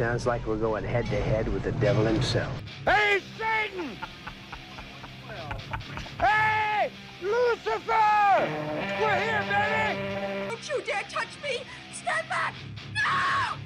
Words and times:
sounds 0.00 0.24
like 0.26 0.46
we're 0.46 0.56
going 0.56 0.82
head 0.82 1.04
to 1.04 1.20
head 1.20 1.46
with 1.52 1.62
the 1.62 1.72
devil 1.72 2.06
himself. 2.06 2.50
Hey, 2.86 3.20
Satan! 3.36 3.90
hey, 6.18 6.90
Lucifer! 7.20 8.48
We're 8.98 9.20
here, 9.20 9.44
baby! 9.46 10.48
Don't 10.48 10.68
you 10.70 10.80
dare 10.86 11.02
touch 11.10 11.28
me! 11.42 11.60
Stand 11.92 12.26
back! 12.30 12.54
No! 12.94 13.58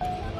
No! 0.00 0.31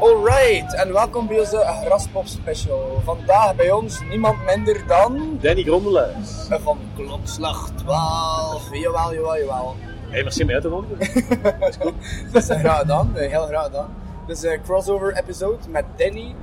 Alright, 0.00 0.74
en 0.74 0.92
welkom 0.92 1.26
bij 1.26 1.38
onze 1.38 1.56
Graspop 1.84 2.26
special. 2.26 3.00
Vandaag 3.04 3.56
bij 3.56 3.70
ons 3.70 4.00
niemand 4.08 4.44
minder 4.44 4.86
dan 4.86 5.38
Danny 5.40 5.62
Grondelaars. 5.62 6.30
van 6.48 6.78
klokslag 6.96 7.70
12. 7.76 8.74
Jawel, 8.76 9.14
jawel, 9.14 9.38
jawel. 9.38 9.76
Hey, 10.08 10.22
merci 10.22 10.40
om 10.40 10.46
mij 10.46 10.54
uit 10.54 10.64
te 10.64 10.68
nodigen. 10.68 11.42
Dat 12.32 12.42
is 12.42 12.48
eh, 12.48 12.58
graag 12.58 12.78
gedaan, 12.78 13.16
eh, 13.16 13.30
heel 13.30 13.46
graag 13.46 13.64
gedaan. 13.64 13.94
Dus 14.26 14.42
een 14.42 14.62
crossover 14.62 15.16
episode 15.16 15.68
met 15.68 15.84
Danny. 15.96 16.34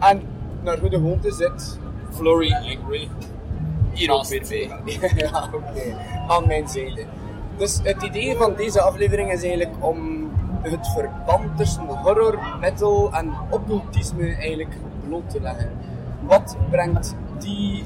En 0.00 0.22
naar 0.62 0.78
goede 0.78 0.96
gewoonte 0.96 1.32
zit 1.32 1.78
Flory 2.14 2.52
Angry. 2.52 3.08
Hier 3.92 4.10
ook 4.10 4.26
weer 4.26 4.46
bij. 4.48 4.70
ja, 5.16 5.50
oké. 5.52 5.96
Aan 6.28 6.46
mijn 6.46 6.68
zijde. 6.68 7.04
Dus 7.56 7.80
het 7.82 8.02
idee 8.02 8.36
van 8.36 8.54
deze 8.54 8.80
aflevering 8.80 9.32
is 9.32 9.42
eigenlijk 9.42 9.84
om 9.84 10.23
het 10.70 10.88
verband 10.88 11.56
tussen 11.56 11.86
horror, 11.86 12.38
metal 12.60 13.12
en 13.12 13.32
occultisme 13.50 14.34
eigenlijk 14.34 14.76
bloot 15.06 15.30
te 15.30 15.40
leggen. 15.40 15.70
Wat 16.20 16.56
brengt 16.70 17.14
die 17.38 17.84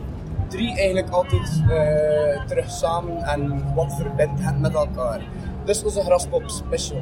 drie 0.48 0.76
eigenlijk 0.76 1.10
altijd 1.10 1.62
eh, 1.68 2.44
terug 2.46 2.70
samen 2.70 3.22
en 3.22 3.74
wat 3.74 3.94
verbindt 3.94 4.40
hen 4.40 4.60
met 4.60 4.74
elkaar? 4.74 5.20
Dus 5.64 5.84
onze 5.84 6.00
Graspop 6.00 6.48
special. 6.50 7.00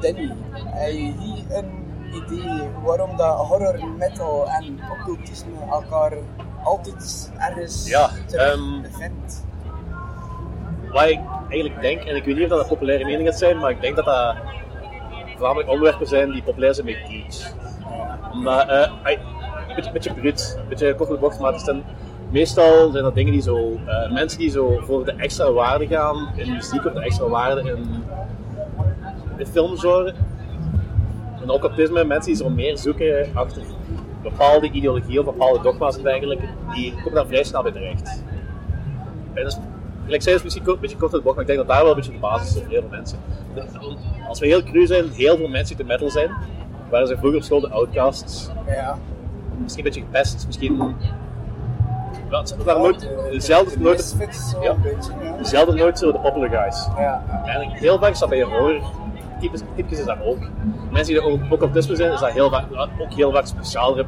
Danny, 0.00 0.32
heb 0.50 0.92
je 0.92 1.12
hier 1.18 1.56
een 1.56 1.84
idee 2.12 2.68
waarom 2.82 3.16
dat 3.16 3.36
horror, 3.36 3.88
metal 3.98 4.48
en 4.48 4.78
occultisme 4.98 5.52
elkaar 5.70 6.12
altijd 6.62 7.32
ergens 7.38 7.88
Ja, 7.88 8.10
terug 8.26 8.52
ehm, 8.52 8.84
ik 11.08 11.20
eigenlijk 11.48 11.80
denk, 11.80 12.02
en 12.02 12.16
ik 12.16 12.24
weet 12.24 12.34
niet 12.34 12.44
of 12.44 12.50
dat 12.50 12.60
een 12.60 12.68
populaire 12.68 13.04
mening 13.04 13.28
gaat 13.28 13.38
zijn, 13.38 13.58
maar 13.58 13.70
ik 13.70 13.80
denk 13.80 13.96
dat 13.96 14.04
dat 14.04 14.36
voornamelijk 15.32 15.68
onderwerpen 15.68 16.06
zijn 16.06 16.30
die 16.30 16.42
populair 16.42 16.74
zijn 16.74 16.86
bij 16.86 17.04
geeks. 17.08 17.52
Omdat, 18.32 18.68
eh, 18.68 18.90
een 19.02 19.74
beetje, 19.74 19.92
beetje 19.92 20.14
bruut, 20.14 20.56
een 20.58 20.68
beetje 20.68 20.94
kort 20.94 21.40
maar 21.40 21.52
het 21.52 21.60
zijn, 21.60 21.82
meestal 22.30 22.90
zijn 22.90 23.04
dat 23.04 23.14
dingen 23.14 23.32
die 23.32 23.42
zo, 23.42 23.78
eh, 23.86 24.12
mensen 24.12 24.38
die 24.38 24.50
zo 24.50 24.80
voor 24.82 25.04
de 25.04 25.12
extra 25.12 25.52
waarde 25.52 25.86
gaan 25.86 26.32
in 26.36 26.52
muziek 26.52 26.84
of 26.84 26.92
de 26.92 27.00
extra 27.00 27.28
waarde 27.28 27.70
in 27.70 28.04
de 29.36 29.46
filmgenre. 29.46 30.14
En 31.42 31.50
ook 31.50 31.76
mensen 32.06 32.32
die 32.32 32.34
zo 32.34 32.48
meer 32.48 32.78
zoeken 32.78 33.28
achter 33.34 33.62
bepaalde 34.22 34.70
ideologieën 34.70 35.18
of 35.18 35.24
bepaalde 35.24 35.62
dogma's 35.62 35.96
en 35.96 36.02
dergelijke, 36.02 36.46
die 36.74 36.94
komen 36.94 37.14
daar 37.14 37.26
vrij 37.26 37.44
snel 37.44 37.62
bij 37.62 37.72
terecht. 37.72 38.22
Is, 39.34 39.58
gelijk 40.04 40.22
zei, 40.22 40.36
is 40.36 40.42
misschien 40.42 40.68
een 40.68 40.78
beetje 40.80 40.96
kort 40.96 41.10
de 41.12 41.20
bocht, 41.20 41.34
maar 41.36 41.44
ik 41.44 41.50
denk 41.50 41.58
dat 41.58 41.68
daar 41.68 41.80
wel 41.82 41.90
een 41.90 41.96
beetje 41.96 42.12
de 42.12 42.18
basis 42.18 42.54
is 42.54 42.62
voor 42.62 42.70
heel 42.70 42.80
veel 42.80 42.90
mensen. 42.90 43.18
Als 44.28 44.40
we 44.40 44.46
heel 44.46 44.62
cru 44.62 44.86
zijn, 44.86 45.10
heel 45.10 45.36
veel 45.36 45.48
mensen 45.48 45.76
die 45.76 45.86
te 45.86 45.92
metal 45.92 46.10
zijn, 46.10 46.30
waren 46.90 47.06
ze 47.06 47.16
vroeger 47.16 47.38
op 47.38 47.44
school 47.44 47.60
de 47.60 47.70
outcasts, 47.70 48.50
Ja. 48.66 48.98
misschien 49.62 49.86
een 49.86 49.92
beetje 49.92 50.06
gepest, 50.06 50.44
misschien... 50.46 50.94
Ja, 52.30 52.40
het 52.40 52.64
waren 52.64 52.82
nooit, 52.82 53.10
zelden, 53.36 53.82
nooit, 53.82 54.16
Ja. 54.62 54.76
zelden 55.42 55.76
nooit 55.76 55.98
zo 55.98 56.12
de 56.12 56.18
popular 56.18 56.48
guys. 56.48 56.88
Ja. 56.98 57.24
Eigenlijk 57.44 57.78
heel 57.80 57.98
vaak 57.98 58.18
dat 58.18 58.28
bij 58.28 58.42
horror 58.42 58.82
types, 59.40 59.60
types 59.76 59.98
is 59.98 60.04
dat 60.04 60.16
ook. 60.22 60.38
Mensen 60.90 61.14
die 61.14 61.22
er 61.22 61.28
ook 61.28 61.40
occultisme 61.50 61.96
zijn, 61.96 62.12
is 62.12 62.20
dat 62.20 62.30
heel 62.30 62.50
vaak, 62.50 62.64
ook 62.98 63.12
heel 63.12 63.32
vaak 63.32 63.46
speciaalere 63.46 64.06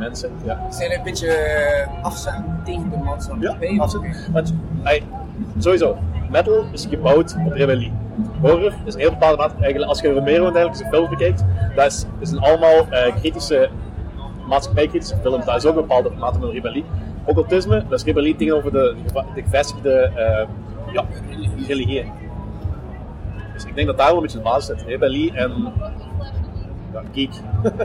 mensen. 0.00 0.30
Ja. 0.44 0.66
Zijn 0.70 0.92
een 0.92 1.02
beetje 1.02 1.28
eh, 1.28 2.04
afzetten 2.04 2.60
tegen 2.64 2.90
de 2.90 2.96
maatschappij? 2.96 3.72
Ja, 3.72 3.82
absoluut. 3.82 4.28
Want 4.32 4.54
ey, 4.82 5.02
sowieso, 5.58 5.96
metal 6.30 6.64
is 6.72 6.86
gebouwd 6.86 7.36
op 7.46 7.52
rebellie. 7.52 7.92
Horror 8.40 8.74
is 8.84 8.94
een 8.94 9.00
heel 9.00 9.10
bepaalde 9.10 9.36
mate, 9.36 9.54
eigenlijk, 9.60 9.90
als 9.90 10.00
je 10.00 10.12
Romero 10.12 10.46
en 10.46 10.52
dergelijke 10.52 10.76
zijn 10.76 10.90
films 10.90 11.08
bekijkt, 11.08 11.44
dat 11.74 11.86
is, 11.86 12.06
dat 12.18 12.28
zijn 12.28 12.40
allemaal 12.40 12.88
eh, 12.90 13.16
kritische, 13.16 13.70
maatschappijkritische 14.46 15.16
films. 15.22 15.44
Dat 15.44 15.56
is 15.56 15.66
ook 15.66 15.74
een 15.74 15.80
bepaalde 15.80 16.10
mate 16.10 16.38
van 16.38 16.50
rebellie. 16.50 16.84
Occultisme, 17.24 17.84
dat 17.88 17.98
is 17.98 18.04
rebellie 18.04 18.36
tegenover 18.36 18.72
de, 18.72 18.96
de 19.34 19.42
gevestigde 19.42 19.92
eh, 19.92 20.46
ja, 20.92 21.04
religieën. 21.66 22.06
Dus 23.52 23.64
ik 23.64 23.74
denk 23.74 23.86
dat 23.86 23.96
daar 23.96 24.06
wel 24.06 24.16
een 24.16 24.22
beetje 24.22 24.38
de 24.38 24.44
basis 24.44 24.66
zit. 24.66 24.86
Rebellie 24.86 25.32
en 25.32 25.72
ja, 26.92 27.02
geek. 27.12 27.30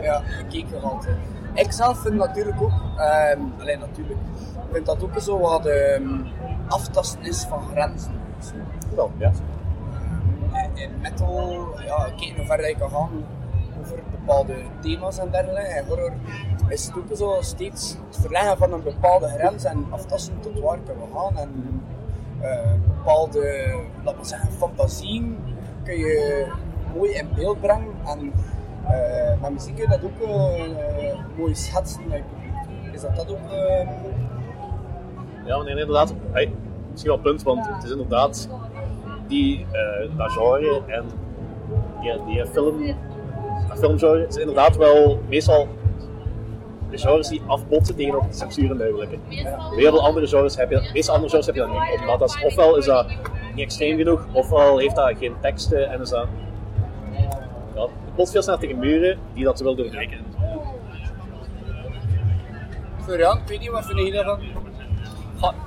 Ja, 0.02 0.22
geekgehalte. 0.48 1.08
Ik 1.56 1.72
zelf 1.72 1.98
vind 1.98 2.14
natuurlijk 2.14 2.62
ook, 2.62 2.72
ehm 2.98 3.40
alleen 3.60 3.78
natuurlijk, 3.78 4.18
ik 4.20 4.72
vind 4.72 4.86
dat 4.86 5.02
ook 5.02 5.18
zo 5.20 5.38
wat 5.38 5.66
ehm 5.66 6.20
aftasten 6.68 7.22
is 7.22 7.44
van 7.48 7.62
grenzen. 7.70 8.12
Zo. 8.40 8.52
Wel, 8.94 9.10
ja. 9.16 9.30
In- 10.52 10.82
In 10.82 10.90
metal, 11.00 11.66
ja, 11.86 12.04
kijk 12.16 12.36
hoe 12.36 12.44
ver 12.46 12.68
je 12.68 12.76
kan 12.78 12.90
gaan 12.90 13.10
over 13.80 13.98
bepaalde 14.10 14.54
thema's 14.80 15.18
en 15.18 15.30
dergelijke. 15.30 15.68
En 15.68 15.86
horror 15.86 16.12
is 16.68 16.86
het 16.86 16.96
ook 16.96 17.16
zo 17.16 17.36
steeds 17.40 17.96
het 18.06 18.18
verleggen 18.20 18.56
van 18.58 18.72
een 18.72 18.82
bepaalde 18.82 19.28
grens 19.28 19.64
en 19.64 19.86
aftasten 19.90 20.40
tot 20.40 20.60
waar 20.60 20.78
kunnen 20.84 21.04
we 21.04 21.18
gaan. 21.18 21.36
En 21.38 21.82
eh, 22.40 22.72
bepaalde, 22.86 23.74
laten 24.04 24.20
we 24.20 24.26
zeggen, 24.26 24.52
fantasieën 24.52 25.38
kun 25.84 25.96
je 25.98 26.46
mooi 26.94 27.10
in 27.12 27.28
beeld 27.34 27.60
brengen. 27.60 27.94
En 28.06 28.32
eh, 28.86 29.40
met 29.42 29.50
muziek 29.50 29.74
kun 29.74 29.84
je 29.84 29.90
dat 29.90 30.04
ook 30.04 30.28
mooi 31.36 31.54
schetsen. 31.54 32.02
publiek. 32.02 32.94
Is 32.94 33.00
dat 33.00 33.16
dat 33.16 33.30
ook... 33.30 33.50
eh, 33.50 33.88
Ja, 35.46 35.62
nee, 35.62 35.70
inderdaad. 35.78 36.14
Misschien 36.90 37.10
wel 37.10 37.14
een 37.16 37.20
punt, 37.22 37.42
want 37.42 37.66
het 37.68 37.84
is 37.84 37.90
inderdaad 37.90 38.48
die, 39.26 39.66
eh 39.72 40.16
dat 40.16 40.30
genre 40.32 40.82
en 40.86 41.04
die, 42.00 42.12
die 42.26 42.46
film, 42.46 42.94
dat 43.98 44.28
is 44.28 44.36
inderdaad 44.36 44.76
wel 44.76 45.20
meestal 45.28 45.68
de 46.90 46.98
genres 46.98 47.28
die 47.28 47.42
afbotsen 47.46 47.96
tegen 47.96 48.12
de 48.20 48.26
censuur 48.36 48.70
en 48.70 48.76
dergelijke. 48.76 49.16
Heel 49.28 49.90
veel 49.90 50.04
andere 50.06 50.26
genres 50.26 50.56
heb 50.56 50.70
je, 50.70 50.76
andere 51.10 51.28
genres 51.28 51.46
heb 51.46 51.54
je 51.54 51.60
dat 51.60 51.70
niet. 51.70 52.00
Omdat 52.00 52.18
dat 52.18 52.38
ofwel 52.44 52.76
is 52.76 52.84
dat 52.84 53.06
niet 53.54 53.64
extreem 53.64 53.96
genoeg, 53.96 54.26
ofwel 54.32 54.78
heeft 54.78 54.96
dat 54.96 55.12
geen 55.18 55.34
teksten 55.40 55.90
en 55.90 56.00
is 56.00 56.08
dat... 56.08 56.26
Botst 58.16 58.32
veel 58.32 58.42
sneller 58.42 58.60
tegen 58.60 58.78
muren 58.78 59.18
die 59.34 59.44
dat 59.44 59.60
wil 59.60 59.76
doorbreken. 59.76 60.18
Florian, 63.04 63.38
ik 63.38 63.48
weet 63.48 63.60
niet, 63.60 63.70
wat 63.70 63.86
vind 63.86 64.06
je 64.06 64.12
daarvan? 64.12 64.40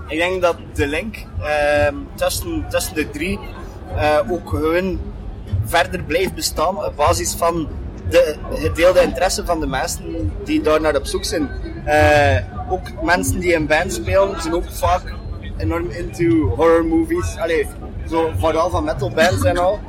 Ik 0.07 0.17
denk 0.17 0.41
dat 0.41 0.55
de 0.73 0.87
link 0.87 1.15
ehm, 1.41 1.95
tussen, 2.15 2.65
tussen 2.69 2.95
de 2.95 3.09
drie 3.09 3.39
eh, 3.95 4.31
ook 4.31 4.49
gewoon 4.49 4.99
verder 5.65 6.03
blijft 6.03 6.35
bestaan 6.35 6.85
op 6.85 6.95
basis 6.95 7.33
van 7.33 7.67
de 8.09 8.35
gedeelde 8.53 9.01
interesse 9.01 9.45
van 9.45 9.59
de 9.59 9.67
mensen 9.67 10.31
die 10.43 10.61
daar 10.61 10.81
naar 10.81 10.95
op 10.95 11.05
zoek 11.05 11.23
zijn. 11.23 11.49
Eh, 11.85 12.37
ook 12.71 13.03
mensen 13.03 13.39
die 13.39 13.53
in 13.53 13.67
band 13.67 13.93
spelen 13.93 14.41
zijn 14.41 14.53
ook 14.53 14.71
vaak 14.71 15.13
enorm 15.57 15.89
into 15.89 16.47
horror 16.55 16.85
movies. 16.85 17.37
Allee, 17.37 17.67
zo 18.09 18.31
vooral 18.37 18.69
van 18.69 18.83
metal 18.83 19.11
bands 19.11 19.43
en 19.43 19.57
al. 19.57 19.79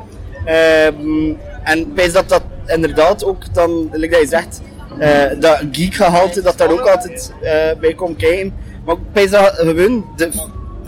Ehm, 0.45 1.35
en 1.65 1.79
ik 1.95 2.13
dat 2.13 2.29
dat 2.29 2.43
inderdaad 2.73 3.25
ook 3.25 3.55
dan, 3.55 3.89
like 3.93 4.13
dat 4.13 4.21
je 4.21 4.29
zegt, 4.29 4.61
eh, 4.99 5.41
dat 5.41 5.63
geek 5.73 5.95
gehalte 5.95 6.43
dat 6.43 6.59
daar 6.59 6.71
ook 6.71 6.89
altijd 6.89 7.33
eh, 7.43 7.53
bij 7.81 7.95
komt 7.95 8.17
kijken. 8.17 8.55
Maar 8.85 8.95
ik 8.95 9.01
wijs 9.13 9.31
dat 9.31 9.53
gewoon 9.55 10.05
de, 10.17 10.31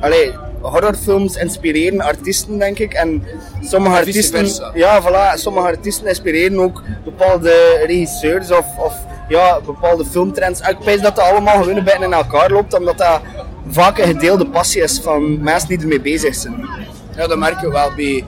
allee, 0.00 0.32
horrorfilms 0.61 1.37
inspireren 1.37 2.00
artiesten 2.00 2.58
denk 2.58 2.79
ik. 2.79 2.93
En 2.93 3.23
sommige 3.61 3.96
artiesten, 3.96 4.49
ja 4.75 5.02
voilà, 5.02 5.38
sommige 5.40 5.67
artiesten 5.67 6.06
inspireren 6.06 6.58
ook 6.58 6.82
bepaalde 7.05 7.82
regisseurs 7.87 8.50
of, 8.50 8.67
of 8.79 8.94
ja, 9.29 9.61
bepaalde 9.61 10.05
filmtrends. 10.05 10.61
En 10.61 10.76
ik 10.79 11.02
dat 11.02 11.17
dat 11.17 11.19
allemaal 11.19 11.62
gewoon 11.62 11.76
een 11.76 11.84
beetje 11.84 12.05
in 12.05 12.12
elkaar 12.12 12.50
loopt, 12.50 12.75
omdat 12.75 12.99
dat 12.99 13.20
vaak 13.69 13.99
een 13.99 14.06
gedeelde 14.06 14.46
passie 14.46 14.82
is 14.82 15.00
van 15.02 15.43
mensen 15.43 15.69
die 15.69 15.79
ermee 15.79 16.00
bezig 16.00 16.34
zijn. 16.34 16.69
Ja, 17.17 17.26
dat 17.26 17.38
merk 17.38 17.61
je 17.61 17.70
wel 17.70 17.93
bij 17.96 18.25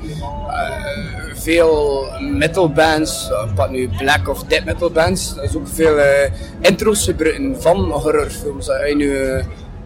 eh, 0.48 1.13
veel 1.44 2.06
metal 2.20 2.68
bands, 2.72 3.28
uh, 3.30 3.54
wat 3.54 3.70
nu 3.70 3.88
black 3.98 4.28
of 4.28 4.44
death 4.44 4.64
metal 4.64 4.90
bands. 4.90 5.36
Er 5.36 5.42
is 5.42 5.56
ook 5.56 5.68
veel 5.68 5.98
eh, 5.98 6.30
intro's 6.60 7.04
gebruiken 7.04 7.62
van 7.62 7.90
horrorfilms. 7.90 8.66
Dat 8.66 8.88
je 8.88 8.94
nu, 8.96 9.16
eh, 9.16 9.44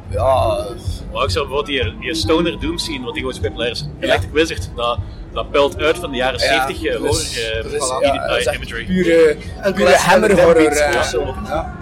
ja, 0.08 0.64
Maar 1.12 1.24
ik 1.24 1.30
zou 1.30 1.46
bijvoorbeeld 1.48 1.66
die, 1.66 1.98
die 2.00 2.14
Stoner 2.14 2.60
Doom 2.60 2.78
scene, 2.78 3.04
wat 3.04 3.14
die 3.14 3.22
gewoon 3.22 3.40
populair 3.40 3.70
is. 3.70 3.88
Electric 4.00 4.32
Wizard, 4.32 4.70
dat, 4.76 4.98
dat 5.32 5.50
pult 5.50 5.78
uit 5.78 5.98
van 5.98 6.10
de 6.10 6.16
jaren 6.16 6.40
70 6.40 6.84
eh, 6.84 6.96
horror 6.96 7.08
dus- 7.08 7.34
dat 7.70 7.98
ja, 8.00 8.26
dat 8.26 8.54
imagery. 8.54 8.84
pure, 8.84 9.36
Een 9.62 9.74
pure 9.74 9.96
hammer 9.96 10.42
horror. 10.42 10.74
ja. 10.74 11.02
zo. 11.02 11.34
Ja. 11.44 11.76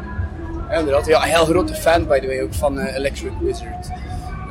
Ja, 0.70 0.78
inderdaad. 0.78 1.06
Ja, 1.06 1.22
een 1.22 1.28
heel 1.30 1.44
grote 1.44 1.74
fan, 1.74 2.06
by 2.06 2.18
the 2.20 2.26
way, 2.26 2.40
ook 2.40 2.54
van 2.54 2.78
Electric 2.78 3.32
Wizard. 3.40 3.88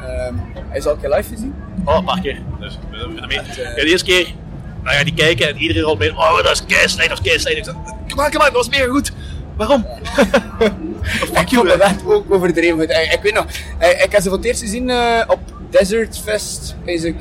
Ehm, 0.06 0.34
hij 0.70 0.78
is 0.78 0.86
al 0.86 0.94
een 0.94 1.00
keer 1.00 1.10
live 1.10 1.30
gezien. 1.34 1.56
Oh, 1.86 1.96
een 1.96 2.04
paar 2.04 2.22
keer. 2.22 2.42
Dus, 2.60 2.78
de 3.76 3.86
eerste 3.86 4.06
keer, 4.06 4.34
nou 4.86 4.98
ja, 4.98 5.04
die 5.04 5.14
kijken 5.14 5.48
en 5.48 5.58
iedereen 5.58 5.84
al 5.84 5.96
mee. 5.96 6.12
Oh, 6.12 6.36
dat 6.36 6.52
is 6.52 6.66
kei 6.66 6.88
slecht, 6.88 7.10
dat 7.10 7.20
is 7.24 7.42
slecht. 7.42 7.58
Ik 7.58 7.64
zei, 7.64 7.76
kom 8.08 8.16
maar, 8.16 8.30
kom 8.30 8.38
maar, 8.38 8.52
dat 8.52 8.66
was 8.66 8.70
meer 8.70 8.90
goed. 8.90 9.12
Waarom? 9.58 9.86
Fuck 11.04 11.40
Ik 11.42 11.50
you, 11.50 11.68
vond 11.68 11.72
hè. 11.72 11.78
dat 11.78 12.14
ook 12.14 12.34
overdreven 12.34 12.80
goed. 12.80 12.90
Ik, 12.90 13.12
ik 13.12 13.20
weet 13.22 13.34
nog, 13.34 13.46
ik, 13.80 14.02
ik 14.04 14.12
heb 14.12 14.22
ze 14.22 14.30
voor 14.30 14.38
het 14.38 14.46
eerst 14.46 14.62
gezien 14.62 14.90
eh, 14.90 15.22
op 15.28 15.40
Desert 15.70 16.20
Fest, 16.24 16.76
is 16.86 17.04
ik, 17.04 17.16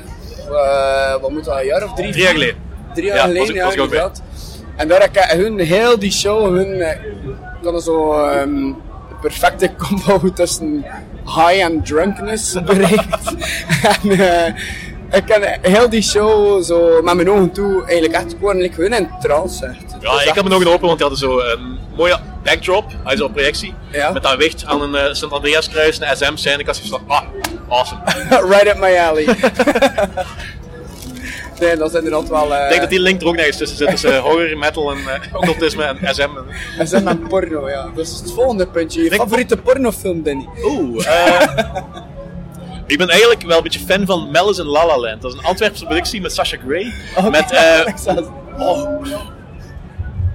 eh, 0.49 1.21
wat 1.21 1.31
moet 1.31 1.45
dat, 1.45 1.59
een 1.59 1.65
jaar 1.65 1.83
of 1.83 1.93
drie? 1.93 2.11
Drie 2.11 2.23
jaar 2.23 2.33
geleden. 2.33 2.55
Drie 2.93 3.05
jaar 3.05 3.15
Ja, 3.15 3.21
geleden, 3.21 3.47
was 3.47 3.55
ja, 3.55 3.63
was 3.65 3.73
ik 3.73 3.81
inderdaad. 3.81 4.21
En 4.75 4.87
daar 4.87 5.01
heb 5.01 5.15
ik 5.15 5.23
hun, 5.23 5.59
heel 5.59 5.99
die 5.99 6.11
show, 6.11 6.55
hun, 6.55 6.81
eh, 6.81 6.99
hadden 7.63 7.81
zo 7.81 8.11
de 9.09 9.15
perfecte 9.21 9.71
combo 9.75 10.29
tussen 10.33 10.85
high 11.25 11.63
en 11.63 11.83
drunkenness 11.83 12.53
bereikt. 12.63 13.35
en 14.01 14.11
eh, 14.11 14.53
ik 15.15 15.27
heb 15.27 15.57
heel 15.61 15.89
die 15.89 16.01
show 16.01 16.63
zo 16.63 17.01
met 17.01 17.13
mijn 17.15 17.29
ogen 17.29 17.51
toe 17.51 17.83
eigenlijk 17.83 18.13
echt 18.13 18.35
gewoon 18.39 18.57
like, 18.57 18.81
hun 18.81 18.93
in 18.93 19.09
trance. 19.21 19.65
Echt. 19.65 19.95
Ja, 20.01 20.21
ik 20.21 20.33
heb 20.33 20.43
me 20.43 20.49
nog 20.49 20.65
open, 20.67 20.87
want 20.87 20.99
die 20.99 21.07
hadden 21.07 21.17
zo 21.17 21.39
een 21.39 21.77
mooie 21.95 22.17
backdrop, 22.43 22.85
hij 23.03 23.13
is 23.13 23.21
op 23.21 23.33
projectie, 23.33 23.73
Ja. 23.91 24.11
met 24.11 24.23
dat 24.23 24.35
wicht 24.35 24.65
aan 24.65 24.81
een 24.81 24.93
uh, 25.07 25.13
Sint 25.13 25.31
Andreas 25.31 25.69
kruis, 25.69 25.99
een 25.99 26.17
SM 26.17 26.35
zijn. 26.35 26.59
Ik 26.59 26.65
had 26.65 26.75
zoiets 26.75 26.95
van, 26.95 27.03
ah, 27.07 27.21
awesome. 27.69 28.01
right 28.53 28.67
up 28.67 28.77
my 28.77 28.97
alley. 28.97 29.25
nee, 31.59 31.77
dat 31.77 31.89
is 31.89 31.97
inderdaad 31.97 32.29
wel... 32.29 32.53
eh 32.55 32.63
Ik 32.63 32.69
denk 32.69 32.81
dat 32.81 32.89
die 32.89 32.99
link 32.99 33.21
er 33.21 33.27
ook 33.27 33.35
nergens 33.35 33.57
tussen 33.57 33.77
zit, 33.77 33.89
tussen 33.89 34.19
horror, 34.19 34.57
metal 34.57 34.91
en 34.91 34.97
uh, 34.97 35.13
occultisme 35.33 35.83
en 35.83 36.15
SM. 36.15 36.29
We 36.77 36.85
zijn 36.85 37.09
aan 37.09 37.27
porno, 37.27 37.69
ja. 37.69 37.87
Dat 37.95 38.05
is 38.05 38.19
het 38.19 38.31
volgende 38.31 38.67
puntje. 38.67 39.03
Je 39.03 39.11
favoriete 39.11 39.57
pornofilm, 39.57 40.23
Danny? 40.23 40.47
Oeh, 40.63 41.07
eh, 41.07 41.47
ik 42.87 42.97
ben 42.97 43.09
eigenlijk 43.09 43.41
wel 43.41 43.57
een 43.57 43.63
beetje 43.63 43.79
fan 43.79 44.05
van 44.05 44.29
Malice 44.31 44.61
in 44.61 44.67
La 44.67 44.85
La 44.85 44.99
Land. 44.99 45.21
Dat 45.21 45.33
is 45.33 45.39
een 45.39 45.45
Antwerpse 45.45 45.85
productie 45.85 46.21
met 46.21 46.33
Sasha 46.33 46.57
Grey. 46.67 46.93
Met, 47.31 47.51
eh, 47.51 47.81
oh, 48.57 49.03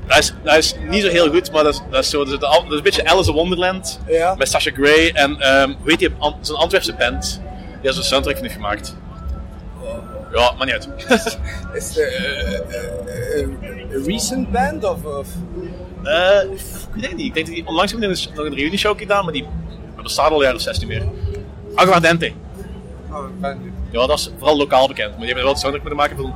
dat, 0.07 0.19
is, 0.19 0.35
dat 0.43 0.57
is 0.57 0.75
niet 0.89 1.03
zo 1.03 1.09
heel 1.09 1.31
goed, 1.31 1.53
maar 1.53 1.65
dat 1.65 1.75
is, 1.75 1.81
dat 1.91 2.05
is, 2.05 2.11
zo, 2.11 2.19
dat 2.19 2.27
is, 2.27 2.33
een- 2.33 2.41
dat 2.41 2.65
is 2.71 2.77
een 2.77 2.83
beetje 2.83 3.07
Alice 3.07 3.29
in 3.31 3.37
Wonderland. 3.37 4.01
Ja. 4.07 4.35
Met 4.35 4.49
Sasha 4.49 4.71
Grey 4.71 5.13
en, 5.13 5.41
ehm, 5.41 5.69
hoe 5.81 5.91
heet 5.91 5.99
die, 5.99 6.11
zo'n 6.41 6.57
Antwerpse 6.57 6.95
band. 6.95 7.41
Die 7.43 7.79
heeft 7.83 7.95
zo'n 7.95 8.05
soundtrack 8.05 8.39
heeft 8.39 8.55
gemaakt. 8.55 8.97
Ja, 10.35 10.53
maar 10.59 10.67
niet 10.67 10.75
uit. 10.75 10.89
Is 11.75 11.87
het 11.89 11.97
eh, 11.99 12.55
eh, 12.55 13.49
een 13.91 14.05
recent 14.07 14.51
band 14.53 14.85
of... 14.85 15.05
of? 15.05 15.27
Ik 16.03 16.95
weet 16.95 17.07
het 17.07 17.17
niet. 17.17 17.27
Ik 17.27 17.35
denk 17.35 17.47
dat 17.47 17.55
die 17.55 17.67
onlangs 17.67 17.91
hebben 17.93 18.15
die 18.15 18.29
nog 18.35 18.45
een 18.47 18.55
reunieshow 18.55 18.99
gedaan, 18.99 19.25
maar 19.25 19.33
die 19.33 19.47
bestaat 20.03 20.31
al 20.31 20.43
jaren 20.43 20.61
16 20.61 20.89
meer. 20.89 21.03
Aguardente. 21.81 22.33
Oh. 23.11 23.25
Ja, 23.91 24.07
dat 24.07 24.19
is 24.19 24.31
vooral 24.39 24.57
lokaal 24.57 24.89
bekend. 24.89 25.09
Maar 25.09 25.19
die 25.19 25.27
hebben 25.27 25.45
wel 25.45 25.53
de 25.53 25.59
soundtrack 25.59 25.89
moeten 25.89 26.01
maken 26.01 26.17
voor 26.17 26.27
een, 26.27 26.35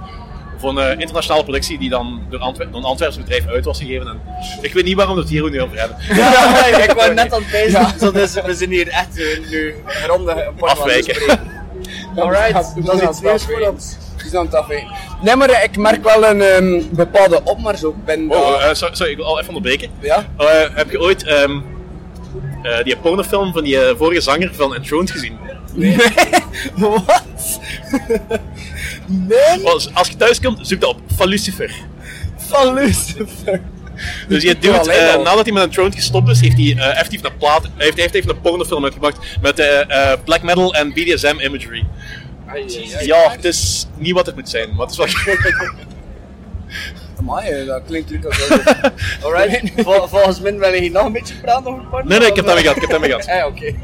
voor 0.58 0.70
een 0.70 0.79
eh, 0.79 1.00
internationale 1.00 1.43
productie 1.43 1.79
die 1.79 1.91
dan 1.91 2.23
door, 2.31 2.41
Antwer 2.41 2.70
door 2.70 2.81
een 2.81 2.87
Antwerps 2.87 3.17
bedrijf 3.17 3.46
uit 3.46 3.64
was 3.64 3.79
gegeven. 3.79 4.06
En 4.08 4.20
ik 4.61 4.73
weet 4.73 4.85
niet 4.85 4.96
waarom 4.96 5.14
we 5.14 5.20
het 5.20 5.31
hier 5.31 5.50
nu 5.50 5.61
over 5.61 5.79
hebben. 5.79 5.96
Ja, 6.08 6.67
ik 6.88 6.93
wou 6.93 7.14
net 7.14 7.32
aan 7.32 7.43
het. 7.46 7.94
Zo, 8.00 8.12
dus 8.12 8.35
we 8.35 8.55
zijn 8.55 8.70
hier 8.70 8.88
echt 8.88 9.19
eh, 9.19 9.50
nu 9.50 9.75
het 9.87 10.62
Afwijken. 10.62 11.38
Alright, 12.17 12.75
dat 12.85 13.02
is 13.02 13.08
iets 13.08 13.20
nieuws 13.20 13.44
voor 13.44 13.69
ons. 13.69 13.96
Het. 14.32 14.85
Nee, 15.23 15.37
maar 15.37 15.49
eh, 15.49 15.64
ik 15.64 15.76
merk 15.76 16.05
wel 16.05 16.25
een 16.25 16.43
ehm, 16.43 16.82
bepaalde 16.91 17.41
opmars 17.44 17.85
ook. 17.85 18.05
Ben 18.05 18.31
Oh, 18.31 18.73
sorry, 18.73 18.94
sorry, 18.94 19.11
ik 19.12 19.17
wil 19.17 19.26
al 19.26 19.37
even 19.41 19.49
onderbreken. 19.49 19.91
ja? 20.00 20.25
Eh, 20.37 20.46
heb 20.73 20.91
je 20.91 21.00
ooit 21.00 21.25
ehm, 21.25 21.61
eh, 22.64 22.84
die 22.84 22.96
pornofilm 22.96 23.52
van 23.52 23.64
die 23.64 23.78
eh, 23.78 23.96
vorige 23.96 24.20
zanger 24.20 24.55
van 24.55 24.75
Enthroned 24.75 25.11
gezien? 25.11 25.38
Nee. 25.75 25.96
Wat? 26.76 27.61
nee? 29.06 29.69
Als, 29.69 29.94
als 29.94 30.08
je 30.08 30.16
thuis 30.16 30.40
komt, 30.40 30.66
zoek 30.66 30.81
dat 30.81 30.90
op. 30.90 31.00
Van 31.16 31.28
Lucifer. 31.28 31.75
Van 32.37 32.75
Lucifer. 32.75 33.61
Dus 34.28 34.40
die 34.40 34.50
Ik 34.50 34.62
doe 34.62 34.72
dude, 34.72 34.82
alleen 34.82 34.99
eh, 35.08 35.22
nadat 35.22 35.44
hij 35.44 35.52
met 35.52 35.62
Enthroned 35.62 35.94
gestopt 35.94 36.28
is, 36.28 36.40
heeft 36.40 36.56
hij 36.56 36.76
eh, 36.76 36.90
effectief 36.90 37.25
een 37.25 37.37
plaat, 37.37 37.62
heeft, 37.76 37.94
hij 37.94 38.02
heeft 38.02 38.14
even 38.14 38.31
een 38.31 38.40
pornofilm 38.40 38.84
uitgebracht 38.84 39.19
met 39.40 39.58
eh, 39.58 40.12
eh, 40.12 40.19
black 40.25 40.43
metal 40.43 40.75
en 40.75 40.93
BDSM 40.93 41.37
imagery. 41.40 41.87
Ja, 43.00 43.31
het 43.31 43.44
is 43.44 43.87
niet 43.99 44.12
wat 44.12 44.26
het 44.26 44.34
moet 44.34 44.49
zijn, 44.49 44.69
maar 44.75 44.87
het 44.87 44.90
is 44.90 44.96
wel 44.96 45.06
Amai, 47.28 47.48
eh, 47.48 47.66
dat 47.66 47.82
klinkt 47.86 48.10
natuurlijk 48.10 48.40
als. 48.40 48.50
Alright, 49.24 49.72
Vol- 49.76 50.08
volgens 50.08 50.40
mij 50.40 50.58
wil 50.58 50.72
je 50.72 50.80
hier 50.80 50.90
nog 50.90 51.04
een 51.04 51.12
beetje 51.12 51.34
praten 51.34 51.70
over 51.70 51.84
porno? 51.90 52.08
Nee, 52.08 52.18
nee, 52.18 52.28
ik 52.28 52.36
heb 52.36 52.44
dat 52.44 52.54
mee 52.54 52.62
gehad, 52.62 52.76
ik 52.76 52.82
heb 52.82 52.90
dat 52.90 53.00
mee 53.00 53.10
gehad. 53.10 53.26
Eh, 53.26 53.46
oké. 53.52 53.74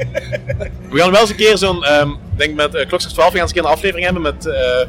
We 0.91 0.99
gaan 0.99 1.11
wel 1.11 1.21
eens 1.21 1.31
een 1.31 1.37
keer 1.37 1.59
zo'n, 1.59 1.85
ik 1.85 2.39
denk 2.39 2.55
met 2.55 2.75
uh, 2.75 2.87
Kloksters 2.87 3.15
12, 3.15 3.33
we 3.33 3.39
gaan 3.39 3.47
eens 3.47 3.57
een 3.57 3.63
keer 3.63 3.71
een 3.71 3.77
aflevering 3.77 4.05
hebben 4.05 4.23
met 4.23 4.47
eh, 4.47 4.81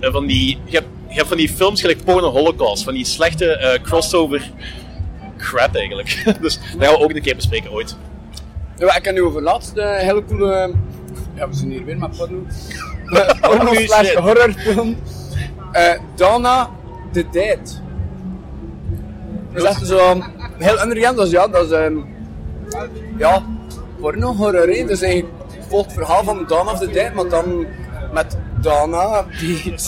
eh, 0.00 0.12
van 0.12 0.26
die, 0.26 0.58
je 0.64 0.76
hebt, 0.76 0.88
je 1.08 1.14
hebt 1.14 1.28
van 1.28 1.36
die 1.36 1.48
films 1.48 1.80
gelijk 1.80 2.04
Porno 2.04 2.30
Holocaust, 2.30 2.84
van 2.84 2.94
die 2.94 3.04
slechte 3.04 3.56
eh, 3.56 3.82
crossover 3.82 4.50
crap 5.36 5.74
eigenlijk. 5.76 6.22
dus 6.42 6.58
dat 6.76 6.84
gaan 6.86 6.94
we 6.94 6.98
ook 7.00 7.10
een 7.14 7.22
keer 7.22 7.36
bespreken 7.36 7.70
ooit. 7.72 7.96
Ja, 8.78 8.96
ik 8.96 9.04
heb 9.04 9.14
nu 9.14 9.22
over 9.22 9.42
laatst 9.42 9.72
een 9.74 9.96
hele 9.98 10.24
coole... 10.24 10.74
Ja, 11.34 11.48
we 11.48 11.54
zijn 11.54 11.70
hier 11.70 11.84
weer 11.84 11.98
met 11.98 12.16
porno. 12.16 12.46
Eh, 13.06 13.40
Porno 13.40 13.64
Holy 13.64 13.86
slash 13.86 14.14
horrorfilm. 14.14 14.96
Eh, 15.72 15.92
Donna 16.14 16.70
the 17.12 17.24
Dead. 17.32 17.80
Dat 19.52 19.62
is 19.62 19.68
echt 19.68 19.86
zo 19.86 20.22
heel 20.58 20.80
underground. 20.82 21.16
Dus 21.16 21.30
ja, 21.30 21.48
dat 21.48 21.64
is... 21.64 21.70
ehm, 21.70 21.96
ja, 23.18 23.42
porno 24.00 24.34
horror. 24.34 24.68
hè. 24.68 24.84
Dus 24.86 25.00
eigenlijk 25.02 25.34
volgt 25.68 25.84
het 25.84 25.94
verhaal 25.94 26.24
van 26.24 26.44
Dawn 26.48 26.68
of 26.68 26.78
the 26.78 26.90
Dead, 26.90 27.14
maar 27.14 27.28
dan 27.28 27.66
met 28.12 28.36
Donna, 28.60 29.24
die 29.40 29.70
met 29.70 29.82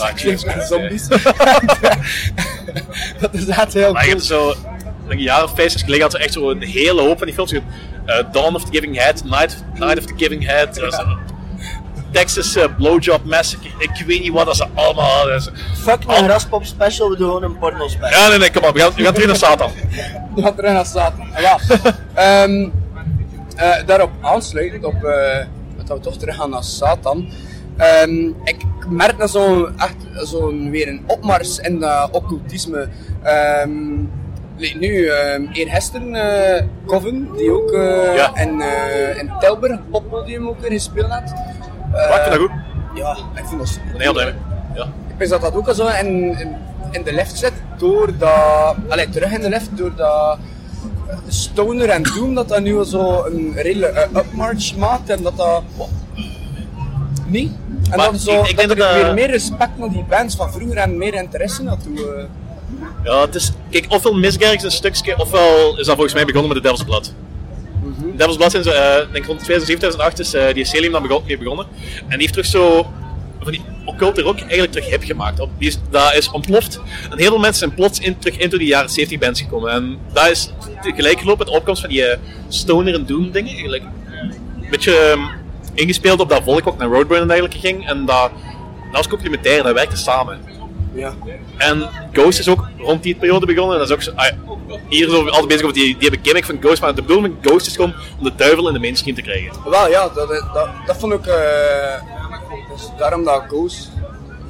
zombies. 0.68 1.08
dat 3.20 3.34
is 3.34 3.46
echt 3.48 3.72
heel 3.72 3.92
Maar 3.92 4.02
cool. 4.02 4.14
hebt 4.14 4.24
zo, 4.24 4.54
een 5.08 5.18
jaar 5.20 5.42
of 5.44 5.54
vijf, 5.54 5.80
geleden 5.80 6.02
had 6.02 6.10
ze 6.10 6.18
echt 6.18 6.32
zo 6.32 6.50
een 6.50 6.62
hele 6.62 7.02
hoop 7.02 7.16
van 7.18 7.26
die 7.26 7.34
films. 7.34 7.52
Eh, 7.52 7.62
Dawn 8.32 8.54
of 8.54 8.64
the 8.64 8.72
Giving 8.72 8.96
Head, 8.96 9.24
Night, 9.24 9.64
Night 9.74 9.98
of 9.98 10.04
the 10.04 10.14
Giving 10.16 10.46
Head, 10.46 10.78
Texas 12.12 12.56
eh, 12.56 12.64
Blowjob 12.76 13.24
Massacre, 13.24 13.68
ik 13.78 14.04
weet 14.06 14.20
niet 14.20 14.32
wat 14.32 14.46
dat 14.46 14.56
ze 14.56 14.66
allemaal 14.74 15.10
hadden. 15.10 15.42
Fuck 15.74 16.06
mijn 16.06 16.26
raspop 16.26 16.64
special, 16.64 17.10
we 17.10 17.16
doen 17.16 17.26
gewoon 17.26 17.42
een 17.42 17.58
porno 17.58 17.88
special. 17.88 18.20
Ja, 18.22 18.28
nee, 18.28 18.38
nee, 18.38 18.50
kom 18.50 18.64
op, 18.64 18.74
we 18.74 18.80
gaan, 18.80 18.92
we 18.94 19.02
gaan 19.04 19.12
terug 19.14 19.28
naar 19.28 19.36
Satan. 19.36 19.70
We 20.34 20.42
gaan 20.42 20.54
terug 20.54 20.72
naar 20.72 20.86
Satan. 20.86 21.26
Ah, 21.34 21.40
Ja. 21.40 21.58
Ehm, 22.14 22.68
eh, 23.56 23.86
daarop 23.86 24.10
aansluitend, 24.20 24.84
op, 24.84 25.04
eh, 25.04 25.38
dat 25.86 25.96
we 25.98 26.02
toch 26.02 26.16
terug 26.16 26.36
gaan 26.36 26.50
naar 26.50 26.64
Satan. 26.64 27.28
Ehm, 27.76 28.26
ik 28.44 28.56
merk 28.88 29.18
dat 29.18 29.30
zo'n 29.30 29.78
echt 29.78 29.96
zo'n 30.28 30.70
weer 30.70 30.88
een 30.88 31.02
opmars 31.06 31.58
in 31.58 31.78
dat 31.78 32.10
occultisme. 32.10 32.88
Like 34.56 34.78
nu, 34.78 35.06
ehm 35.06 35.42
eergisteren 35.52 36.70
Coven, 36.86 37.28
die 37.36 37.50
ook 37.52 37.70
eh, 37.72 38.14
Ja. 38.14 38.36
in, 38.36 38.60
eh, 38.60 39.18
in 39.18 39.30
Tilburg, 39.40 39.78
poppodium 39.90 40.48
ook 40.48 40.60
weer 40.60 40.70
gespeeld 40.70 41.10
had. 41.10 41.32
Maar 41.90 42.14
ik 42.16 42.22
vind 42.22 42.30
dat 42.30 42.38
goed. 42.40 42.50
Ja, 42.94 43.16
ik 43.34 43.46
vind 43.46 43.58
dat 43.60 43.68
super. 43.68 43.90
Ben 43.92 44.00
heel 44.00 44.12
mee. 44.14 44.32
Ja. 44.74 44.82
Ik 44.84 45.14
wist 45.18 45.30
dat 45.30 45.40
dat 45.40 45.54
ook 45.54 45.68
al 45.68 45.74
zo 45.74 45.86
in, 45.86 46.06
in, 46.38 46.56
in 46.90 47.02
de 47.02 47.12
lift 47.12 47.38
zit, 47.38 47.52
door 47.78 48.10
dat... 48.18 48.74
Allee, 48.88 49.08
terug 49.08 49.32
in 49.32 49.40
de 49.40 49.48
lift, 49.48 49.68
door 49.76 49.92
dat... 49.96 50.38
Stoner 51.28 51.88
en 51.88 52.02
Doom, 52.02 52.34
dat 52.34 52.48
dat 52.48 52.60
nu 52.62 52.78
al 52.78 52.84
zo 52.84 53.24
een 53.24 53.52
redelijke 53.54 53.98
eh, 54.00 54.16
upmarch 54.16 54.76
maakt 54.76 55.08
en 55.08 55.22
dat 55.22 55.36
dat... 55.36 55.62
Nee? 57.26 57.52
En 57.90 57.96
Maar 57.96 58.10
dat, 58.12 58.20
zo, 58.20 58.40
ik- 58.40 58.48
ik 58.48 58.56
denk 58.56 58.68
dat 58.68 58.78
er 58.78 58.84
dat- 58.94 59.02
weer 59.02 59.14
meer 59.14 59.30
respect 59.30 59.78
naar 59.78 59.88
die 59.90 60.04
bands 60.08 60.36
van 60.36 60.52
vroeger 60.52 60.76
en 60.76 60.98
meer 60.98 61.14
interesse 61.14 61.62
naartoe... 61.62 62.14
eh. 62.14 62.24
Ja, 63.04 63.20
het 63.20 63.34
is, 63.34 63.52
kijk, 63.70 63.86
ofwel 63.88 64.14
miskerkt 64.14 64.62
een 64.62 64.70
stukje, 64.70 65.18
ofwel 65.18 65.78
is 65.78 65.86
dat 65.86 65.94
volgens 65.94 66.14
mij 66.14 66.24
begonnen 66.24 66.48
met 66.52 66.62
de 66.62 66.68
Devil's 66.68 66.84
Blood. 66.84 67.12
Devil's 68.16 68.36
Blood 68.36 68.50
sinds, 68.50 68.66
eh, 68.66 68.96
ik 68.96 69.12
denk 69.12 69.26
rond 69.26 69.44
2007, 69.44 69.78
2008 69.78 70.18
is 70.18 70.34
eh, 70.34 70.54
die 70.54 70.64
Celium 70.64 70.92
dan 70.92 71.02
begon, 71.02 71.22
mee 71.26 71.38
begonnen. 71.38 71.66
En 71.96 72.08
die 72.08 72.18
heeft 72.18 72.32
terug 72.32 72.46
zo, 72.46 72.92
van 73.42 73.52
die 73.52 73.62
occulte 73.84 74.22
rock 74.22 74.40
eigenlijk 74.40 74.72
terug 74.72 74.88
hip 74.88 75.02
gemaakt. 75.02 75.40
Op, 75.40 75.50
die 75.58 75.68
is, 75.68 75.78
dat 75.90 76.14
is 76.14 76.30
ontploft. 76.30 76.80
En 77.10 77.18
heel 77.18 77.28
veel 77.28 77.38
mensen 77.38 77.58
zijn 77.58 77.74
plots 77.74 77.98
in, 77.98 78.18
terug 78.18 78.38
into 78.38 78.58
die 78.58 78.66
jaren 78.66 78.90
70 78.90 79.18
bands 79.18 79.40
gekomen. 79.40 79.72
En 79.72 79.98
dat 80.12 80.30
is 80.30 80.50
tegelijk 80.82 81.18
gelopen 81.18 81.38
met 81.38 81.46
de 81.46 81.52
opkomst 81.52 81.80
van 81.80 81.90
die 81.90 82.04
eh, 82.04 82.18
stoner 82.48 82.94
en 82.94 83.06
doom 83.06 83.30
dingen. 83.30 83.50
Eigenlijk 83.50 83.82
een 83.82 84.70
beetje 84.70 84.96
ehm, 84.96 85.20
ingespeeld 85.74 86.20
op 86.20 86.28
dat 86.28 86.42
volk 86.42 86.66
ook 86.66 86.78
naar 86.78 86.88
Roadburn 86.88 87.20
en 87.20 87.28
dergelijke 87.28 87.58
ging. 87.58 87.88
En 87.88 88.04
dat, 88.04 88.30
dat 88.84 88.92
was 88.92 89.08
complementair, 89.08 89.62
dat 89.62 89.74
werkte 89.74 89.96
samen. 89.96 90.40
Ja. 90.94 91.14
En 91.56 91.88
Ghost 92.12 92.38
is 92.38 92.48
ook 92.48 92.68
rond 92.78 93.02
die 93.02 93.14
periode 93.14 93.46
begonnen. 93.46 93.72
En 93.72 93.78
dat 93.78 93.88
is 93.88 93.94
ook 93.94 94.02
zo, 94.02 94.12
ah, 94.14 94.49
ja, 94.70 94.76
hier 94.88 95.06
is 95.08 95.14
altijd 95.14 95.46
bezig 95.48 95.62
over 95.62 95.74
die, 95.74 95.84
die 95.84 96.08
hebben 96.08 96.20
gimmick 96.22 96.44
van 96.44 96.56
Ghost. 96.60 96.80
Maar 96.80 96.94
de 96.94 97.02
bedoeling 97.02 97.34
van 97.40 97.50
Ghost 97.50 97.66
is 97.66 97.74
gewoon 97.76 97.94
om 98.18 98.24
de 98.24 98.32
duivel 98.36 98.66
in 98.68 98.72
de 98.74 98.80
mainstream 98.80 99.16
te 99.16 99.22
krijgen. 99.22 99.52
Wel 99.70 99.88
ja, 99.88 100.08
dat, 100.08 100.28
dat, 100.54 100.68
dat 100.86 100.96
vond 100.98 101.12
ik... 101.12 101.26
eh, 101.26 102.00
dus 102.72 102.88
daarom 102.98 103.24
dat 103.24 103.42
Ghost 103.48 103.90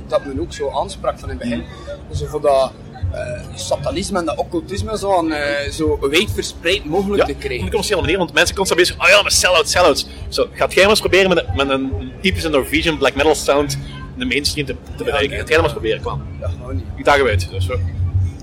dat 0.09 0.25
men 0.25 0.41
ook 0.41 0.53
zo 0.53 0.71
aansprak 0.71 1.19
van 1.19 1.31
in 1.31 1.39
het 1.39 1.49
begin. 1.49 1.65
Dus 2.11 2.23
voor 2.29 2.41
dat 2.41 2.73
eh, 3.13 3.21
satanisme 3.55 4.19
en 4.19 4.25
dat 4.25 4.37
occultisme 4.39 4.99
zo, 4.99 5.17
aan, 5.17 5.33
eh, 5.33 5.71
zo 5.71 5.99
wijd 6.11 6.31
verspreid 6.35 6.85
mogelijk 6.85 7.21
Ja, 7.21 7.27
te 7.27 7.35
krijgen. 7.35 7.61
een 7.65 7.69
commerciële 7.71 8.01
manier, 8.01 8.19
want 8.19 8.33
mensen 8.33 8.55
constant 8.57 8.81
bezig 8.81 8.99
oh 9.03 9.09
ja, 9.09 9.23
maar 9.23 9.31
sell-outs, 9.31 9.71
sell-outs. 9.71 10.07
Zo, 10.29 10.47
gaat 10.53 10.73
jij 10.73 10.83
maar 10.83 10.91
eens 10.91 11.01
proberen 11.01 11.29
met, 11.29 11.39
een- 11.39 11.57
met 11.57 11.69
een 11.69 12.13
typische 12.21 12.49
Norwegian 12.49 12.99
black 12.99 13.15
metal 13.15 13.35
sound 13.35 13.79
de 14.17 14.25
mainstream 14.25 14.67
te, 14.67 14.77
te 14.97 15.05
bereiken. 15.05 15.37
Het 15.37 15.49
helemaal 15.49 15.71
eens 15.71 15.79
proberen 15.79 16.01
kwam. 16.01 16.23
Ja, 16.41 16.51
nou 16.61 16.75
niet. 16.75 16.85
Ik 16.97 17.05
daag 17.05 17.17
hem 17.17 17.27
uit. 17.27 17.51
Dus, 17.51 17.67
zo. 17.67 17.75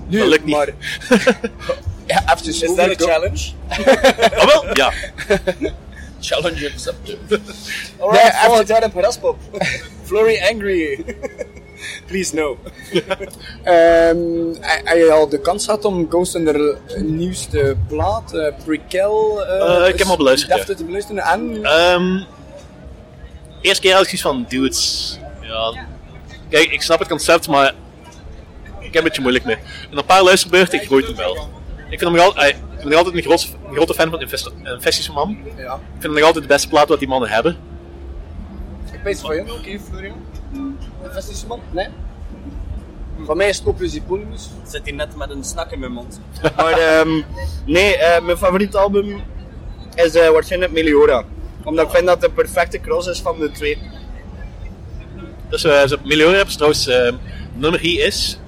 Nu, 0.08 0.18
Dat 0.18 0.28
lukt 0.28 0.44
niet. 0.44 0.54
Maar, 0.56 0.68
ja, 2.06 2.22
even 2.34 2.46
Is 2.46 2.60
dat 2.60 2.78
een 2.78 2.98
challenge? 2.98 3.50
Ah, 4.38 4.44
wel? 4.46 4.64
Ja. 4.72 4.92
Challenge 6.20 6.70
accepted. 6.72 7.28
Nee, 7.28 7.38
Alright, 7.98 8.24
even- 8.26 8.38
volgend 8.44 8.68
jaar 8.68 8.82
in 8.82 8.90
Paraspop. 8.90 9.36
Flory 10.04 10.40
Angry. 10.52 11.04
Please 12.06 12.34
no. 12.34 12.58
Ehm, 13.62 14.16
hij- 14.60 14.80
hij 14.84 14.98
je 14.98 15.10
al 15.12 15.28
de 15.28 15.40
kans 15.40 15.64
gehad 15.64 15.84
om 15.84 16.06
Ghost 16.08 16.34
in 16.34 16.44
de 16.44 16.76
nieuwste 16.96 17.76
plaat, 17.88 18.34
eh 18.34 18.52
Prequel, 18.64 19.44
eh, 19.46 19.74
Eh, 19.76 19.80
ik 19.82 19.88
heb 19.88 19.98
hem 19.98 20.08
al 20.10 20.16
beluisterd, 20.16 20.52
deftig 20.54 20.76
te 20.76 20.84
beluisteren. 20.84 21.22
En 21.22 21.64
Ehm 21.64 22.20
eerste 23.60 23.82
keer 23.82 23.92
had 23.92 24.02
ik 24.02 24.18
zoiets 24.18 24.22
van, 24.22 24.44
dudes. 24.48 25.18
Ja. 25.40 25.86
Kijk, 26.50 26.70
ik 26.70 26.82
snap 26.82 26.98
het 26.98 27.08
concept, 27.08 27.48
maar 27.48 27.74
ik 28.88 28.94
heb 28.94 29.02
een 29.02 29.08
beetje 29.08 29.22
moeilijk 29.22 29.44
mee. 29.44 29.56
En 29.90 29.98
een 29.98 30.04
paar 30.04 30.22
luisterbeurten, 30.22 30.80
ik 30.80 30.86
groeit 30.86 31.06
hem 31.06 31.16
wel. 31.16 31.48
Ik 31.88 31.98
vind 31.98 32.10
hem 32.10 32.20
altijd, 32.20 32.54
ik 32.54 32.78
ben 32.78 32.88
nog 32.88 32.98
altijd 32.98 33.14
een, 33.14 33.22
groot, 33.22 33.56
een 33.68 33.74
grote 33.74 33.94
fan 33.94 34.10
van 34.10 34.20
Infestische 34.20 35.12
Man. 35.12 35.30
Ik 35.30 35.52
ja, 35.56 35.80
vind 35.90 36.02
hem 36.02 36.12
nog 36.12 36.22
altijd 36.22 36.42
de 36.44 36.48
beste 36.48 36.68
plaat 36.68 36.88
wat 36.88 36.98
die 36.98 37.08
mannen 37.08 37.28
hebben. 37.28 37.56
ik 38.92 39.00
weet 39.02 39.20
van 39.20 39.34
jou, 39.34 39.50
oké, 39.50 39.78
Florian? 39.88 40.24
Een 40.52 41.12
vestische 41.12 41.46
man? 41.46 41.60
Nee? 41.70 41.88
Van 43.24 43.36
mij 43.36 43.48
is 43.48 43.58
het 43.58 43.66
Opus. 43.66 44.00
Zit 44.66 44.84
hier 44.84 44.94
net 44.94 45.16
met 45.16 45.30
een 45.30 45.44
snak 45.44 45.72
in 45.72 45.78
mijn 45.78 45.92
mond. 45.92 46.20
Maar 46.56 46.78
ehm, 46.78 47.22
nee, 47.64 47.96
eh, 47.96 48.24
mijn 48.24 48.38
favoriet 48.38 48.74
album 48.74 49.20
is 49.94 50.14
eh, 50.14 50.28
waarschijnlijk 50.28 50.72
Meliora. 50.72 51.24
Omdat 51.64 51.86
ik 51.86 51.92
vind 51.92 52.06
dat 52.06 52.20
de 52.20 52.30
perfecte 52.30 52.80
cross 52.80 53.08
is 53.08 53.20
van 53.20 53.38
de 53.38 53.50
twee. 53.50 53.78
Dus 55.48 55.64
eh 55.64 55.86
ze 55.86 55.98
miljoen 56.04 56.32
hebben 56.32 56.50
ze 56.50 56.56
trouwens, 56.56 56.86
eh, 56.86 57.12
nummer 57.54 57.80
hier 57.80 58.06
is, 58.06 58.38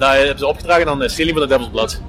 dat 0.00 0.12
hebben 0.12 0.38
ze 0.38 0.46
opgedragen 0.46 0.88
aan 0.88 1.02
uh, 1.02 1.08
Selim 1.08 1.32
van 1.32 1.42
de 1.42 1.48
Devil's 1.48 1.70
Blood. 1.70 2.00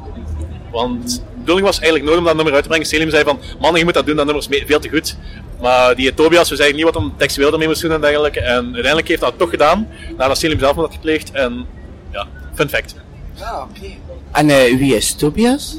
Want 0.71 1.15
de 1.15 1.37
bedoeling 1.37 1.65
was 1.65 1.79
eigenlijk 1.79 2.05
nooit 2.05 2.17
om 2.17 2.25
dat 2.25 2.35
nummer 2.35 2.53
uit 2.53 2.63
te 2.63 2.69
brengen. 2.69 2.87
Selim 2.87 3.09
zei 3.09 3.23
van, 3.23 3.39
man 3.59 3.75
je 3.75 3.83
moet 3.83 3.93
dat 3.93 4.05
doen, 4.05 4.15
dat 4.15 4.25
nummer 4.25 4.43
is 4.49 4.63
veel 4.65 4.79
te 4.79 4.89
goed. 4.89 5.17
Maar 5.61 5.95
die 5.95 6.13
Tobias, 6.13 6.49
we 6.49 6.55
zeiden 6.55 6.75
niet 6.77 6.85
wat 6.85 6.95
hem 6.95 7.13
textueel 7.17 7.51
ermee 7.51 7.67
moest 7.67 7.81
doen 7.81 7.91
en 7.91 8.01
dergelijke. 8.01 8.39
En 8.39 8.63
uiteindelijk 8.63 9.07
heeft 9.07 9.21
hij 9.21 9.29
dat 9.29 9.39
toch 9.39 9.49
gedaan, 9.49 9.87
nadat 10.17 10.37
Selim 10.37 10.59
zelf 10.59 10.75
had 10.75 10.93
gepleegd. 10.93 11.31
En 11.31 11.65
ja, 12.11 12.27
fun 12.53 12.69
fact. 12.69 12.95
Ja, 13.33 13.61
oké. 13.69 13.87
En 14.31 14.49
eh, 14.49 14.77
wie 14.77 14.95
is 14.95 15.13
Tobias? 15.13 15.77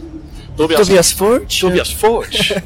Tobias, 0.56 1.12
Forge? 1.12 1.58
Tobias 1.58 1.94
Forge. 1.94 2.54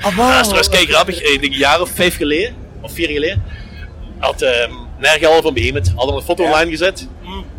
Ah, 0.00 0.16
Ja, 0.16 0.28
dat 0.28 0.40
is 0.40 0.42
trouwens 0.42 0.68
kei 0.68 0.86
grappig. 0.86 1.22
Ik 1.22 1.40
denk 1.40 1.52
een 1.52 1.58
jaar 1.58 1.80
of 1.80 1.90
vijf 1.90 2.16
geleden, 2.16 2.54
of 2.80 2.92
vier 2.92 3.08
geleden, 3.08 3.42
had 4.18 4.42
uh, 4.42 4.48
Nergal 4.98 5.42
van 5.42 5.54
Behemoth 5.54 5.92
hadden 5.96 6.16
een 6.16 6.22
foto 6.22 6.44
online 6.44 6.70
gezet. 6.70 7.08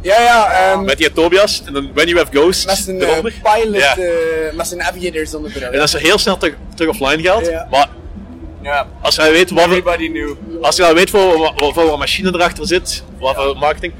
Ja, 0.01 0.21
ja, 0.21 0.51
ehm, 0.71 0.83
Met 0.83 0.97
die 0.97 1.11
Tobias 1.11 1.61
en 1.65 1.73
dan 1.73 1.89
When 1.93 2.07
You 2.07 2.19
Have 2.19 2.31
Ghosts 2.37 2.65
met 2.65 2.77
zijn 2.77 3.01
eronder. 3.01 3.33
pilot, 3.43 3.75
Ja. 3.81 3.97
eh, 3.97 4.53
met 4.53 4.67
zijn 4.67 4.81
aviators 4.83 5.35
onder 5.35 5.53
de 5.53 5.65
En 5.65 5.71
dat 5.79 5.93
is 5.93 6.01
heel 6.01 6.17
snel 6.17 6.37
terug, 6.37 6.55
terug 6.75 6.99
offline. 6.99 7.21
Ja. 7.21 7.67
Maar 7.71 7.89
Ja, 8.63 8.87
als 9.01 9.15
je 9.15 9.21
nou 9.21 9.33
weet 9.33 9.49
wat, 9.49 9.59
voor- 9.63 9.69
everybody 9.69 10.09
knew. 10.09 10.35
als 10.61 10.75
je 10.75 10.93
weet 10.93 11.09
voor, 11.09 11.37
wat, 11.37 11.59
wat 11.59 11.73
voor 11.73 11.97
machine 11.97 12.29
erachter 12.33 12.67
zit, 12.67 13.03
wat 13.19 13.35
voor 13.35 13.57
marketing, 13.57 13.93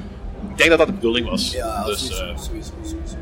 ik 0.52 0.58
denk 0.58 0.70
dat 0.70 0.78
dat 0.78 0.88
de 0.88 0.94
bedoeling 0.94 1.30
was. 1.30 1.52
Ja, 1.52 1.84
dus, 1.86 2.00
sowieso, 2.00 2.24
eh, 2.24 2.38
sowieso, 2.46 2.72
sowieso. 2.84 3.16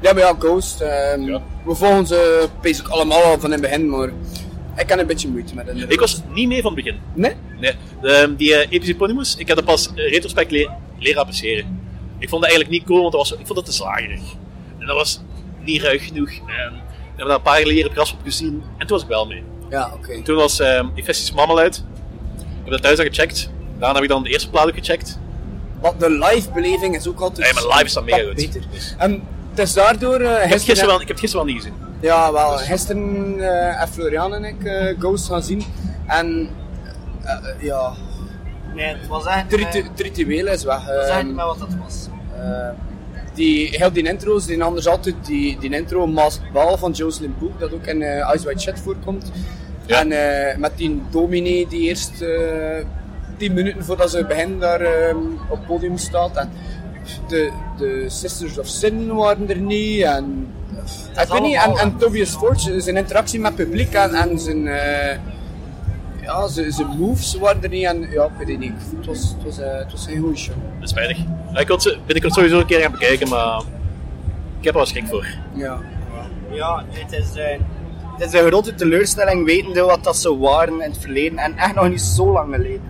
Ja, 0.00 0.12
maar 0.12 0.22
ja, 0.22 0.34
Ghost. 0.38 0.80
ehm. 0.80 1.38
We 1.64 1.74
volgen 1.74 2.06
ze 2.06 2.48
basic 2.62 2.88
allemaal 2.88 3.22
al 3.22 3.32
van 3.40 3.44
in 3.44 3.50
het 3.52 3.60
begin, 3.60 3.88
maar 3.90 4.08
ik 4.76 4.88
heb 4.88 4.98
een 4.98 5.06
beetje 5.06 5.28
moeite 5.28 5.54
met 5.54 5.66
hen. 5.66 5.84
ik 5.90 6.00
was 6.00 6.20
niet 6.34 6.48
mee 6.48 6.62
van 6.62 6.74
het 6.74 6.84
begin. 6.84 7.00
Nee? 7.14 7.32
Nee, 7.60 7.72
de, 8.02 8.34
die 8.36 8.50
uh, 8.50 8.66
Episiponimus, 8.72 9.34
ik 9.38 9.46
heb 9.48 9.56
dat 9.56 9.64
pas 9.66 9.90
retrospect 9.94 10.50
le 10.98 11.02
leren 11.04 11.20
appreciëren. 11.20 11.80
Ik 12.18 12.28
vond 12.28 12.42
dat 12.42 12.50
eigenlijk 12.50 12.70
niet 12.70 12.84
cool, 12.88 13.00
want 13.00 13.12
dat 13.12 13.20
was, 13.28 13.38
ik 13.38 13.46
vond 13.46 13.58
het 13.58 13.66
te 13.66 13.72
zagerig. 13.72 14.20
En 14.78 14.86
dat 14.86 14.96
was 14.96 15.20
niet 15.60 15.82
ruig 15.82 16.06
genoeg. 16.06 16.28
En 16.30 16.44
we 16.46 16.82
hebben 17.06 17.26
dat 17.26 17.36
een 17.36 17.42
paar 17.42 17.58
jaar 17.60 17.66
geleden 17.68 17.90
op 17.90 18.18
gezien 18.24 18.62
en 18.78 18.86
toen 18.86 18.96
was 18.96 19.02
ik 19.02 19.08
wel 19.08 19.26
mee. 19.26 19.42
Ja, 19.70 19.90
oké. 19.94 20.22
Toen 20.22 20.36
was 20.36 20.60
uh, 20.60 20.82
Infestis 20.94 21.32
Mammal 21.32 21.58
uit. 21.58 21.76
Ik 22.38 22.44
heb 22.62 22.70
dat 22.70 22.82
thuis 22.82 22.98
al 22.98 23.04
gecheckt. 23.04 23.50
Daarna 23.78 23.94
heb 23.94 24.02
ik 24.02 24.08
dan 24.08 24.22
de 24.22 24.30
eerste 24.30 24.50
plaat 24.50 24.66
ook 24.66 24.74
gecheckt. 24.74 25.18
Want 25.80 26.00
de 26.00 26.10
live 26.10 26.50
beleving 26.52 26.96
is 26.96 27.08
ook 27.08 27.20
altijd. 27.20 27.54
Nee, 27.54 27.64
maar 27.64 27.72
live 27.72 27.84
is 27.84 27.92
dat 27.92 28.04
mega 28.04 28.16
wat 28.16 28.26
goed. 28.26 28.36
beter. 28.36 28.62
Dus- 28.70 28.94
En 28.98 29.22
het 29.50 29.58
is 29.58 29.72
daardoor. 29.72 30.20
eh, 30.20 30.30
Ik 30.32 30.40
heb, 30.40 30.50
het 30.50 30.62
gisteren- 30.62 30.86
wel, 30.86 31.00
ik 31.00 31.08
heb 31.08 31.18
gisteren 31.18 31.44
wel 31.46 31.54
niet 31.54 31.62
gezien. 31.64 31.78
Ja, 32.00 32.32
wel. 32.32 32.50
Gisteren 32.56 33.36
eh 33.40 33.80
en 33.82 33.88
Florian 33.88 34.34
en 34.34 34.44
ik 34.44 34.64
eh, 34.64 34.98
Ghost 34.98 35.26
gaan 35.26 35.42
zien. 35.42 35.64
En 36.06 36.50
ja, 37.60 37.94
Nee, 38.76 38.86
het 38.94 39.06
was 39.08 39.26
echt... 39.26 39.50
het 39.50 39.52
eh, 39.52 39.58
ritu- 39.72 39.88
het 39.88 40.00
ritueel 40.00 40.46
is 40.46 40.64
weg. 40.64 40.86
Het 40.86 40.96
was 40.96 41.04
echt 41.06 41.16
Ehm, 41.18 41.26
niet 41.26 41.34
meer 41.36 41.44
wat 41.46 41.58
dat 41.58 41.74
was. 41.84 42.08
Eh, 42.36 42.68
die, 43.34 43.68
heel 43.70 43.92
die 43.92 44.08
intro's, 44.08 44.46
die 44.46 44.62
anders 44.62 44.86
altijd 44.88 45.14
die, 45.26 45.58
die 45.58 45.70
intro 45.74 46.06
Masked 46.06 46.52
Ball 46.52 46.76
van 46.76 46.92
Jocelyn 46.92 47.34
Boek, 47.38 47.60
dat 47.60 47.72
ook 47.72 47.86
in 47.86 48.02
eh 48.02 48.32
Ice 48.34 48.44
White 48.44 48.60
Shit 48.60 48.80
voorkomt. 48.80 49.30
Ja. 49.86 50.00
En 50.00 50.12
eh, 50.12 50.56
met 50.56 50.72
die 50.76 51.02
dominee 51.10 51.66
die 51.68 51.80
eerst 51.80 52.22
eh 52.22 52.84
10 53.38 53.52
minuten 53.54 53.84
voordat 53.84 54.10
ze 54.10 54.24
beginnen 54.24 54.58
daar 54.58 54.80
ehm, 54.80 55.16
op 55.48 55.56
het 55.58 55.66
podium 55.66 55.98
staat. 55.98 56.36
En 56.36 56.50
de, 57.28 57.50
de 57.78 58.04
Sisters 58.08 58.58
of 58.58 58.66
Sin 58.66 59.14
waren 59.14 59.48
er 59.48 59.56
niet. 59.60 60.02
En, 60.02 60.46
ik 61.22 61.28
weet 61.28 61.42
niet, 61.42 61.58
en, 61.80 61.96
Tobias 61.96 62.30
Forge, 62.30 62.80
zijn 62.80 62.96
interactie 62.96 63.40
met 63.40 63.58
het 63.58 63.68
publiek 63.68 63.92
en, 63.94 64.14
en 64.14 64.38
zijn, 64.38 64.68
eh, 64.68 65.18
ja, 66.26 66.46
zijn, 66.48 66.72
zijn 66.72 66.88
moves 66.98 67.34
waren 67.34 67.62
er 67.62 67.68
niet. 67.68 67.84
En 67.84 68.10
ja, 68.10 68.24
ik 68.24 68.30
weet 68.38 68.48
het 68.48 68.58
niet. 68.58 68.72
Het 68.96 69.06
was, 69.06 69.34
het 69.34 69.44
was, 69.44 69.58
eh, 69.58 69.78
het 69.78 69.92
was 69.92 70.06
een 70.06 70.20
goede 70.20 70.36
show. 70.36 70.54
Dat 70.74 70.82
is 70.82 70.90
spijtig. 70.90 71.18
Ik 71.54 71.66
wil 71.66 71.80
ze 71.80 71.98
binnenkort 72.04 72.34
sowieso 72.34 72.58
een 72.58 72.66
keer 72.66 72.80
gaan 72.80 72.90
bekijken, 72.90 73.28
maar 73.28 73.58
ik 74.58 74.64
heb 74.64 74.72
er 74.72 74.80
wel 74.80 74.86
schrik 74.86 75.06
voor. 75.06 75.26
Ja. 75.54 75.78
Ja, 76.50 76.84
het 76.88 77.12
is, 77.12 77.34
eh, 77.34 77.58
het 78.16 78.34
is 78.34 78.40
een 78.40 78.46
grote 78.46 78.74
teleurstelling 78.74 79.44
wetende 79.44 79.80
wat 79.80 80.04
dat 80.04 80.16
ze 80.16 80.38
waren 80.38 80.74
in 80.74 80.90
het 80.90 80.98
verleden. 80.98 81.38
En 81.38 81.56
echt 81.56 81.74
nog 81.74 81.88
niet 81.88 82.00
zo 82.00 82.32
lang 82.32 82.54
geleden. 82.54 82.82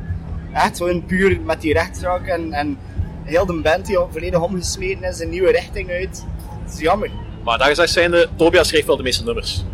Echt 0.52 0.76
gewoon 0.76 1.05
puur 1.05 1.40
met 1.40 1.61
die 1.61 1.73
rechtszaak 1.73 2.26
en, 2.26 2.52
en 2.52 2.78
heel 3.25 3.47
de 3.47 3.61
band 3.61 3.87
die 3.87 3.97
al 3.97 4.09
volledig 4.12 4.40
omgesmeten 4.40 5.09
is, 5.09 5.21
een 5.21 5.31
nieuwe 5.31 5.50
richting 5.50 5.90
uit. 5.90 6.25
Het 6.64 6.75
is 6.75 6.81
jammer. 6.81 7.11
Maar 7.45 7.59
daar 7.59 7.69
gezegd 7.69 7.93
zijnde, 7.93 8.28
Tobias 8.37 8.69
schreef 8.69 8.87
wel 8.87 8.97
de 8.97 9.02
meeste 9.02 9.25
nummers. 9.25 9.64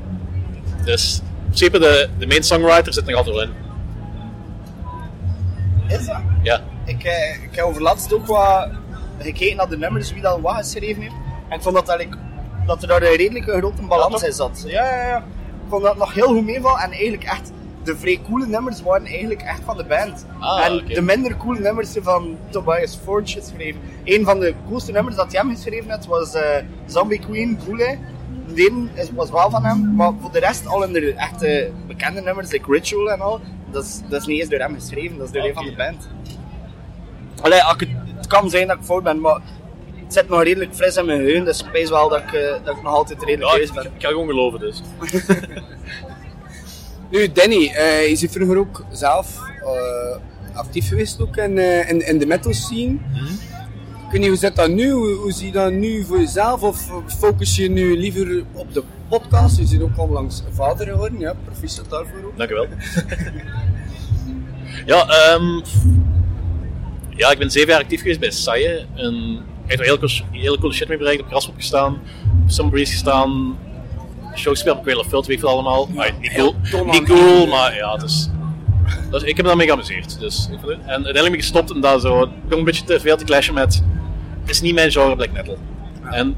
Dus 0.85 1.21
principe 1.53 1.79
de, 1.79 2.09
de 2.19 2.27
main 2.27 2.43
songwriter 2.43 2.93
zit 2.93 3.07
nog 3.07 3.17
altijd 3.17 3.35
wel 3.35 3.45
in. 3.45 3.53
Is 5.89 6.07
dat? 6.07 6.21
Ja. 6.43 6.61
Ik, 6.85 7.05
eh, 7.05 7.43
ik 7.43 7.49
heb 7.55 7.65
over 7.65 7.83
laatst 7.83 8.15
ook 8.15 8.27
wat 8.27 8.69
gekeken 9.19 9.57
naar 9.57 9.69
de 9.69 9.79
nummers, 9.79 10.13
wie 10.13 10.23
dat 10.23 10.41
wat 10.41 10.55
geschreven 10.55 11.03
heeft. 11.03 11.15
En 11.49 11.57
ik 11.57 11.63
vond 11.63 11.75
dat, 11.75 11.89
eigenlijk, 11.89 12.21
dat 12.67 12.83
er 12.83 12.89
daar 12.89 13.03
een 13.03 13.17
redelijke 13.17 13.57
grote 13.59 13.83
balans 13.83 14.23
in 14.23 14.33
zat. 14.33 14.65
Ja, 14.67 14.85
ja, 14.85 15.07
ja. 15.07 15.17
Ik 15.17 15.69
vond 15.69 15.83
dat 15.83 15.97
nog 15.97 16.15
heel 16.15 16.27
goed 16.27 16.45
meevallen 16.45 16.81
en 16.81 16.91
eigenlijk 16.91 17.25
echt, 17.25 17.53
de 17.85 17.97
vrij 17.97 18.21
coole 18.29 18.47
nummers 18.47 18.83
waren 18.83 19.07
eigenlijk 19.07 19.43
echt 19.43 19.61
van 19.65 19.77
de 19.77 19.85
band. 19.85 20.27
Ah, 20.39 20.65
en 20.65 20.85
de 20.87 21.03
minder 21.03 21.37
coole 21.37 21.61
nummers 21.61 21.93
zijn 21.93 22.05
van 22.05 22.39
Tobias 22.51 22.99
Forge 23.05 23.41
geschreven. 23.41 23.81
Een 24.05 24.25
van 24.25 24.41
de 24.41 24.55
coolste 24.69 24.93
nummers 24.93 25.17
dat 25.17 25.33
hij 25.33 25.41
hem 25.41 25.51
geschreven 25.55 25.91
had 25.91 26.07
was 26.07 26.35
eh, 26.35 26.43
Zombie 26.87 27.19
Queen, 27.19 27.59
Coole. 27.65 27.99
Is, 28.95 29.11
was 29.15 29.31
wel 29.31 29.51
van 29.51 29.65
hem, 29.65 29.95
maar 29.95 30.13
voor 30.21 30.33
de 30.33 30.39
rest 30.39 30.67
al 30.67 30.85
in 30.85 30.93
de 30.93 31.15
echte 31.15 31.71
bekende 31.87 32.21
nummers, 32.21 32.51
like 32.51 32.73
Ritual 32.73 33.11
en 33.11 33.21
al, 33.21 33.41
dat 33.71 33.85
is, 33.85 34.01
dat 34.09 34.21
is 34.21 34.27
niet 34.27 34.41
eens 34.41 34.49
door 34.49 34.59
hem 34.59 34.75
geschreven, 34.75 35.17
dat 35.17 35.27
is 35.27 35.33
door 35.33 35.45
een 35.45 35.55
van 35.55 35.65
de 35.65 35.75
band. 35.77 36.09
Allee, 37.41 37.59
ik 37.59 37.89
het, 38.17 38.27
kan 38.27 38.51
zijn 38.51 38.67
dat 38.67 38.77
ik 38.77 38.85
fout 38.85 39.03
ben, 39.03 39.21
maar 39.21 39.41
het 40.05 40.13
zit 40.13 40.29
nog 40.29 40.43
redelijk 40.43 40.75
fris 40.75 40.97
in 40.97 41.07
mijn 41.07 41.19
geheugen, 41.19 41.45
dus 41.45 41.61
ik 41.61 41.67
spijs 41.67 41.91
wel 41.91 42.09
dat 42.09 42.19
ik, 42.19 42.33
eh, 42.33 42.65
dat 42.65 42.77
ik 42.77 42.83
nog 42.83 42.93
altijd 42.93 43.23
redelijk 43.23 43.51
ja 43.51 43.57
thuis 43.57 43.69
ik, 43.69 43.75
ben. 43.75 43.85
ik 43.85 44.03
ga 44.03 44.09
gewoon 44.09 44.27
geloven 44.29 44.61
dus. 44.61 44.83
Nu, 47.13 47.33
Danny, 47.33 47.73
eh 47.75 48.11
is 48.11 48.21
je 48.21 48.29
vroeger 48.29 48.59
ook 48.59 48.85
zelf 48.91 49.39
eh, 49.61 50.57
actief 50.57 50.89
geweest 50.89 51.21
ook 51.21 51.37
in, 51.37 51.59
eh, 51.59 51.91
in, 51.91 52.07
in 52.07 52.19
de 52.19 52.27
metal 52.27 52.53
scene? 52.53 52.93
Ik 52.93 53.52
weet 54.13 54.21
niet, 54.21 54.29
hoe 54.29 54.39
zit 54.39 54.57
dat 54.57 54.71
nu? 54.71 54.91
Hoe, 54.91 55.15
hoe 55.15 55.33
zie 55.33 55.47
je 55.47 55.53
dat 55.53 55.73
nu 55.73 56.05
voor 56.05 56.19
jezelf? 56.19 56.63
Of 56.63 56.89
focus 57.19 57.57
je 57.57 57.71
nu 57.71 57.99
liever 57.99 58.45
op 58.53 58.75
de 58.75 58.83
podcast? 59.09 59.57
Je 59.57 59.79
bent 59.79 59.83
ook 59.83 59.99
onlangs 59.99 60.43
vader 60.53 60.87
geworden, 60.87 61.19
ja, 61.19 61.35
proficiat 61.45 61.91
daarvoor 61.91 62.19
ook. 62.25 62.37
Dank 62.37 62.51
u 62.51 62.55
wel. 62.55 62.67
ja, 64.93 65.09
ehm 65.09 65.61
ja, 67.17 67.31
ik 67.31 67.39
ben 67.39 67.51
zeven 67.51 67.69
jaar 67.69 67.81
actief 67.81 68.01
geweest 68.01 68.21
bij 68.21 68.31
Saie. 68.31 68.87
En 68.95 69.15
ik 69.65 69.71
heb 69.71 69.79
er 69.79 69.85
heel, 69.85 69.99
cool- 69.99 70.29
heel 70.31 70.59
coole 70.59 70.75
shit 70.75 70.89
mee 70.89 70.99
bereikt. 70.99 71.23
Op 71.23 71.29
Graspop 71.29 71.55
gestaan, 71.57 71.93
op 72.43 72.51
Sumbreeze 72.51 72.93
gestaan, 72.93 73.57
show 74.35 74.53
gespeeld 74.53 74.77
op 74.77 74.83
Quail 74.83 75.05
weet 75.09 75.27
je 75.27 75.41
wel 75.41 75.51
allemaal. 75.51 75.89
Ah, 75.97 76.07
niet 76.21 76.33
cool, 76.35 76.55
niet 76.85 77.03
cool 77.03 77.47
maar 77.47 77.75
ja, 77.75 77.93
het 77.93 78.03
is... 78.03 78.31
Dus 79.11 79.23
ik 79.23 79.29
heb 79.29 79.37
me 79.37 79.43
daarmee 79.43 79.67
geamuseerd. 79.67 80.21
Dus, 80.21 80.49
ik 80.53 80.69
en 80.69 80.79
uiteindelijk 80.79 81.25
ben 81.25 81.33
ik 81.33 81.41
gestopt 81.41 81.71
en 81.71 81.81
dat 81.81 82.01
zo, 82.01 82.23
ik 82.23 82.29
een 82.49 82.65
beetje 82.65 82.85
te 82.85 83.01
veel 83.01 83.17
te 83.17 83.25
clashen 83.25 83.55
met... 83.55 83.83
Is 84.47 84.61
niet 84.61 84.75
mijn 84.75 84.91
genre 84.91 85.17
black 85.17 85.33
metal. 85.33 85.59
En 86.11 86.29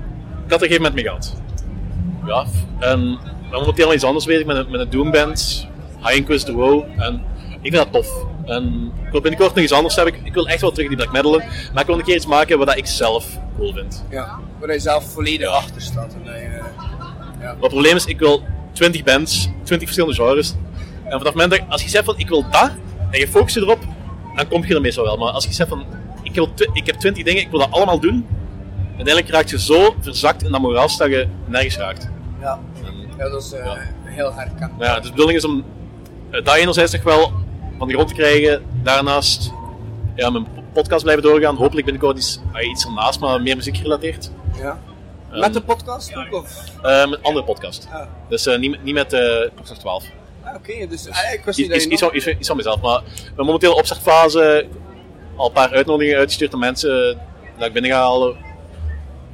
ik 0.45 0.51
had 0.51 0.63
er 0.63 0.71
een 0.71 0.73
gegeven 0.73 0.83
moment 0.83 0.95
mee 0.95 1.05
gehad. 1.05 1.35
Ja, 2.27 2.47
en 2.79 3.19
momenteel 3.51 3.95
iets 3.95 4.05
anders 4.05 4.25
bezig 4.25 4.47
met 4.47 4.57
een, 4.57 4.71
met 4.71 4.81
een 4.81 4.91
Doomband, 4.91 5.69
High 5.99 6.17
Inquis 6.17 6.45
The 6.45 6.53
Woe. 6.53 6.85
En 6.97 7.23
ik 7.63 7.73
vind 7.73 7.75
dat 7.75 7.93
tof. 7.93 8.27
En 8.45 8.93
ik 9.05 9.11
wil 9.11 9.21
binnenkort 9.21 9.55
nog 9.55 9.65
iets 9.65 9.73
anders 9.73 9.95
hebben. 9.95 10.15
Ik 10.25 10.35
wil 10.35 10.49
echt 10.49 10.61
wel 10.61 10.71
terug 10.73 10.89
die 10.89 10.97
black 10.97 11.13
metal 11.13 11.41
in. 11.41 11.47
Maar 11.73 11.81
ik 11.81 11.87
wil 11.87 11.99
een 11.99 12.05
keer 12.05 12.15
iets 12.15 12.27
maken 12.27 12.59
wat 12.59 12.77
ik 12.77 12.87
zelf 12.87 13.39
cool 13.57 13.73
vind. 13.73 14.05
Ja, 14.11 14.39
waar 14.61 14.73
je 14.73 14.79
zelf 14.79 15.13
volledig 15.13 15.49
achter 15.49 15.83
staat. 15.83 16.17
En 16.25 16.35
eh, 16.35 16.43
ja. 16.53 16.63
Maar 17.41 17.49
het 17.49 17.59
probleem 17.59 17.97
is, 17.97 18.05
ik 18.05 18.19
wil 18.19 18.43
20 18.73 19.03
bands, 19.03 19.49
20 19.63 19.89
verschillende 19.89 20.15
genres. 20.15 20.55
En 21.05 21.11
vanaf 21.11 21.23
het 21.23 21.35
moment 21.35 21.51
dat, 21.51 21.61
als 21.69 21.83
je 21.83 21.89
zegt 21.89 22.05
van 22.05 22.19
ik 22.19 22.29
wil 22.29 22.45
dat, 22.51 22.71
en 23.11 23.19
je 23.19 23.29
focust 23.29 23.55
je 23.55 23.61
erop, 23.61 23.79
dan 24.37 24.49
kom 24.49 24.65
je 24.65 24.75
er 24.75 24.81
meestal 24.81 25.05
wel. 25.05 25.17
Maar 25.17 25.33
als 25.33 25.45
je 25.45 25.53
zegt 25.53 25.69
van 25.69 25.85
ik, 26.37 26.51
wil 26.57 26.69
ik 26.73 26.87
heb 26.87 26.97
20 26.97 27.25
dingen, 27.25 27.43
ik 27.43 27.51
wil 27.51 27.59
dat 27.59 27.71
allemaal 27.71 27.99
doen, 28.01 28.27
uiteindelijk 28.97 29.29
raak 29.29 29.49
je 29.49 29.59
zo 29.61 29.95
verzakt 30.01 30.43
in 30.43 30.51
dat 30.51 30.61
moraal 30.61 30.89
dat 30.97 31.09
je 31.09 31.29
nergens 31.47 31.77
raakt. 31.77 32.09
Ja. 32.41 32.59
ja, 33.19 33.29
dat 33.29 33.43
is 33.43 33.53
eh, 33.53 33.73
heel 34.05 34.35
herkenbaar. 34.35 34.79
Maar 34.79 34.87
ja, 34.87 34.95
dus 34.95 35.05
de 35.05 35.11
bedoeling 35.11 35.39
is 35.39 35.45
om 35.45 35.65
eh, 36.31 36.45
dat 36.45 36.55
enerzijds 36.55 36.93
nog 36.93 37.03
wel 37.03 37.33
van 37.79 37.89
de 37.89 37.95
grond 37.95 38.09
te 38.09 38.15
krijgen, 38.15 38.63
daarnaast 38.83 39.53
ja, 40.15 40.31
mijn 40.31 40.47
podcast 40.73 41.03
blijven 41.03 41.23
doorgaan. 41.25 41.57
Hopelijk 41.57 41.87
binnenkort 41.87 42.17
iets, 42.19 42.41
ah, 42.53 42.63
iets 42.63 42.85
ernaast, 42.85 43.21
maar 43.21 43.43
meer 43.43 43.57
muziek 43.57 43.77
gerelateerd. 43.77 44.31
Ja. 44.59 44.79
Ehm, 45.31 45.41
Met 45.41 45.53
de 45.53 45.61
podcast 45.61 46.17
ook? 46.17 46.33
Of? 46.33 46.65
eh, 46.83 47.09
met 47.09 47.19
een 47.19 47.25
andere 47.25 47.45
podcast. 47.45 47.89
Ah. 47.93 48.07
Dus 48.29 48.47
niet, 48.59 48.83
niet 48.83 48.95
met 48.95 49.13
eh 49.13 49.21
podcast 49.55 49.81
12. 49.81 50.05
Ah, 50.43 50.55
Oké, 50.55 50.87
dus 50.87 51.09
ah, 51.11 51.33
ik 51.33 51.45
wist 51.45 51.59
niet 51.59 51.73
Iets, 51.75 51.87
iets, 51.87 52.01
van, 52.03 52.15
iets, 52.15 52.27
iets 52.27 52.49
van 52.49 52.57
mezelf. 52.57 52.81
Maar 52.81 53.03
momenteel 53.37 53.71
een 53.71 53.77
opstartfase 53.77 54.67
al 55.37 55.47
een 55.47 55.53
paar 55.53 55.71
uitnodigingen 55.73 56.19
uitgestuurd 56.19 56.53
aan 56.53 56.59
mensen 56.59 57.11
eh, 57.11 57.17
dat 57.59 57.67
ik 57.67 57.73
binnen 57.73 57.91
ga 57.91 57.97
halen. 57.99 58.37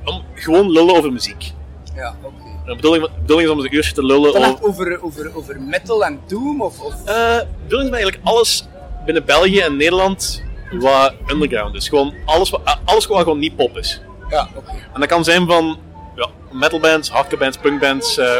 Om 0.04 0.22
gewoon 0.34 0.70
lullen 0.70 0.96
over 0.96 1.12
muziek. 1.12 1.52
Ja, 1.94 2.14
oké. 2.22 2.34
De 2.64 2.74
bedoeling, 2.74 3.04
de 3.04 3.10
bedoeling 3.20 3.48
is 3.48 3.54
om 3.54 3.64
een 3.64 3.74
uurtje 3.74 3.92
te 3.92 4.04
lullen 4.04 4.28
over... 4.34 4.62
over, 4.62 5.02
over, 5.02 5.36
over 5.36 5.60
metal 5.60 6.04
en 6.04 6.20
doom? 6.26 6.62
Of, 6.62 6.80
of... 6.80 6.92
Eh, 6.92 7.36
de 7.36 7.46
bedoeling 7.62 7.90
is 7.90 8.00
eigenlijk 8.00 8.26
alles 8.28 8.64
binnen 9.04 9.24
België 9.24 9.60
en 9.60 9.76
Nederland 9.76 10.42
wat 10.70 11.12
underground 11.26 11.74
is. 11.74 11.88
Gewoon 11.88 12.14
alles, 12.24 12.50
wat, 12.50 12.78
alles 12.84 13.06
wat 13.06 13.18
gewoon 13.18 13.38
niet 13.38 13.56
pop 13.56 13.76
is. 13.76 14.00
Ja, 14.28 14.48
oké. 14.54 14.70
En 14.94 15.00
dat 15.00 15.08
kan 15.08 15.24
zijn 15.24 15.46
van 15.46 15.78
ja, 16.16 16.28
metalbands, 16.52 17.10
hardcore 17.10 17.36
bands, 17.42 17.56
punkbands. 17.56 18.18
eh 18.18 18.36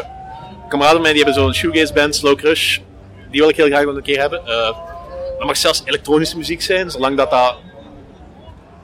kameraden 0.71 0.97
van 0.97 1.03
mij 1.03 1.13
die 1.13 1.25
hebben 1.25 1.43
zo'n 1.43 1.55
shoegaze 1.55 1.93
band, 1.93 2.17
Slow 2.17 2.37
Crush. 2.37 2.79
Die 3.31 3.41
wil 3.41 3.49
ik 3.49 3.57
heel 3.57 3.67
graag 3.67 3.85
wel 3.85 3.97
een 3.97 4.03
keer 4.03 4.21
hebben. 4.21 4.47
Eh, 4.47 4.77
dat 5.41 5.49
mag 5.49 5.57
zelfs 5.57 5.83
elektronische 5.85 6.37
muziek 6.37 6.63
zijn, 6.63 6.91
zolang 6.91 7.17
dat 7.17 7.31
dat 7.31 7.57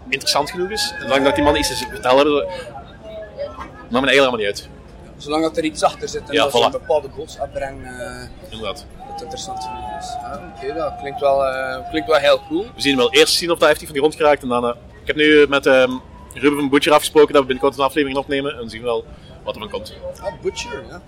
interessant 0.09 0.51
genoeg 0.51 0.71
is. 0.71 0.93
En 0.97 1.03
zolang 1.03 1.25
dat 1.25 1.35
die 1.35 1.45
mannen 1.45 1.63
iets 1.63 1.79
te 1.79 1.87
vertellen 1.91 2.17
hebben. 2.17 2.45
maakt 2.45 4.05
me 4.05 4.11
eigenlijk 4.11 4.11
helemaal 4.11 4.37
niet 4.37 4.47
uit. 4.47 4.69
Zolang 5.17 5.43
dat 5.43 5.57
er 5.57 5.65
iets 5.65 5.83
achter 5.83 6.09
zit 6.09 6.23
en 6.29 6.35
Ja, 6.35 6.43
dat 6.43 6.53
voilà. 6.53 6.65
een 6.65 6.71
bepaalde 6.71 7.09
boodschap 7.17 7.53
brengen, 7.53 8.01
eh, 8.01 8.29
Inderdaad. 8.51 8.87
dat 9.09 9.21
interessant 9.21 9.63
genoeg 9.65 9.99
is. 9.99 10.15
Ah, 10.25 10.39
oké, 10.57 10.75
dat 10.75 10.95
klinkt 11.01 11.21
wel, 11.21 11.47
eh, 11.47 11.89
klinkt 11.91 12.09
wel 12.09 12.19
heel 12.19 12.41
cool. 12.49 12.63
We 12.75 12.81
zien 12.81 12.97
wel 12.97 13.13
eerst 13.13 13.35
zien 13.35 13.51
of 13.51 13.59
dat 13.59 13.69
heeft 13.69 13.85
van 13.85 13.93
de 13.93 13.99
grond 13.99 14.15
geraakt. 14.15 14.43
En 14.43 14.49
dan, 14.49 14.65
eh, 14.65 14.75
ik 15.01 15.07
heb 15.07 15.17
nu 15.17 15.47
met 15.49 15.67
ehm, 15.67 15.91
Ruben 16.35 16.59
van 16.59 16.69
Butcher 16.69 16.93
afgesproken 16.93 17.33
dat 17.33 17.43
we 17.43 17.47
binnenkort 17.49 17.79
een 17.79 17.85
aflevering 17.85 18.19
opnemen. 18.19 18.57
En 18.57 18.63
we 18.63 18.71
zien 18.71 18.83
wel 18.83 19.05
wat 19.45 19.55
er 19.55 19.61
van 19.61 19.71
komt. 19.71 19.95
Ah, 20.21 20.33
Butcher, 20.43 20.85
ja. 20.89 21.03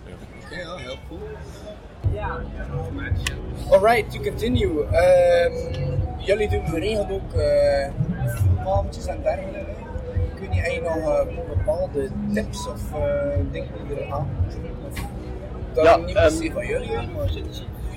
Oké, 0.45 0.61
ja, 0.61 0.77
heel 0.77 0.97
cool. 1.09 1.21
Alright, 3.71 4.11
to 4.11 4.21
continue. 4.21 4.85
Ehm, 4.85 5.53
jullie 6.19 6.49
doen 6.49 6.69
geregeld 6.69 7.11
ook 7.11 7.35
uh, 7.35 7.89
filmavondjes 8.37 9.07
en 9.07 9.23
dergelijke. 9.23 9.77
Heb 10.51 10.73
je 10.73 10.81
nog 10.81 10.97
eh, 10.97 11.27
bepaalde 11.49 12.09
tips 12.35 12.69
of 12.69 12.93
eh, 12.93 13.01
dingen 13.53 13.69
die 13.89 13.97
er 13.97 14.13
aan 14.13 14.29
dat 15.79 15.85
Ja, 15.85 15.97
niet 15.97 16.15
per 16.15 16.31
se 16.31 16.45
ehm, 16.45 16.53
van 16.53 16.67
jullie, 16.67 16.89
maar... 16.89 17.31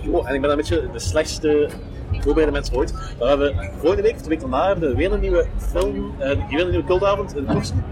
Jo, 0.02 0.24
en 0.24 0.36
ik 0.36 0.42
ben 0.42 0.50
een 0.50 0.56
beetje 0.56 0.90
de 0.92 1.00
slechtste 1.00 1.70
voorbereide 2.12 2.52
mensen 2.52 2.76
ooit. 2.76 3.16
Dan 3.18 3.28
hebben 3.28 3.56
we 3.56 3.70
vorige 3.78 4.02
week, 4.02 4.24
de 4.24 4.30
week 4.30 4.40
daarna, 4.40 4.78
we 4.78 4.96
weer 4.96 5.12
een 5.12 5.20
nieuwe 5.20 5.46
film, 5.58 6.14
eh, 6.20 6.50
weer 6.50 6.62
een 6.62 6.70
nieuwe 6.70 6.86
cultavond 6.86 7.36
in 7.36 7.46
Koersen. 7.46 7.84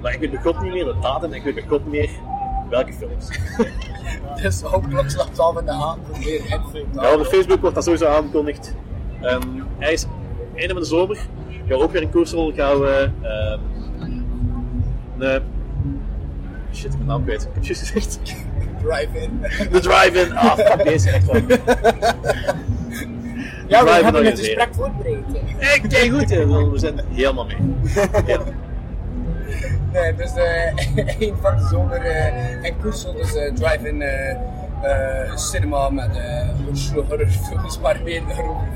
Maar 0.00 0.12
ik 0.14 0.20
weet 0.20 0.30
bij 0.30 0.40
god 0.40 0.62
niet 0.62 0.72
meer 0.72 0.84
de 0.84 0.94
datum 1.00 1.30
en 1.30 1.36
ik 1.36 1.42
weet 1.42 1.54
bij 1.54 1.64
god 1.68 1.84
niet 1.84 1.92
meer 1.92 2.10
welke 2.70 2.92
films. 2.92 3.28
Dus 4.42 4.60
hopelijk 4.60 5.10
slaat 5.10 5.38
af 5.38 5.58
in 5.58 5.64
de 5.66 5.72
meer 6.18 6.40
info. 6.40 7.02
Ja, 7.02 7.14
op 7.14 7.26
Facebook 7.26 7.60
wordt 7.60 7.74
dat 7.74 7.84
sowieso 7.84 8.06
aangekondigd. 8.06 8.74
En 9.20 9.40
hij 9.78 9.92
is 9.92 10.06
einde 10.56 10.72
van 10.72 10.82
de 10.82 10.88
zomer. 10.88 11.16
Gaan 11.16 11.78
we 11.78 11.84
ook 11.84 11.92
weer 11.92 12.02
een 12.02 12.10
koersrol 12.10 12.52
gaan 12.52 12.80
we. 12.80 13.10
een, 15.18 15.42
shit, 16.74 16.92
ik 16.92 16.98
ben 16.98 17.06
naam 17.06 17.24
kwijt. 17.24 17.42
Ik 17.42 17.46
heb 17.46 17.54
het 17.54 17.66
juist 17.66 17.80
gezegd. 17.90 18.20
Drive-in. 18.84 19.40
De 19.70 19.80
drive-in. 19.80 20.36
Ah, 20.36 20.54
fuck 20.58 20.84
deze, 20.84 21.10
echt 21.10 21.26
waar. 21.26 21.42
Ja, 23.68 23.84
we 23.84 23.90
hebben 23.90 24.24
het 24.24 24.38
gesprek 24.38 24.68
voorbereid. 24.74 25.24
Eh, 25.58 25.82
Kijk 25.88 26.12
goed, 26.12 26.30
hè. 26.30 26.46
we 26.46 26.78
zijn 26.78 27.00
helemaal 27.10 27.46
mee. 27.46 27.56
Ja. 28.26 28.40
Nee, 29.92 30.14
dus 30.14 30.34
eh 30.34 30.66
een 31.28 31.34
van 31.40 31.56
de 31.56 31.66
zomer 31.70 32.00
eh 32.00 32.64
en 32.68 32.80
Koersel, 32.80 33.12
dus 33.14 33.34
eh, 33.34 33.52
drive-in 33.54 34.02
eh, 34.02 34.30
eh, 34.82 35.36
cinema 35.36 35.90
met 35.90 36.16
eh 36.16 36.48
horrorfilms, 37.08 37.78
maar 37.82 38.00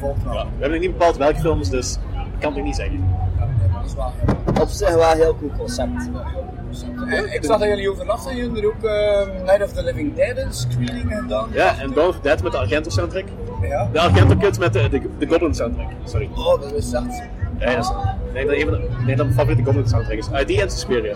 volgt 0.01 0.23
wel. 0.25 0.33
Ja, 0.35 0.45
we 0.45 0.51
hebben 0.51 0.71
nog 0.71 0.81
niet 0.81 0.99
bepaald 0.99 1.17
welke 1.17 1.41
films, 1.41 1.71
dus 1.71 1.93
ik 1.95 2.41
kan 2.41 2.49
het 2.49 2.57
nog 2.57 2.65
niet 2.65 2.77
zeggen. 2.77 3.15
Ja, 3.39 3.49
dat 3.79 3.87
is 3.87 3.95
wel 3.95 4.13
heel 4.27 4.63
Op 4.63 4.69
zich 4.69 4.95
wel 4.95 5.11
een 5.11 5.17
heel 5.17 5.37
cool 5.37 5.51
concept. 5.59 6.11
Eh, 7.09 7.35
Ik 7.35 7.45
zag 7.45 7.59
dat 7.59 7.69
jullie 7.69 7.91
overdag 7.91 8.23
zijn, 8.23 8.37
jullie 8.37 8.63
er 8.63 8.67
ook 8.69 8.85
eh, 8.85 9.43
Night 9.45 9.63
of 9.63 9.73
the 9.73 9.83
Living 9.83 10.15
Dead 10.15 10.37
een 10.37 10.53
screening 10.53 11.15
gedaan. 11.21 11.49
Ja, 11.53 11.79
en 11.81 11.93
Dawn 11.93 12.09
of 12.09 12.21
Dead 12.21 12.43
met 12.43 12.53
de 12.53 12.59
Argento 12.59 12.91
soundtrack. 12.91 13.25
Ja. 13.63 13.89
De 13.93 14.01
Argento 14.01 14.37
Cut 14.37 14.59
met 14.59 14.73
de, 14.73 14.89
de, 14.89 15.01
de 15.19 15.27
Goblin 15.27 15.55
soundtrack. 15.55 15.87
Sorry. 16.05 16.29
Oh, 16.35 16.61
dat 16.61 16.73
is 16.73 16.93
echt. 16.93 17.23
Ja, 17.59 17.75
dat 17.75 17.85
is, 17.85 17.91
ik 18.27 18.33
denk 18.33 18.47
dat 18.49 18.57
een 18.57 18.69
van 18.69 19.07
de, 19.07 19.17
mijn 19.17 19.33
favoriete 19.33 19.65
Goblin 19.65 19.89
soundtrack 19.89 20.19
is. 20.19 20.27
ID 20.47 20.61
en 20.61 20.71
Suspiria. 20.71 21.15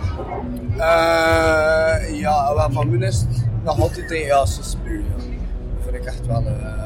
Eh 0.79 2.21
ja, 2.21 2.55
wel 2.55 2.71
van 2.71 2.99
mij 2.99 3.09
is 3.09 3.21
het 3.21 3.47
nog 3.65 3.81
altijd 3.81 4.11
eh, 4.11 4.27
ja, 4.27 4.47
Suspiria. 4.47 5.03
Dat 5.17 5.85
vind 5.85 5.95
ik 5.95 6.05
echt 6.05 6.27
wel. 6.27 6.45
eh 6.47 6.79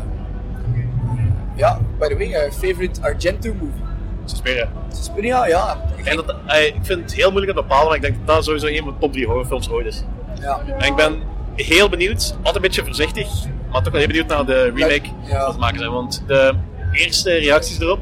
ja, 1.57 1.79
by 1.99 2.07
the 2.09 2.14
way, 2.17 2.33
eh, 2.33 2.53
favorite 2.53 3.01
Argento 3.03 3.53
movie. 3.53 3.83
Suspiria. 4.25 4.69
Suspiria, 4.93 5.47
ja. 5.47 5.77
Ik, 5.97 6.05
denk 6.05 6.27
dat, 6.27 6.37
eh, 6.47 6.67
ik 6.67 6.75
vind 6.83 7.01
het 7.01 7.14
heel 7.14 7.31
moeilijk 7.31 7.57
te 7.57 7.62
bepalen, 7.62 7.87
maar 7.87 7.97
ik 7.97 8.03
denk 8.03 8.17
dat 8.27 8.35
dat 8.35 8.45
sowieso 8.45 8.67
een 8.67 8.77
van 8.77 8.87
de 8.87 8.95
top 9.01 9.12
3 9.12 9.27
horrorfilms 9.27 9.71
ooit 9.71 9.87
is. 9.87 10.05
ja. 10.40 10.61
En 10.79 10.87
ik 10.88 10.97
ben 10.97 11.23
heel 11.55 11.88
benieuwd, 11.88 12.33
altijd 12.37 12.55
een 12.57 12.61
beetje 12.61 12.85
voorzichtig, 12.85 13.29
maar 13.71 13.83
toch 13.83 13.93
wel 13.93 14.01
heel 14.01 14.07
benieuwd 14.11 14.27
naar 14.29 14.45
de 14.47 14.62
remake 14.75 15.09
Ja. 15.23 15.38
wat 15.45 15.53
te 15.53 15.59
maken 15.59 15.79
zijn. 15.79 15.90
Want 15.90 16.23
de 16.27 16.55
eerste 16.93 17.31
reacties 17.31 17.81
erop 17.81 17.99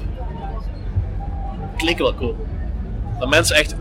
klinken 1.82 2.04
wel 2.04 2.14
cool. 2.14 2.36
Dat 3.18 3.28
mensen 3.28 3.56
echt 3.56 3.74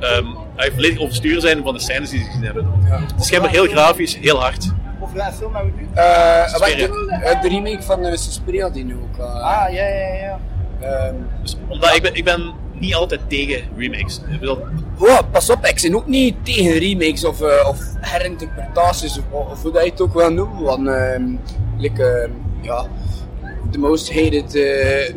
ehm, 0.00 0.24
eigenlijk 0.56 0.72
volledig 0.74 0.98
overstuur 1.00 1.40
zijn 1.40 1.62
van 1.62 1.74
de 1.74 1.80
scènes 1.80 2.10
die 2.10 2.18
ze 2.20 2.24
gezien 2.26 2.42
hebben. 2.44 2.66
Ja. 2.88 3.00
Het 3.00 3.20
is 3.20 3.26
schijnbaar 3.26 3.50
heel 3.50 3.66
grafisch, 3.66 4.16
heel 4.18 4.40
hard. 4.40 4.72
Over 5.00 5.16
welke 5.16 5.32
film 5.36 5.54
hebben 5.54 5.72
we 5.74 5.80
nu? 5.80 5.86
Eh, 5.94 6.46
Suspiria. 6.48 6.88
wat- 6.88 7.22
eh, 7.22 7.40
de 7.42 7.48
remake 7.48 7.82
van 7.82 8.04
eh, 8.04 8.16
Suspiria 8.16 8.68
die 8.70 8.84
nu 8.84 8.94
ook. 8.94 9.18
eh, 9.18 9.24
Ah, 9.34 9.72
ja, 9.72 9.86
ja, 9.86 10.14
ja. 10.14 10.38
ehm, 10.80 11.14
Dus, 11.42 11.56
omdat 11.68 11.94
ik 11.94 12.02
ben, 12.02 12.14
ik 12.14 12.24
ben 12.24 12.52
niet 12.72 12.94
altijd 12.94 13.20
tegen 13.28 13.62
remakes. 13.76 14.20
Ik 14.30 14.40
bedoel, 14.40 14.58
oh, 14.98 15.18
pas 15.30 15.50
op, 15.50 15.64
ik 15.66 15.78
ben 15.82 15.94
ook 15.94 16.06
niet 16.06 16.34
tegen 16.44 16.78
remakes 16.78 17.24
of, 17.24 17.40
eh, 17.40 17.68
of 17.68 17.78
herinterpretaties 18.00 19.18
of, 19.18 19.24
of 19.50 19.62
hoe 19.62 19.72
dat 19.72 19.84
je 19.84 19.90
het 19.90 20.00
ook 20.00 20.14
wil 20.14 20.30
noemen. 20.32 20.62
Want 20.62 20.86
ehm, 20.88 21.22
like, 21.78 22.04
ehm, 22.04 22.30
ja, 22.60 22.86
de 23.70 23.78
most 23.78 24.14
hated 24.14 24.54
eh, 24.54 25.14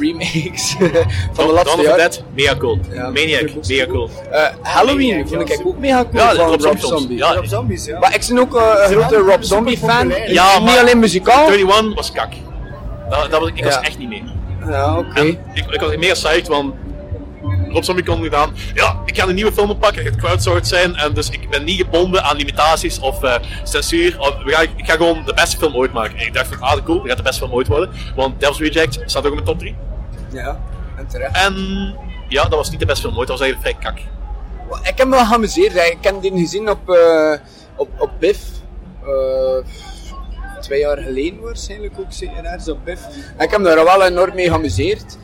remakes 0.00 0.76
van 1.36 1.46
de 1.46 1.52
Dawn 1.52 1.52
laatste 1.52 1.70
of 1.70 1.76
the 1.76 1.82
jaren. 1.82 1.98
Dead, 1.98 2.22
mega 2.34 2.56
cool. 2.56 2.78
Ja. 2.92 3.10
Maniac, 3.10 3.50
mega 3.68 3.86
cool. 3.86 4.10
Eh, 4.30 4.42
Halloween 4.62 5.28
vond 5.28 5.50
ik 5.50 5.60
ook 5.64 5.78
mega 5.78 6.04
cool 6.04 6.22
Ja, 6.22 6.34
van 6.34 6.46
Rob 6.46 6.60
Rob, 6.60 6.78
Zombie. 6.78 7.16
Ja, 7.16 7.34
Rob 7.34 7.44
Zombies, 7.44 7.84
ja. 7.84 7.98
Maar 7.98 8.14
ik 8.14 8.24
ben 8.28 8.38
ook 8.38 8.56
eh, 8.56 8.72
een 8.78 8.90
grote 8.90 9.16
Rob 9.16 9.42
Zombie 9.42 9.78
fan. 9.78 10.12
Ja, 10.26 10.58
niet 10.58 10.78
alleen 10.78 10.98
muzikaal. 10.98 11.50
21 11.50 11.94
was 11.94 12.12
kak. 12.12 12.32
Dat, 13.10 13.30
dat 13.30 13.40
was, 13.40 13.50
ik 13.54 13.64
was 13.64 13.80
echt 13.80 13.98
niet 13.98 14.08
mee. 14.08 14.22
Ja, 14.68 14.98
oké. 14.98 15.20
Ik, 15.20 15.38
ik 15.70 15.80
was 15.80 15.96
mega 15.96 16.12
psyched, 16.12 16.48
want 16.48 16.74
Rob 17.76 17.84
Zombie 17.84 18.24
gedaan. 18.24 18.54
Ja, 18.74 19.02
ik 19.04 19.18
ga 19.18 19.28
een 19.28 19.34
nieuwe 19.34 19.52
film 19.52 19.70
oppakken, 19.70 20.04
het 20.04 20.16
crowdsourced 20.16 20.66
zijn. 20.66 20.94
En 20.94 21.14
dus 21.14 21.28
ik 21.30 21.50
ben 21.50 21.64
niet 21.64 21.80
gebonden 21.80 22.22
aan 22.22 22.36
limitaties 22.36 22.98
of 22.98 23.22
eh, 23.22 23.34
censuur. 23.62 24.20
Of, 24.20 24.42
we 24.44 24.52
gaan, 24.52 24.66
ik 24.76 24.86
ga 24.86 24.96
gewoon 24.96 25.22
de 25.24 25.34
beste 25.34 25.56
film 25.56 25.74
ooit 25.74 25.92
maken. 25.92 26.18
En 26.18 26.26
ik 26.26 26.34
dacht 26.34 26.46
van, 26.46 26.60
ah 26.60 26.84
cool, 26.84 26.98
dat 26.98 27.08
gaat 27.08 27.16
de 27.16 27.22
beste 27.22 27.38
film 27.38 27.52
ooit 27.52 27.66
worden. 27.66 27.90
Want 28.14 28.40
Devil's 28.40 28.58
Reject 28.58 29.02
staat 29.04 29.22
ook 29.22 29.28
in 29.28 29.34
mijn 29.34 29.44
top 29.44 29.58
3. 29.58 29.76
Ja, 30.32 30.60
en 30.96 31.06
terecht. 31.06 31.36
En 31.36 31.54
ja, 32.28 32.42
dat 32.42 32.54
was 32.54 32.70
niet 32.70 32.80
de 32.80 32.86
beste 32.86 33.02
film 33.02 33.18
ooit, 33.18 33.28
dat 33.28 33.38
was 33.38 33.46
eigenlijk 33.46 33.78
vrij 33.78 33.92
kak. 33.92 34.02
Ik 34.82 34.98
heb 34.98 35.08
me 35.08 35.14
wel 35.14 35.26
geamuseerd. 35.26 35.76
Ik 35.76 35.98
heb 36.00 36.22
die 36.22 36.32
gezien 36.32 36.70
op, 36.70 36.90
eh, 36.90 37.32
op, 37.76 37.88
op 37.98 38.10
BIF. 38.18 38.38
Eh, 39.04 39.64
twee 40.60 40.80
jaar 40.80 40.98
geleden 40.98 41.40
waarschijnlijk 41.40 41.98
ook 41.98 42.12
ergens 42.44 42.68
op 42.68 42.84
BIF. 42.84 43.00
En 43.36 43.44
ik 43.44 43.50
heb 43.50 43.60
me 43.60 43.74
daar 43.74 43.84
wel 43.84 44.04
enorm 44.04 44.34
mee 44.34 44.48
geamuseerd. 44.48 45.18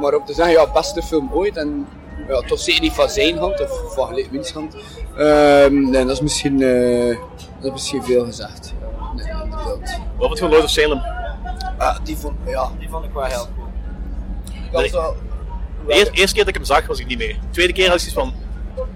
Maar 0.00 0.14
om 0.14 0.24
te 0.24 0.34
zeggen, 0.34 0.54
ja, 0.54 0.72
beste 0.72 1.02
film 1.02 1.30
ooit. 1.32 1.56
En 1.56 1.86
ja, 2.28 2.40
toch 2.40 2.58
zeker 2.58 2.80
niet 2.80 2.92
van 2.92 3.08
zijn 3.08 3.38
hand 3.38 3.60
of 3.60 3.94
van 3.94 4.14
Wiens 4.30 4.52
hand. 4.52 4.74
Ehm, 5.16 5.90
nee, 5.90 6.04
dat 6.04 6.10
is 6.10 6.20
misschien, 6.20 6.62
eh, 6.62 7.16
dat 7.56 7.64
is 7.64 7.70
misschien 7.70 8.02
veel 8.04 8.24
gezegd. 8.24 8.74
Nee, 9.16 9.26
inderdaad. 9.30 10.00
Wat 10.16 10.26
vond 10.26 10.32
je 10.32 10.38
van 10.38 10.50
Lord 10.50 10.64
of 10.64 10.70
Salem? 10.70 11.02
Ah, 11.78 11.96
die 12.02 12.16
vond, 12.16 12.34
ja, 12.46 12.68
Die 12.78 12.88
vond 12.88 13.04
ik 13.04 13.10
wel 13.12 13.24
heel 13.24 13.46
cool. 13.56 13.66
dat 14.72 14.80
Nee. 14.80 14.82
was 14.82 14.90
wel... 14.90 15.16
De 15.86 15.92
eerste, 15.92 16.12
eerste 16.12 16.34
keer 16.34 16.44
dat 16.44 16.48
ik 16.48 16.54
hem 16.54 16.64
zag, 16.64 16.86
was 16.86 16.98
ik 16.98 17.06
niet 17.06 17.18
mee. 17.18 17.28
De 17.28 17.50
tweede 17.50 17.72
keer 17.72 17.88
had 17.88 17.94
ik 17.94 18.00
zoiets 18.00 18.18
van, 18.20 18.32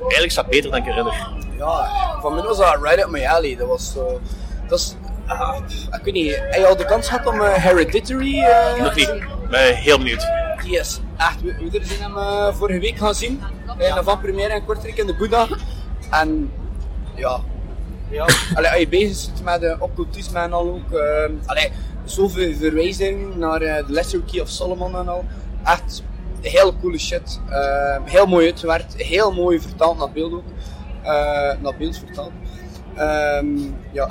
eigenlijk 0.00 0.30
staat 0.30 0.46
beter 0.48 0.70
dan 0.70 0.78
ik 0.78 0.84
herinner. 0.84 1.28
Ja, 1.56 1.90
van 2.20 2.34
mij 2.34 2.42
was 2.42 2.56
dat 2.58 2.78
right 2.82 2.98
up 2.98 3.08
my 3.10 3.26
alley. 3.26 3.56
Dat 3.56 3.68
was 3.68 3.92
zo... 3.92 4.20
Dat 4.68 4.78
is... 4.78 4.94
ah, 5.28 5.56
ik 5.98 6.04
weet 6.04 6.14
niet, 6.14 6.36
heb 6.36 6.54
je 6.54 6.66
al 6.66 6.76
de 6.76 6.84
kans 6.84 7.08
gehad 7.08 7.26
om 7.26 7.40
eh, 7.40 7.52
Hereditary 7.54 8.38
eh, 8.42 8.82
Nog 8.82 8.94
niet. 8.94 9.06
zien? 9.06 9.24
Ben 9.50 9.74
heel 9.76 9.98
benieuwd. 9.98 10.26
Yes, 10.64 11.00
echt. 11.16 11.40
We, 11.42 11.68
we 11.70 11.84
zijn 11.84 12.00
hem 12.00 12.16
eh, 12.16 12.54
vorige 12.54 12.80
week 12.80 12.96
gaan 12.98 13.14
zien. 13.14 13.40
In 13.78 13.94
de 13.94 14.02
van 14.02 14.20
première 14.20 14.54
in 14.54 14.64
Kortrijk 14.64 14.96
in 14.96 15.06
de 15.06 15.14
Boeddha. 15.14 15.46
En 16.10 16.50
ja, 17.14 17.40
Ja. 18.10 18.26
allee, 18.54 18.70
als 18.70 18.78
je 18.80 18.88
bezig 18.88 19.16
zit 19.16 19.42
met 19.44 19.62
uh, 19.62 19.74
occultisme 19.82 20.38
en 20.40 20.52
al 20.52 20.68
ook. 20.68 20.98
eh, 20.98 21.30
allee, 21.46 21.70
zoveel 22.04 22.54
verwijzingen 22.54 23.38
naar 23.38 23.60
eh, 23.62 23.84
The 23.84 23.92
Lesser 23.92 24.20
Key 24.32 24.40
of 24.40 24.48
Solomon 24.48 24.96
en 24.96 25.08
al. 25.08 25.24
Echt 25.64 26.02
heel 26.40 26.74
coole 26.80 26.98
shit. 26.98 27.40
Eh, 27.48 27.96
heel 28.04 28.26
mooi 28.26 28.46
uitgewerkt. 28.46 28.94
Heel 29.02 29.32
mooi 29.32 29.60
vertaald 29.60 29.98
naar 29.98 30.10
beeld 30.12 30.32
ook. 30.32 30.44
Eh, 31.02 31.10
naar 31.62 31.74
beeld 31.78 31.98
vertaald. 31.98 32.32
Ehm, 32.96 33.46
ja. 33.92 34.08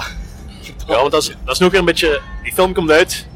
Ja, 0.87 0.95
want 0.95 1.11
dat 1.11 1.21
is, 1.21 1.35
dat 1.45 1.61
is 1.61 1.67
weer 1.67 1.79
een 1.79 1.85
beetje... 1.85 2.21
Die 2.43 2.53
film 2.53 2.73
komt 2.73 2.91
uit. 2.91 3.27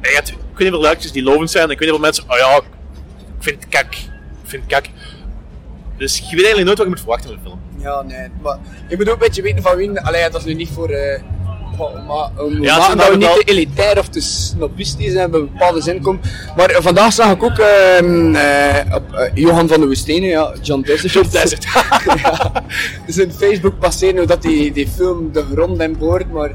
En 0.00 0.10
je 0.10 0.16
ik 0.16 0.26
weet 0.26 0.36
niet 0.36 0.58
hoeveel 0.58 0.80
luikjes 0.80 1.12
die 1.12 1.22
lovend 1.22 1.50
zijn. 1.50 1.64
En 1.64 1.70
ik 1.70 1.78
weet 1.78 1.90
niet 1.90 1.98
hoeveel 2.00 2.24
mensen... 2.26 2.46
Oh 2.46 2.52
ja, 2.52 2.56
ik 2.56 2.64
vind 3.38 3.60
het 3.64 3.68
kak. 3.70 3.94
Ik 3.94 4.48
vind 4.50 4.62
het 4.62 4.72
kak. 4.72 4.84
Dus 5.96 6.18
je 6.18 6.24
weet 6.36 6.44
eigenlijk 6.44 6.64
nooit 6.64 6.78
wat 6.78 6.86
je 6.86 6.92
moet 6.92 6.98
verwachten 7.00 7.28
van 7.28 7.38
een 7.38 7.42
film. 7.42 7.60
Ja, 7.82 8.02
nee. 8.02 8.28
Maar 8.42 8.58
je 8.88 8.96
moet 8.96 9.08
ook 9.08 9.14
een 9.14 9.18
beetje 9.18 9.42
weten 9.42 9.62
van 9.62 9.76
wie. 9.76 10.00
Allee, 10.00 10.30
dat 10.30 10.40
is 10.40 10.46
nu 10.46 10.54
niet 10.54 10.70
voor. 10.70 10.88
eh 10.90 11.22
maar, 12.06 12.44
um, 12.46 12.62
Ja, 12.62 12.94
dat 12.94 13.08
we 13.08 13.16
niet 13.16 13.34
te 13.34 13.42
elitair 13.44 13.98
of 13.98 14.08
te 14.08 14.20
snobistisch 14.20 15.12
zijn 15.12 15.30
bij 15.30 15.40
bepaalde 15.40 15.82
zin 15.82 16.00
komen. 16.00 16.20
Maar 16.56 16.70
eh, 16.70 16.82
vandaag 16.82 17.12
zag 17.12 17.32
ik 17.32 17.42
ook 17.42 17.58
ehm, 17.58 18.34
eh, 18.34 18.94
op, 18.94 19.12
eh, 19.12 19.30
Johan 19.34 19.68
van 19.68 19.80
de 19.80 19.86
Woestijnen, 19.86 20.28
ja, 20.28 20.52
John 20.62 20.80
Desert. 20.80 21.12
John 21.12 21.28
Desert. 21.30 21.64
ja, 22.22 22.52
dus 23.06 23.18
in 23.18 23.32
Facebook 23.32 23.78
passeren 23.78 24.16
hoe 24.16 24.26
dat 24.26 24.42
die, 24.42 24.72
die 24.72 24.88
film 24.88 25.32
de 25.32 25.44
grond 25.52 25.80
en 25.80 25.98
boord, 25.98 26.32
maar... 26.32 26.50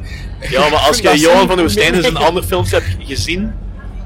Ja, 0.50 0.70
maar 0.70 0.80
als 0.80 0.98
je 1.02 1.10
is 1.10 1.22
Johan 1.22 1.48
van 1.48 1.56
de 1.56 1.62
Woestijn 1.62 1.94
in 1.94 2.02
zijn 2.02 2.18
andere 2.18 2.46
films 2.46 2.72
hebt 2.72 2.88
gezien, 3.00 3.54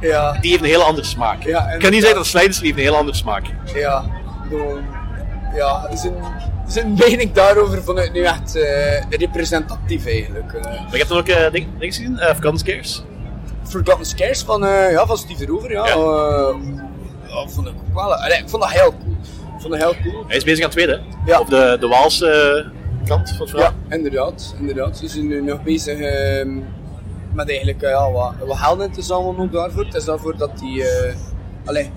Ja, 0.01 0.37
die 0.41 0.51
heeft 0.51 0.63
een 0.63 0.69
hele 0.69 0.83
andere 0.83 1.07
smaak. 1.07 1.43
Ja, 1.43 1.67
ik 1.69 1.79
kan 1.79 1.91
niet 1.91 2.01
zeggen 2.01 2.17
dat 2.17 2.27
Slijders 2.27 2.59
heeft 2.59 2.77
een 2.77 2.83
hele 2.83 2.95
andere 2.95 3.17
smaak. 3.17 3.45
ja. 3.75 4.03
Gewoon, 4.49 4.81
ja, 5.55 5.89
zijn, 5.95 6.13
zijn 6.71 6.93
mening 6.97 7.31
daarover 7.31 7.83
vond 7.83 7.99
ik 7.99 8.11
nu 8.11 8.23
echt 8.23 8.55
eh, 8.55 9.01
representatief 9.09 10.05
eigenlijk. 10.05 10.53
eh. 10.53 10.63
Maar 10.63 10.91
je 10.91 10.97
hebt 10.97 11.11
ook 11.11 11.27
eh 11.27 11.51
ding, 11.51 11.67
dingen 11.77 11.93
gezien? 11.93 12.11
Uh, 12.11 12.25
Forgotten 12.25 12.57
Scares? 12.57 13.03
Forgotten 13.63 14.05
Scares 14.05 14.41
van, 14.41 14.61
ja, 14.91 15.05
van 15.05 15.17
Steve 15.17 15.45
Rover, 15.45 15.71
ja. 15.71 15.87
Ja. 15.87 15.95
Vond 17.47 17.67
ik 17.67 17.73
ook 17.87 17.93
wel. 17.93 18.15
allee, 18.15 18.37
ik 18.37 18.49
vond 18.49 18.61
dat 18.63 18.71
heel 18.71 18.93
cool. 19.03 19.15
Ik 19.55 19.61
vond 19.61 19.73
dat 19.73 19.81
heel 19.81 20.11
cool. 20.11 20.23
Hij 20.27 20.37
is 20.37 20.43
bezig 20.43 20.59
aan 20.63 20.69
het 20.69 20.71
tweede, 20.71 21.01
hè? 21.25 21.31
Ja. 21.31 21.39
Op 21.39 21.49
de, 21.49 21.77
de 21.79 21.87
Waalse 21.87 22.65
kant 23.05 23.29
van 23.29 23.39
het 23.39 23.49
verhaal. 23.49 23.73
Ja, 23.89 23.95
inderdaad. 23.95 24.55
inderdaad. 24.59 24.97
Ze 24.97 25.07
zijn 25.07 25.27
nu 25.27 25.41
nog 25.41 25.63
bezig 25.63 25.99
ehm, 25.99 26.57
met 27.33 27.49
eigenlijk 27.49 27.81
ja, 27.81 28.11
wat, 28.11 28.33
wat 28.45 28.57
geld 28.57 28.81
in 28.81 28.91
te 28.91 29.01
zamelen 29.01 29.39
ook 29.39 29.51
daarvoor. 29.51 29.85
Het 29.85 29.93
is 29.95 30.05
daarvoor 30.05 30.37
dat 30.37 30.59
die... 30.59 30.83
allee, 31.65 31.91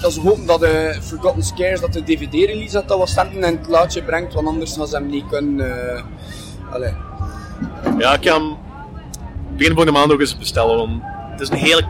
dat 0.00 0.12
ze 0.12 0.20
hopen 0.20 0.46
dat 0.46 0.60
de 0.60 0.98
Forgotten 1.02 1.42
Scares, 1.42 1.80
dat 1.80 1.92
de 1.92 2.02
DVD-release 2.02 2.72
dat, 2.72 2.88
dat 2.88 2.98
wat 2.98 3.08
centen 3.08 3.44
in 3.44 3.56
het 3.56 3.68
laadje 3.68 4.02
brengt, 4.02 4.34
want 4.34 4.46
anders 4.46 4.76
gaan 4.76 4.86
ze 4.86 4.96
hem 4.96 5.06
niet 5.06 5.26
kunnen... 5.28 5.96
eh. 5.96 6.02
Ja, 7.98 8.14
ik 8.14 8.24
hem 8.24 8.56
begin 9.56 9.74
volgende 9.74 9.98
maand 9.98 10.12
ook 10.12 10.20
eens 10.20 10.38
bestellen, 10.38 10.76
want 10.76 11.02
het 11.30 11.40
is 11.40 11.48
een 11.48 11.56
hele 11.56 11.84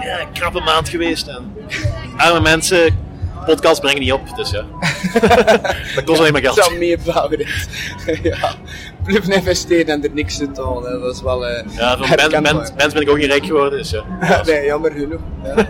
ja, 0.00 0.24
krappe 0.32 0.60
maand 0.60 0.88
geweest. 0.88 1.26
En 1.26 1.52
arme 2.16 2.40
mensen, 2.40 3.01
podcasts 3.44 3.80
brengen 3.80 4.00
niet 4.00 4.12
op, 4.12 4.36
dus 4.36 4.50
ja. 4.50 4.64
dat 5.94 6.04
kost 6.04 6.20
alleen 6.20 6.32
maar 6.32 6.40
geld. 6.42 6.56
Tell 6.56 6.78
me 6.78 6.98
about 7.06 7.32
it. 7.32 7.68
ja. 8.22 8.54
Blijven 9.04 9.32
investeren 9.32 9.86
en 9.86 10.04
er 10.04 10.10
niks 10.12 10.40
in 10.40 10.52
te 10.52 10.62
halen. 10.62 10.92
hè. 10.92 10.98
Dat 11.00 11.14
is 11.14 11.22
wel... 11.22 11.46
eh 11.46 11.64
Ja, 11.76 11.90
van 11.96 12.08
ben, 12.08 12.18
herkenbaar. 12.18 12.52
ben, 12.54 12.72
ben 12.76 12.92
ben 12.92 13.02
ik 13.02 13.10
ook 13.10 13.16
niet 13.16 13.26
rijk 13.26 13.46
geworden, 13.46 13.78
dus 13.78 13.90
ja. 13.90 14.04
nee, 14.46 14.64
jammer 14.64 14.90
genoeg. 14.92 15.20
Ja. 15.44 15.54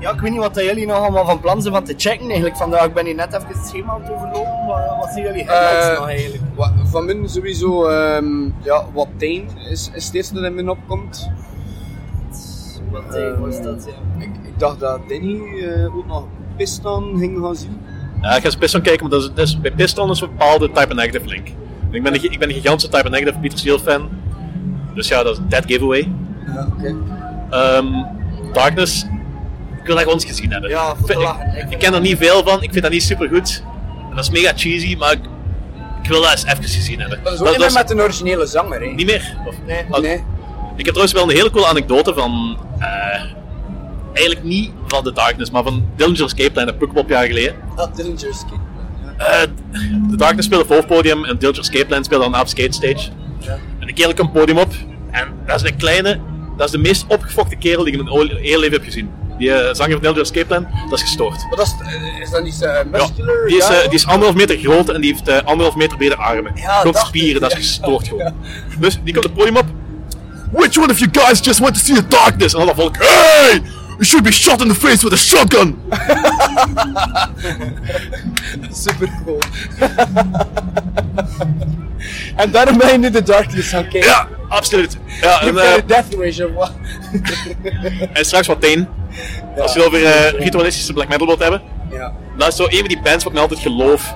Ja, 0.00 0.12
ik 0.12 0.20
weet 0.20 0.30
niet 0.30 0.40
wat 0.40 0.54
dat 0.54 0.64
jullie 0.64 0.86
nog 0.86 0.96
allemaal 0.96 1.24
van 1.24 1.40
plan 1.40 1.62
zijn 1.62 1.74
van 1.74 1.84
te 1.84 1.94
checken 1.96 2.26
eigenlijk. 2.26 2.56
Vandaag 2.56 2.92
ben 2.92 3.06
je 3.06 3.14
net 3.14 3.34
even 3.34 3.46
het 3.48 3.66
schema 3.66 3.92
aan 3.92 4.02
het 4.02 4.10
overlopen, 4.10 4.64
maar 4.66 4.96
wat 4.98 5.10
zien 5.14 5.22
jullie 5.22 5.42
Eh, 5.44 5.98
nog 5.98 6.08
eigenlijk? 6.08 6.42
Van 6.84 7.04
mij 7.04 7.16
sowieso, 7.24 7.86
ehm 7.86 8.44
ja, 8.62 8.84
wat 8.92 9.08
Teen 9.16 9.48
is, 9.70 9.90
is 9.94 10.04
het 10.04 10.14
eerste 10.14 10.34
dat 10.34 10.44
in 10.44 10.54
me 10.54 10.70
opkomt. 10.70 11.30
Wat 12.90 13.14
eh, 13.14 13.40
was 13.40 13.62
dat, 13.62 13.86
ja. 13.86 14.22
Ik, 14.24 14.30
ik 14.42 14.58
dacht 14.58 14.80
dat 14.80 15.00
Danny 15.08 15.40
eh, 15.64 15.96
ook 15.96 16.06
nog 16.06 16.24
Piston 16.56 17.18
ging 17.18 17.38
gaan 17.42 17.56
zien. 17.56 17.80
Ja, 18.22 18.28
ik 18.28 18.38
ga 18.40 18.44
eens 18.44 18.56
Piston 18.56 18.80
kijken, 18.80 19.08
maar 19.08 19.18
dat 19.18 19.28
is, 19.28 19.34
dat 19.34 19.46
is- 19.46 19.60
bij 19.60 19.70
Piston 19.70 20.10
is 20.10 20.20
een 20.20 20.28
bepaalde 20.28 20.70
type 20.72 20.94
negative 20.94 21.26
link. 21.28 21.48
Ik 21.90 22.02
ben 22.02 22.14
een, 22.14 22.32
ik 22.32 22.38
ben 22.38 22.48
een 22.48 22.54
gigantische 22.54 22.90
type 22.90 23.08
negative 23.08 23.38
Peter 23.38 23.58
Steele 23.58 23.78
fan. 23.78 24.08
Dus 24.94 25.08
ja, 25.08 25.22
dat 25.22 25.32
is 25.38 25.44
dead 25.48 25.64
giveaway. 25.66 26.12
Ja, 26.54 26.68
oké. 26.78 26.94
Ehm, 27.50 27.86
Darkness, 28.52 29.02
ik 29.80 29.84
wil 29.84 29.94
dat 29.94 29.98
gewoon 29.98 30.14
eens 30.14 30.24
gezien 30.24 30.52
hebben. 30.52 30.70
Ja, 30.70 30.94
ik, 31.06 31.14
lachen. 31.14 31.56
ik, 31.56 31.70
ik 31.70 31.78
ken 31.78 31.94
er 31.94 32.00
niet 32.00 32.16
veel 32.18 32.42
van, 32.44 32.62
ik 32.62 32.70
vind 32.70 32.82
dat 32.82 32.92
niet 32.92 33.02
super 33.02 33.28
goed. 33.28 33.62
En 34.10 34.16
dat 34.16 34.24
is 34.24 34.30
mega 34.30 34.52
cheesy, 34.56 34.96
maar 34.98 35.12
ik, 35.12 35.20
ik 36.02 36.08
wil 36.08 36.22
dat 36.22 36.30
eens 36.30 36.44
even 36.44 36.64
gezien 36.64 37.00
hebben. 37.00 37.20
Dat 37.22 37.32
is 37.32 37.40
ook 37.40 37.48
niet 37.48 37.58
meer 37.58 37.72
met 37.72 37.90
een 37.90 38.00
originele 38.00 38.46
zanger, 38.46 38.80
hè? 38.80 38.86
Niet 38.86 39.06
meer? 39.06 39.36
Of, 39.46 39.54
Nee. 39.66 39.84
Oh, 39.90 39.98
Nee. 40.00 40.24
Ik 40.76 40.84
heb 40.84 40.94
trouwens 40.94 41.12
wel 41.12 41.22
een 41.22 41.36
hele 41.36 41.50
coole 41.50 41.66
anekdote 41.66 42.14
van. 42.14 42.58
eh, 42.78 43.22
eigenlijk 44.16 44.46
niet 44.46 44.70
van 44.86 45.04
The 45.04 45.12
Darkness, 45.12 45.50
maar 45.50 45.62
van 45.62 45.84
Dillinger 45.96 46.24
Escape 46.24 46.50
Plan, 46.50 46.68
een 46.68 46.76
pukkelpopjaar 46.76 47.26
geleden. 47.26 47.54
Ah, 47.76 47.94
Dillinger 47.94 48.28
Escape. 48.28 48.60
Eh, 49.16 49.40
The 50.10 50.16
Darkness 50.16 50.46
speelde 50.46 50.64
op 50.64 50.70
hoofdpodium 50.70 51.24
en 51.24 51.38
Dillinger 51.38 51.60
Escape 51.62 51.86
Plan 51.86 52.04
speelde 52.04 52.24
aan 52.24 52.32
de 52.32 52.48
skate 52.48 52.72
stage. 52.72 53.10
Ja. 53.38 53.58
En 53.78 53.86
de 53.86 53.92
kerel 53.92 54.14
komt 54.14 54.28
het 54.28 54.38
podium 54.38 54.58
op 54.58 54.72
en 55.10 55.28
dat 55.46 55.62
is 55.62 55.70
een 55.70 55.76
kleine, 55.76 56.20
dat 56.56 56.66
is 56.66 56.72
de 56.72 56.78
meest 56.78 57.04
opgefokte 57.08 57.56
kerel 57.56 57.84
die 57.84 57.92
ik 57.92 57.98
in 57.98 58.04
mijn 58.04 58.16
hele 58.40 58.58
leven 58.58 58.72
heb 58.72 58.84
gezien. 58.84 59.10
Die 59.38 59.52
eh, 59.52 59.74
zanger 59.74 59.92
van 59.92 60.00
Dillinger 60.00 60.20
Escape 60.22 60.46
Plan, 60.46 60.66
dat 60.90 60.98
is 60.98 61.04
gestoord. 61.04 61.36
Maar 61.48 61.56
dat 61.56 61.66
is, 61.66 61.94
eh, 61.94 62.20
is 62.20 62.30
dat 62.30 62.42
niet 62.42 62.58
Ja, 62.58 62.84
muscular? 62.90 63.46
die, 63.46 63.56
is, 63.56 63.68
ja? 63.68 63.82
die 63.82 63.90
is 63.90 64.06
anderhalf 64.06 64.34
meter 64.34 64.58
groot 64.58 64.88
en 64.88 65.00
die 65.00 65.12
heeft 65.12 65.44
anderhalf 65.44 65.76
meter 65.76 65.96
brede 65.96 66.16
armen. 66.16 66.52
Ja, 66.54 66.92
spieren, 66.92 67.40
dat 67.40 67.50
is 67.50 67.56
ja. 67.56 67.62
gestoord 67.62 68.08
gewoon. 68.08 68.34
Dus 68.78 68.98
die 69.04 69.12
komt 69.12 69.24
het 69.24 69.34
podium 69.34 69.56
op. 69.56 69.66
Which 70.52 70.78
one 70.78 70.92
of 70.92 70.98
you 70.98 71.08
guys 71.12 71.40
just 71.40 71.58
went 71.58 71.74
to 71.74 71.80
see 71.80 71.94
the 71.94 72.06
darkness? 72.08 72.54
En 72.54 72.66
dan 72.66 72.74
volk, 72.74 72.96
hey! 72.98 73.62
You 73.96 74.04
should 74.04 74.24
be 74.24 74.32
shot 74.32 74.60
in 74.60 74.68
the 74.68 74.74
face 74.74 75.02
with 75.02 75.12
a 75.12 75.16
shotgun! 75.16 75.76
Super 78.70 79.08
cool. 79.24 79.38
en 82.36 82.50
daarom 82.50 82.78
ben 82.78 82.92
je 82.92 82.98
nu 82.98 83.10
de 83.10 83.22
Darkness 83.22 83.68
gaan 83.68 83.88
kijken. 83.88 84.10
Ja, 84.10 84.28
absoluut. 84.48 84.96
Ja, 85.20 85.40
en, 85.40 85.46
hebt 85.46 85.58
eh, 85.58 85.74
de 85.74 85.84
Death 85.86 86.16
Wish 86.16 86.40
of 86.40 86.52
wat? 86.52 86.72
en 88.12 88.24
straks 88.24 88.46
wat 88.46 88.60
Teen. 88.60 88.88
Als 89.58 89.72
je 89.72 89.78
het 89.78 89.88
over 89.88 90.04
eh, 90.04 90.30
ritualistische 90.40 90.92
black 90.92 91.08
metal 91.08 91.26
wilt 91.26 91.40
hebben. 91.42 91.62
Ja. 91.90 92.12
Dat 92.38 92.48
is 92.48 92.56
zo 92.56 92.64
een 92.68 92.78
van 92.78 92.88
die 92.88 93.00
bands 93.02 93.24
wat 93.24 93.32
ik 93.32 93.38
altijd 93.38 93.60
geloof 93.60 94.14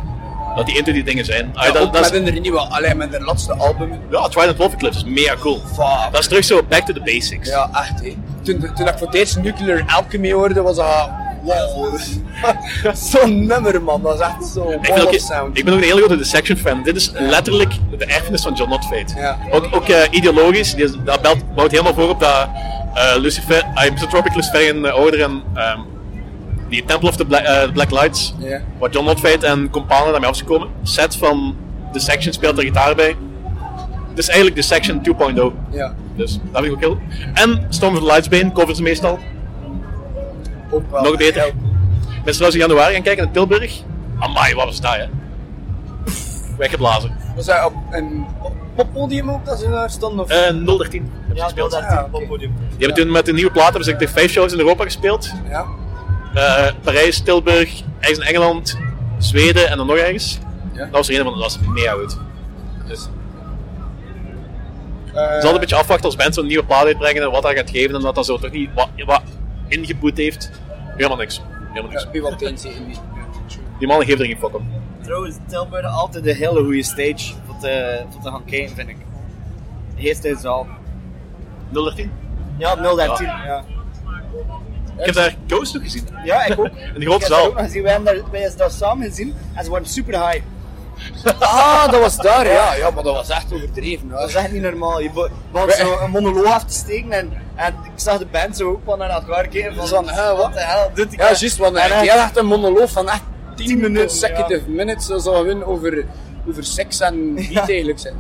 dat 0.57 0.66
die 0.66 0.77
into 0.77 0.93
die 0.93 1.05
dingen 1.05 1.25
zijn. 1.25 1.51
Ah, 1.55 1.66
Ja, 1.66 1.73
dat, 1.73 1.83
ook 1.83 1.93
dat 1.93 2.12
met 2.12 2.23
is, 2.23 2.31
hun 2.33 2.43
nieuwe, 2.43 2.59
alleen 2.59 2.97
met 2.97 3.12
hun 3.12 3.23
laatste 3.25 3.53
album. 3.55 3.90
ja, 4.11 4.29
Twilight 4.29 4.57
Wolf 4.57 4.73
Eclipse 4.73 4.99
is 4.99 5.05
mega 5.05 5.37
cool. 5.37 5.59
Fuck. 5.59 6.12
Dat 6.12 6.21
is 6.21 6.27
terug 6.27 6.45
zo 6.45 6.62
back 6.69 6.87
to 6.87 6.93
the 6.93 7.01
basics. 7.01 7.49
Ja, 7.49 7.71
echt 7.73 8.01
hé. 8.01 8.16
Toen, 8.59 8.75
toen 8.75 8.87
ik 8.89 8.95
voor 8.99 9.07
het 9.07 9.17
eerst 9.17 9.39
Nuclear 9.43 9.85
Alchemy 9.87 10.33
hoorde, 10.33 10.63
was 10.63 10.77
dat... 10.77 11.11
Wow. 11.43 11.99
Zo'n 13.11 13.47
nummer 13.47 13.83
man, 13.83 14.03
dat 14.03 14.15
is 14.15 14.21
echt 14.21 14.47
zo 14.55 14.71
Ik 14.71 14.81
ben, 14.81 14.91
wall 14.91 15.01
ook, 15.01 15.09
of 15.09 15.21
sound. 15.21 15.59
ik 15.59 15.65
ben 15.65 15.75
ook 15.75 15.81
een 15.81 15.87
hele 15.87 15.99
grote 15.99 16.17
Dissection 16.17 16.57
fan. 16.57 16.83
Dit 16.83 16.97
is 16.97 17.11
letterlijk 17.15 17.73
de 17.99 18.05
erfenis 18.05 18.43
van 18.43 18.55
John 18.55 18.71
Not 18.71 18.85
Fate. 18.85 19.15
Ja. 19.17 19.39
Ook, 19.51 19.69
ook 19.71 19.89
eh, 19.89 20.03
ideologisch, 20.11 20.75
die 20.75 21.03
dat 21.05 21.23
belt, 21.23 21.55
bouwt 21.55 21.71
helemaal 21.71 21.95
voor 21.95 22.09
op 22.09 22.21
dat 22.21 22.49
eh 22.95 23.17
Lucifer, 23.17 23.67
uh, 23.75 23.91
Misanthropic 23.91 24.35
Luciferian 24.35 24.85
uh, 24.85 24.99
Order 24.99 25.23
en 25.23 25.43
ehm, 25.55 25.81
die 26.69 26.85
Temple 26.85 27.09
of 27.09 27.17
the 27.17 27.25
Black, 27.25 27.43
eh, 27.43 27.73
Black 27.73 27.91
Lights, 27.91 28.35
waar 28.79 28.91
John 28.91 29.07
Not 29.07 29.21
Fate 29.21 29.47
en 29.47 29.71
Companion 29.71 30.11
daarmee 30.11 30.31
afgekomen. 30.31 30.69
Set 30.83 31.17
van 31.17 31.57
Dissection 31.93 32.33
speelt 32.33 32.59
er 32.59 32.65
gitaar 32.65 32.95
bij. 32.95 33.17
Het 34.11 34.18
is 34.18 34.27
eigenlijk 34.29 34.57
Dissection 34.57 35.03
2.0. 35.03 35.53
Ja, 35.70 35.94
Dus 36.16 36.38
dat 36.53 36.62
vind 36.62 36.64
ik 36.66 36.73
ook 36.73 36.81
heel. 36.81 36.99
En 37.35 37.66
Storm 37.68 37.92
of 37.94 38.01
the 38.01 38.07
Lightsbane 38.07 38.53
covers 38.53 38.77
ze 38.77 38.83
meestal. 38.83 39.18
ook 40.70 40.90
wel. 40.90 41.03
Nog 41.03 41.16
beter. 41.16 41.46
Ik 41.46 41.55
ben 42.25 42.35
trouwens 42.35 42.55
in 42.55 42.68
januari 42.68 42.94
gaan 42.94 43.03
kijken 43.03 43.25
naar 43.25 43.33
Tilburg. 43.33 43.81
Amai, 44.18 44.55
wat 44.55 44.64
was 44.64 44.81
dat, 44.81 44.94
hè? 44.96 45.05
Weggeblazen. 46.59 47.16
Was 47.37 47.46
hij 47.46 47.64
op 47.64 47.73
een 47.90 48.25
poppodium 48.75 49.31
ook, 49.31 49.44
dat 49.44 49.59
ze 49.59 49.68
daar 49.70 49.90
stonden? 49.90 50.25
Of? 50.25 50.31
Eh 50.31 50.38
013 50.49 51.11
heb 51.27 51.29
je 51.29 51.35
Ja, 51.35 51.44
gespeeld. 51.44 51.70
dat 51.70 51.81
Die 51.81 51.88
is 51.88 51.94
Ja, 51.94 52.01
het 52.03 52.09
oké. 52.09 52.18
poppodium. 52.18 52.53
hebben 52.79 52.96
toen 52.96 53.11
met 53.11 53.27
de 53.27 53.33
nieuwe 53.33 53.51
plaat 53.51 53.68
hebben 53.68 53.85
ze 53.85 53.96
de 53.96 54.09
vijf 54.09 54.31
shows 54.31 54.53
in 54.53 54.59
Europa 54.59 54.85
gespeeld. 54.85 55.31
ja. 55.49 55.64
Eh, 56.35 56.66
Parijs, 56.83 57.20
Tilburg, 57.20 57.83
ergens 58.01 58.18
in 58.18 58.25
Engeland, 58.25 58.79
Zweden 59.18 59.68
en 59.68 59.77
dan 59.77 59.87
nog 59.87 59.96
ergens. 59.96 60.38
Ja. 60.73 60.79
Dat 60.85 60.90
was 60.90 61.09
er 61.09 61.18
een 61.18 61.23
van, 61.25 61.33
dat 61.33 61.42
was 61.42 61.59
mega 61.75 61.92
goed. 61.92 62.16
Dus. 62.87 63.09
Het 65.12 65.29
is 65.29 65.35
altijd 65.35 65.55
een 65.55 65.61
beetje 65.61 65.77
afwachten 65.77 66.07
als 66.07 66.16
mensen 66.16 66.42
een 66.42 66.49
nieuwe 66.49 66.64
plaat 66.64 66.85
uitbrengen 66.85 67.23
en 67.23 67.31
wat 67.31 67.42
dat 67.42 67.53
gaat 67.53 67.70
geven 67.70 67.94
en 67.94 68.01
dat 68.01 68.14
dat 68.14 68.27
zo 68.27 68.38
toch 68.38 68.51
niet 68.51 68.70
wat, 68.75 68.88
wat 69.05 69.23
ingeboet 69.68 70.16
heeft. 70.16 70.51
Helemaal 70.96 71.16
niks. 71.16 71.42
Helemaal 71.73 71.90
niks. 71.90 72.20
Wat 72.20 72.42
in 72.42 72.57
die. 73.79 73.87
Mannen 73.87 74.07
geven 74.07 74.20
er 74.20 74.27
geen 74.27 74.38
fuck 74.38 74.57
om. 74.57 74.68
Trouwens, 75.03 75.37
Tilburg 75.49 75.87
altijd 75.87 76.27
een 76.27 76.35
hele 76.35 76.64
goede 76.64 76.83
stage 76.83 77.35
voor 77.46 77.57
te, 77.61 78.03
voor 78.11 78.23
te 78.23 78.31
gaan 78.31 78.44
kijken, 78.44 78.75
vind 78.75 78.88
ik. 78.88 78.96
De 80.23 80.37
zaal. 80.40 80.66
013? 81.73 82.12
Ja, 82.59 82.75
013. 82.75 83.27
Ja. 83.27 83.64
Ik 84.99 85.07
heb 85.07 85.14
daar 85.14 85.37
Ghost 85.46 85.75
nog 85.75 85.83
gezien. 85.83 86.09
ja, 86.25 86.44
ik 86.44 86.59
ook. 86.59 86.66
In 86.66 87.01
de 87.01 87.07
grote 87.07 87.27
zaal. 87.27 87.46
ook 87.46 87.55
nog 87.55 87.64
gezien. 87.64 87.83
Wij 87.83 87.92
hebben 87.92 88.14
daar, 88.14 88.31
wij 88.31 88.51
dat 88.57 88.73
samen 88.73 89.09
gezien 89.09 89.35
en 89.55 89.64
ze 89.64 89.70
waren 89.70 89.87
super 89.87 90.29
high. 90.29 90.44
Ah, 91.39 91.91
dat 91.91 92.01
was 92.01 92.17
daar, 92.17 92.47
ja. 92.47 92.75
Ja, 92.75 92.91
maar 92.91 93.03
dat 93.03 93.15
was 93.15 93.29
echt 93.29 93.53
overdreven. 93.53 94.09
Dat 94.09 94.29
is 94.29 94.35
echt 94.35 94.53
niet 94.53 94.63
normaal. 94.63 95.01
Je 95.01 95.11
begon 95.53 95.71
zo 95.71 95.99
een 96.01 96.11
monoloog 96.11 96.53
af 96.53 96.65
te 96.65 96.75
steken 96.75 97.13
en, 97.13 97.33
en 97.55 97.75
ik 97.85 97.91
zag 97.95 98.19
de 98.19 98.27
band 98.27 98.57
zo 98.57 98.71
ook 98.71 98.87
wel 98.87 98.97
naar 98.97 99.11
elkaar 99.11 99.49
kijken 99.49 99.75
van, 99.75 99.87
Van, 99.89 100.09
hè, 100.09 100.37
wat? 100.37 100.53
de 100.53 100.61
hel 100.61 100.91
doet 100.95 101.11
die 101.11 101.19
Ja, 101.19 101.25
juist, 101.27 101.57
want 101.57 101.77
En, 101.77 101.91
hij 101.91 102.07
had 102.07 102.19
echt 102.19 102.37
een 102.37 102.47
monoloog 102.47 102.91
van 102.91 103.09
echt 103.09 103.23
10 103.57 103.67
10 103.67 103.81
minuten, 103.81 104.07
consecutive 104.09 104.71
minutes. 104.71 105.07
Dat 105.07 105.23
zou 105.23 105.37
gewoon 105.37 105.65
over, 105.65 106.05
over 106.49 106.65
seks 106.65 107.01
en 107.01 107.35
niet 107.35 107.53
Ja. 107.53 107.67
eigenlijk 107.67 107.99
zijn. 107.99 108.15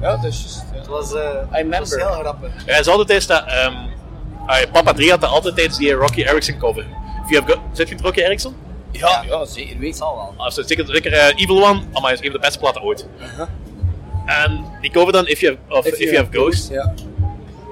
Ja, 0.00 0.10
dat 0.16 0.24
is 0.24 0.38
juist. 0.40 0.62
Het 0.74 0.86
was, 0.86 1.14
eh, 1.14 1.20
remember. 1.50 1.78
het 1.80 1.88
was 1.90 2.02
heel 2.12 2.20
grappig. 2.20 2.50
Ja, 2.66 2.82
ze 2.82 2.88
hadden 2.88 3.06
tijdens 3.06 3.26
dat... 3.28 3.44
ehm, 3.46 3.74
ah, 4.46 4.56
Papa 4.72 4.92
3 4.92 5.10
had 5.10 5.20
dat 5.20 5.30
altijd 5.30 5.54
tijdens 5.54 5.78
die 5.78 5.92
Rocky 5.92 6.20
Erickson 6.22 6.58
cover. 6.58 6.82
If 7.24 7.30
you 7.30 7.40
have 7.42 7.52
go- 7.52 7.62
Zit 7.72 7.88
je 7.88 7.94
het 7.94 8.04
Rocky 8.04 8.20
Erickson? 8.20 8.54
Ja, 8.92 9.24
ja, 9.28 9.44
zeker. 9.44 9.78
Weet 9.78 9.96
zal 9.96 10.16
wel. 10.16 10.34
Ah, 10.46 10.50
zeker 10.52 10.86
zeker 10.86 11.12
eh, 11.12 11.32
Evil 11.42 11.64
One, 11.68 11.82
maar 12.00 12.12
is 12.12 12.18
een 12.18 12.24
van 12.24 12.32
de 12.32 12.38
beste 12.38 12.58
platen 12.58 12.82
ooit. 12.82 13.06
En 14.26 14.64
die 14.80 14.90
cover 14.90 15.12
dan 15.12 15.26
If 15.26 15.40
You 15.40 15.56
Have, 15.68 15.78
of 15.78 15.86
If, 15.86 15.98
you 15.98 16.16
have 16.16 16.28
Ghost. 16.30 16.68
Ja. 16.70 16.94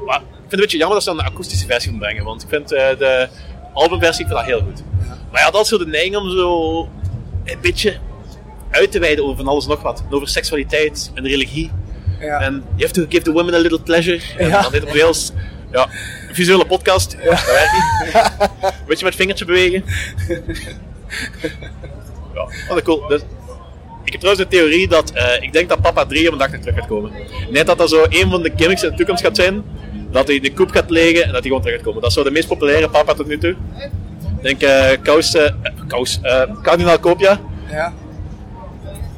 Maar 0.07 0.17
ik 0.21 0.27
vind 0.27 0.43
het 0.43 0.53
een 0.53 0.59
beetje 0.61 0.77
jammer 0.77 0.95
dat 0.97 1.03
ze 1.05 1.11
dan 1.15 1.19
een 1.19 1.31
akoestische 1.33 1.67
versie 1.67 1.91
moeten 1.91 2.09
brengen, 2.09 2.27
want 2.27 2.43
ik 2.43 2.49
vind 2.49 2.73
eh, 2.73 2.89
de 2.99 3.29
albumversie 3.75 4.25
ik 4.25 4.31
vind 4.31 4.41
dat 4.41 4.49
heel 4.49 4.61
goed. 4.61 4.83
Maar 5.07 5.39
je 5.39 5.45
had 5.47 5.55
altijd 5.55 5.67
zo 5.67 5.79
de 5.79 5.87
neiging 5.87 6.17
om 6.17 6.31
zo 6.31 6.81
een 7.45 7.59
beetje 7.61 7.97
uit 8.71 8.93
te 8.93 8.99
wijden 8.99 9.25
over 9.25 9.37
van 9.37 9.49
alles 9.49 9.65
en 9.65 9.71
nog 9.71 9.83
wat. 9.83 10.05
Over 10.11 10.29
seksualiteit 10.29 11.11
en 11.15 11.27
religie. 11.27 11.71
Ja. 12.21 12.41
En 12.41 12.53
you 12.77 12.81
have 12.81 12.93
to 12.93 13.05
give 13.09 13.23
the 13.23 13.33
women 13.33 13.55
a 13.55 13.59
little 13.59 13.81
pleasure. 13.81 14.21
En 14.39 14.49
Ja. 14.49 14.63
dan 14.63 14.73
dit 14.73 14.83
op 14.83 14.93
Wales. 14.93 15.31
Ja, 15.73 15.89
een 16.29 16.35
visuele 16.35 16.67
podcast. 16.67 17.11
Dat 17.25 17.45
werkt 17.47 17.73
niet. 17.73 18.87
Beetje 18.87 19.05
met 19.05 19.15
vingertje 19.15 19.45
bewegen. 19.45 19.85
Ja, 22.35 22.47
wat 22.69 22.77
een 22.77 22.83
cool. 22.83 23.07
Dus, 23.09 23.21
ik 24.05 24.13
heb 24.13 24.21
trouwens 24.21 24.49
de 24.49 24.57
theorie 24.57 24.89
dat 24.89 25.13
ik 25.41 25.53
denk 25.53 25.69
dat 25.69 25.81
Papa 25.81 26.05
3 26.07 26.27
op 26.27 26.33
een 26.33 26.39
dag 26.39 26.49
terug 26.61 26.75
gaat 26.75 26.87
komen. 26.87 27.13
Net 27.51 27.67
dat 27.67 27.79
dat 27.79 27.89
zo 27.91 28.07
een 28.09 28.31
van 28.31 28.43
de 28.43 28.53
gimmicks 28.57 28.83
in 28.83 28.91
de 28.91 28.97
toekomst 28.97 29.23
gaat 29.25 29.37
zijn. 29.37 29.63
Dat 30.11 30.27
hij 30.27 30.37
in 30.37 30.43
de 30.43 30.53
koep 30.53 30.71
gaat 30.71 30.91
liggen 30.91 31.23
en 31.23 31.27
dat 31.33 31.33
hij 31.41 31.43
gewoon 31.43 31.61
terug 31.61 31.77
gaat 31.77 31.85
komen. 31.85 32.01
Dat 32.01 32.11
is 32.11 32.17
zo 32.17 32.23
de 32.23 32.31
meest 32.31 32.49
populaire 32.49 32.89
Papa 32.91 33.15
tot 33.15 33.27
nu 33.27 33.39
toe. 33.39 33.55
Ik 34.43 34.43
denk 34.43 34.63
eh 34.63 35.03
Kous, 35.03 35.35
eh, 35.35 35.53
Kous, 35.87 36.19
eh, 36.23 36.43
Kardinaal 36.63 36.99
Kopia. 36.99 37.41
ja. 37.71 37.93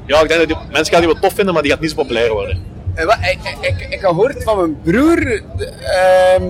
Ja, 0.06 0.20
ik 0.20 0.28
denk 0.28 0.40
dat 0.40 0.48
die, 0.48 0.56
mensen 0.72 0.92
gaan 0.94 1.02
die 1.02 1.12
wel 1.12 1.20
tof 1.22 1.34
vinden, 1.34 1.54
maar 1.54 1.62
die 1.62 1.72
gaat 1.72 1.80
niet 1.80 1.90
zo 1.90 1.96
populair 1.96 2.32
worden. 2.32 2.62
En 2.94 3.06
wat, 3.06 3.16
ik, 3.20 3.38
ik, 3.42 3.56
ik, 3.60 3.80
ik 3.80 3.90
heb 3.90 4.00
gehoord 4.00 4.42
van 4.42 4.56
mijn 4.56 4.80
broer 4.82 5.16
de- 5.56 5.66
ehm, 5.66 6.44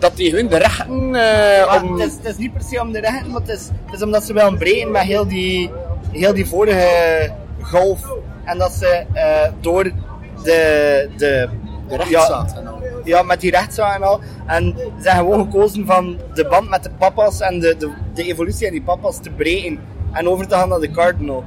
dat 0.00 0.12
hij 0.16 0.26
gewoon 0.26 0.46
de 0.46 0.58
rechten 0.58 1.14
eh, 1.14 1.66
Maar 1.66 1.82
om... 1.82 2.00
het, 2.00 2.08
is, 2.08 2.16
het 2.16 2.26
is 2.26 2.36
niet 2.36 2.52
per 2.52 2.62
se 2.62 2.80
om 2.80 2.92
de 2.92 3.00
rechten, 3.00 3.30
maar 3.30 3.40
het 3.40 3.50
is, 3.50 3.68
het 3.84 3.94
is 3.94 4.02
omdat 4.02 4.24
ze 4.24 4.32
willen 4.32 4.58
breken 4.58 4.90
met 4.90 5.02
heel 5.02 5.28
die, 5.28 5.70
heel 6.12 6.34
die 6.34 6.46
vorige 6.46 7.30
golf. 7.60 8.00
En 8.44 8.58
dat 8.58 8.72
ze 8.72 9.04
eh, 9.12 9.50
door 9.60 9.84
de, 9.84 11.08
de, 11.16 11.48
de 11.88 11.96
rechtsstaat 11.96 12.56
en 12.56 12.66
al. 12.66 12.82
ja, 13.04 13.22
met 13.22 13.40
die 13.40 13.50
rechtszaak 13.50 13.96
en 13.96 14.02
al. 14.02 14.20
En 14.46 14.74
ze 15.02 15.10
hebben 15.10 15.32
gewoon 15.32 15.50
gekozen 15.52 15.86
van 15.86 16.18
de 16.34 16.46
band 16.46 16.68
met 16.68 16.82
de 16.82 16.90
papa's 16.98 17.40
en 17.40 17.60
de, 17.60 17.76
de, 17.78 17.92
de 18.14 18.24
evolutie 18.24 18.66
aan 18.66 18.72
die 18.72 18.82
papa's 18.82 19.20
te 19.20 19.30
breken. 19.30 19.78
En 20.12 20.28
over 20.28 20.46
te 20.48 20.54
gaan 20.54 20.68
naar 20.68 20.80
de 20.80 20.90
Cardinal. 20.90 21.44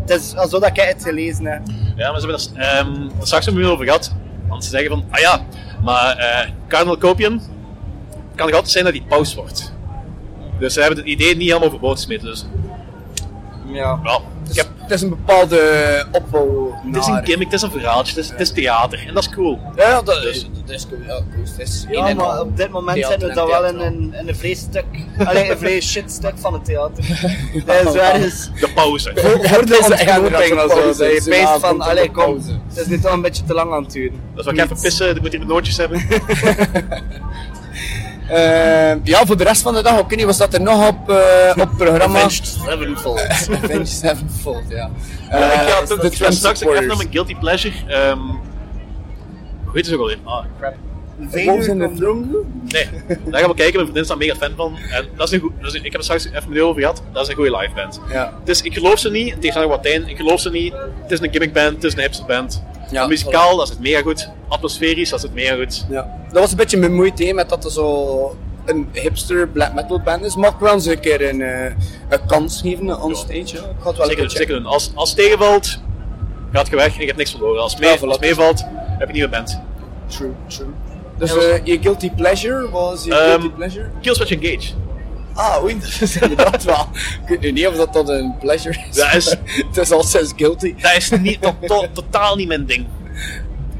Het 0.00 0.10
is 0.10 0.36
alsof 0.36 0.60
dat 0.60 0.70
ik 0.70 0.80
het 0.82 1.02
gelezen 1.04 1.44
heb. 1.46 1.60
Ja, 1.96 2.10
maar 2.10 2.20
ze 2.20 2.26
hebben 2.26 2.56
er 2.56 2.76
ehm, 2.76 3.02
er 3.20 3.26
straks 3.26 3.46
een 3.46 3.64
over 3.64 3.84
gehad. 3.84 4.14
Want 4.48 4.64
ze 4.64 4.70
zeggen 4.70 4.90
van, 4.90 5.04
ah 5.10 5.20
ja, 5.20 5.40
maar 5.84 6.16
eh 6.16 6.50
Cardinal 6.68 6.94
het 6.94 7.48
kan 8.38 8.46
nog 8.46 8.54
altijd 8.54 8.70
zijn 8.72 8.84
dat 8.84 8.92
hij 8.92 9.02
paus 9.08 9.34
wordt. 9.34 9.72
Dus 10.58 10.72
ze 10.74 10.80
hebben 10.80 10.98
het 10.98 11.06
idee 11.06 11.36
niet 11.36 11.46
helemaal 11.46 11.68
overboord 11.68 11.96
gesmeten. 11.96 12.26
Dus 12.26 12.46
Ja. 13.72 14.00
wel, 14.02 14.22
ik 14.50 14.56
heb, 14.56 14.66
Het 14.76 14.90
is 14.90 15.02
een 15.02 15.08
bepaalde 15.08 16.06
opbouw 16.12 16.74
het 16.86 16.96
is 16.96 17.06
een 17.06 17.24
gimmick, 17.24 17.46
het 17.46 17.52
is 17.54 17.62
een 17.62 17.70
verhaaltje, 17.70 18.14
het 18.14 18.24
is, 18.24 18.30
het 18.30 18.40
is 18.40 18.50
theater. 18.52 19.04
En 19.08 19.14
dat 19.14 19.22
is 19.22 19.30
cool. 19.34 19.58
Ja, 19.76 20.02
dat 20.02 20.22
Dus- 20.22 20.36
is, 20.36 20.46
dat 20.64 20.74
is 20.74 20.86
cool. 20.88 21.00
Ja, 21.00 21.06
cool. 21.32 21.44
Het 21.56 21.58
is 21.68 21.86
Ja, 21.90 22.14
maar 22.14 22.40
op 22.40 22.56
dit 22.56 22.70
moment 22.70 23.04
zijn 23.06 23.18
we 23.20 23.32
dat 23.32 23.48
wel 23.48 23.64
in 23.66 23.78
een, 23.78 24.14
in 24.20 24.28
een 24.28 24.36
vrees 24.36 24.58
stuk. 24.58 24.84
Allee, 25.24 25.50
een 25.50 25.58
vrees 25.58 25.90
shit 25.90 26.10
stuk 26.12 26.32
van 26.36 26.52
het 26.52 26.64
theater. 26.64 27.04
Dat 27.66 27.94
is 27.94 28.00
ergens. 28.00 28.50
De 28.60 28.70
pauze. 28.74 29.12
Voor 29.14 29.40
de 29.42 29.48
Het 29.48 29.70
is 29.70 29.78
ontknoping 29.88 30.52
of 30.54 30.60
zo. 30.60 30.66
pauze. 30.66 30.98
Dat 30.98 30.98
je 30.98 31.14
Het 31.14 31.26
is 31.26 31.44
avond 31.44 31.60
van, 31.60 31.80
allee 31.80 32.10
kom, 32.10 32.24
pauze. 32.24 32.50
het 32.68 32.76
is 32.78 32.86
nu 32.86 33.00
toch 33.00 33.12
een 33.12 33.20
beetje 33.22 33.44
te 33.44 33.54
lang 33.54 33.72
aan 33.72 33.82
het 33.82 33.92
duren. 33.92 34.20
Dus 34.34 34.44
wat 34.44 34.54
ik 34.54 34.60
even 34.60 34.80
pissen, 34.80 35.06
dan 35.14 35.22
moet 35.22 35.30
hij 35.32 35.40
de 35.40 35.46
nootjes 35.46 35.76
hebben. 35.76 36.06
Ehm, 38.28 38.98
ja, 39.02 39.26
voor 39.26 39.36
de 39.36 39.44
rest 39.44 39.62
van 39.62 39.74
de 39.74 39.82
dag, 39.82 39.98
oké, 39.98 40.24
was 40.26 40.38
dat 40.38 40.54
er 40.54 40.60
nog 40.60 40.88
op, 40.88 41.10
eh, 41.10 41.62
op 41.62 41.70
programma? 41.76 42.18
Avenged 42.18 42.46
Sevenfold. 42.46 43.20
Avenged 43.62 43.88
Sevenfold, 43.88 44.62
ja. 44.68 44.90
Ja, 45.30 45.52
ik 45.52 45.68
ga, 45.68 45.80
Eh, 45.80 45.86
toch- 45.86 46.00
de 46.00 46.10
Trump 46.10 46.32
straks 46.32 46.64
ook 46.64 46.72
even 46.72 46.86
naar 46.86 46.96
mijn 46.96 47.08
guilty 47.12 47.34
pleasure. 47.34 47.74
Ehm 47.86 48.18
hoe 49.64 49.76
heet 49.76 49.86
het 49.86 49.94
ook 49.94 50.00
alweer? 50.00 50.18
Ah, 50.24 50.44
crap. 50.58 50.74
Wolves 51.44 51.66
in 51.66 51.78
the 51.78 51.90
Throne 51.96 52.26
Nee, 52.68 52.88
daar 53.08 53.40
gaan 53.40 53.50
we 53.50 53.54
kijken. 53.56 53.56
Mijn 53.56 53.72
vriendin 53.72 54.02
is 54.02 54.08
daar 54.08 54.16
mega 54.16 54.34
fan 54.34 54.52
van. 54.56 54.76
En 54.90 55.06
dat 55.16 55.26
is 55.26 55.32
een 55.32 55.40
goed, 55.40 55.52
dat 55.60 55.74
is, 55.74 55.80
ik 55.80 55.84
heb 55.84 55.94
er 55.94 56.02
straks 56.02 56.26
even 56.26 56.42
met 56.52 56.60
over 56.60 56.80
gehad. 56.80 57.02
Dat 57.12 57.22
is 57.22 57.28
een 57.28 57.34
goede 57.34 57.56
live 57.56 57.74
band. 57.74 58.00
Ja. 58.10 58.32
Dus 58.44 58.62
ik 58.62 58.74
geloof 58.74 58.98
ze 58.98 59.10
niet, 59.10 59.40
tegen 59.40 59.68
wat 59.68 59.82
Tijn, 59.82 60.08
ik 60.08 60.16
geloof 60.16 60.40
ze 60.40 60.50
niet. 60.50 60.72
Het 61.02 61.10
is 61.10 61.20
een 61.20 61.30
gimmick 61.30 61.52
band, 61.52 61.74
het 61.74 61.84
is 61.84 61.92
een 61.94 62.00
hipster 62.00 62.26
band. 62.26 62.62
Ja, 62.90 63.06
Muzikaal, 63.06 63.56
dat 63.56 63.64
is 63.64 63.70
het 63.72 63.80
mega 63.80 64.00
goed. 64.00 64.28
Atmosferisch, 64.48 65.10
dat 65.10 65.18
is 65.18 65.24
het 65.24 65.34
mega 65.34 65.54
goed. 65.54 65.86
Ja. 65.88 66.16
Dat 66.32 66.40
was 66.40 66.50
een 66.50 66.56
beetje 66.56 66.76
mijn 66.76 66.94
moeite 66.94 67.32
met 67.32 67.48
dat 67.48 67.64
er 67.64 67.70
zo 67.70 68.36
een 68.64 68.88
hipster 68.92 69.48
black 69.48 69.74
metal 69.74 70.00
band 70.00 70.24
is. 70.24 70.36
Mag 70.36 70.52
ik 70.52 70.58
wel 70.60 70.72
eens 70.72 70.86
een 70.86 71.00
keer 71.00 71.28
een, 71.28 71.40
eh, 71.42 71.72
een 72.08 72.26
kans 72.26 72.60
geven 72.60 73.02
on 73.02 73.16
stage. 73.16 73.38
Ik 73.40 73.62
ga 73.80 73.88
het 73.88 73.96
wel 73.96 74.30
Zeker, 74.30 74.46
doen. 74.56 74.66
Als, 74.66 74.90
als 74.94 75.10
het 75.10 75.18
tegenvalt, 75.18 75.78
gaat 76.52 76.68
je 76.68 76.76
weg 76.76 76.94
en 76.94 77.00
je 77.00 77.06
hebt 77.06 77.18
niks 77.18 77.30
verloren. 77.30 77.62
Als 77.62 77.72
het 77.72 77.80
mee, 77.80 78.00
als 78.08 78.18
meevalt, 78.18 78.60
heb 78.60 78.98
je 78.98 79.06
een 79.06 79.12
nieuwe 79.12 79.28
band. 79.28 79.60
True, 80.06 80.30
true. 80.46 80.68
Dus 81.18 81.36
eh, 81.36 81.64
je 81.64 81.78
guilty 81.80 82.10
pleasure 82.10 82.70
was 82.70 83.04
je 83.04 83.14
Ehm, 83.14 83.28
guilty 83.40 83.50
pleasure? 83.50 83.90
Killswitch 84.00 84.30
Engage. 84.30 84.72
Ah, 85.38 85.62
oei, 85.62 85.78
dat 85.80 86.00
is 86.00 86.16
inderdaad 86.16 86.64
wel. 86.64 86.88
Ik 87.22 87.28
weet 87.28 87.40
nu 87.40 87.50
niet 87.52 87.66
of 87.66 87.76
dat, 87.76 87.92
dat 87.92 88.08
een 88.08 88.34
pleasure 88.40 88.78
is. 88.90 88.96
Dat 88.96 89.14
is- 89.14 89.30
Het 89.68 89.76
is 89.76 89.90
al 89.90 90.02
sinds 90.02 90.32
guilty. 90.36 90.74
Dat 90.80 90.96
is 90.96 91.10
niet, 91.10 91.42
to- 91.42 91.56
to- 91.66 91.86
totaal 91.92 92.36
niet 92.36 92.48
mijn 92.48 92.66
ding. 92.66 92.86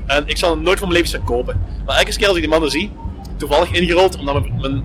En 0.07 0.23
ik 0.27 0.37
zal 0.37 0.51
hem 0.51 0.62
nooit 0.62 0.79
van 0.79 0.88
mijn 0.88 1.01
leven 1.01 1.18
gaan 1.18 1.27
kopen. 1.29 1.61
Maar 1.87 1.97
elke 1.97 2.16
keer 2.16 2.27
als 2.27 2.37
ik 2.37 2.42
die 2.42 2.51
mannen 2.51 2.71
zie, 2.71 2.92
toevallig 3.37 3.71
ingerold, 3.73 4.18
omdat 4.18 4.35
mijn, 4.40 4.61
mijn 4.61 4.85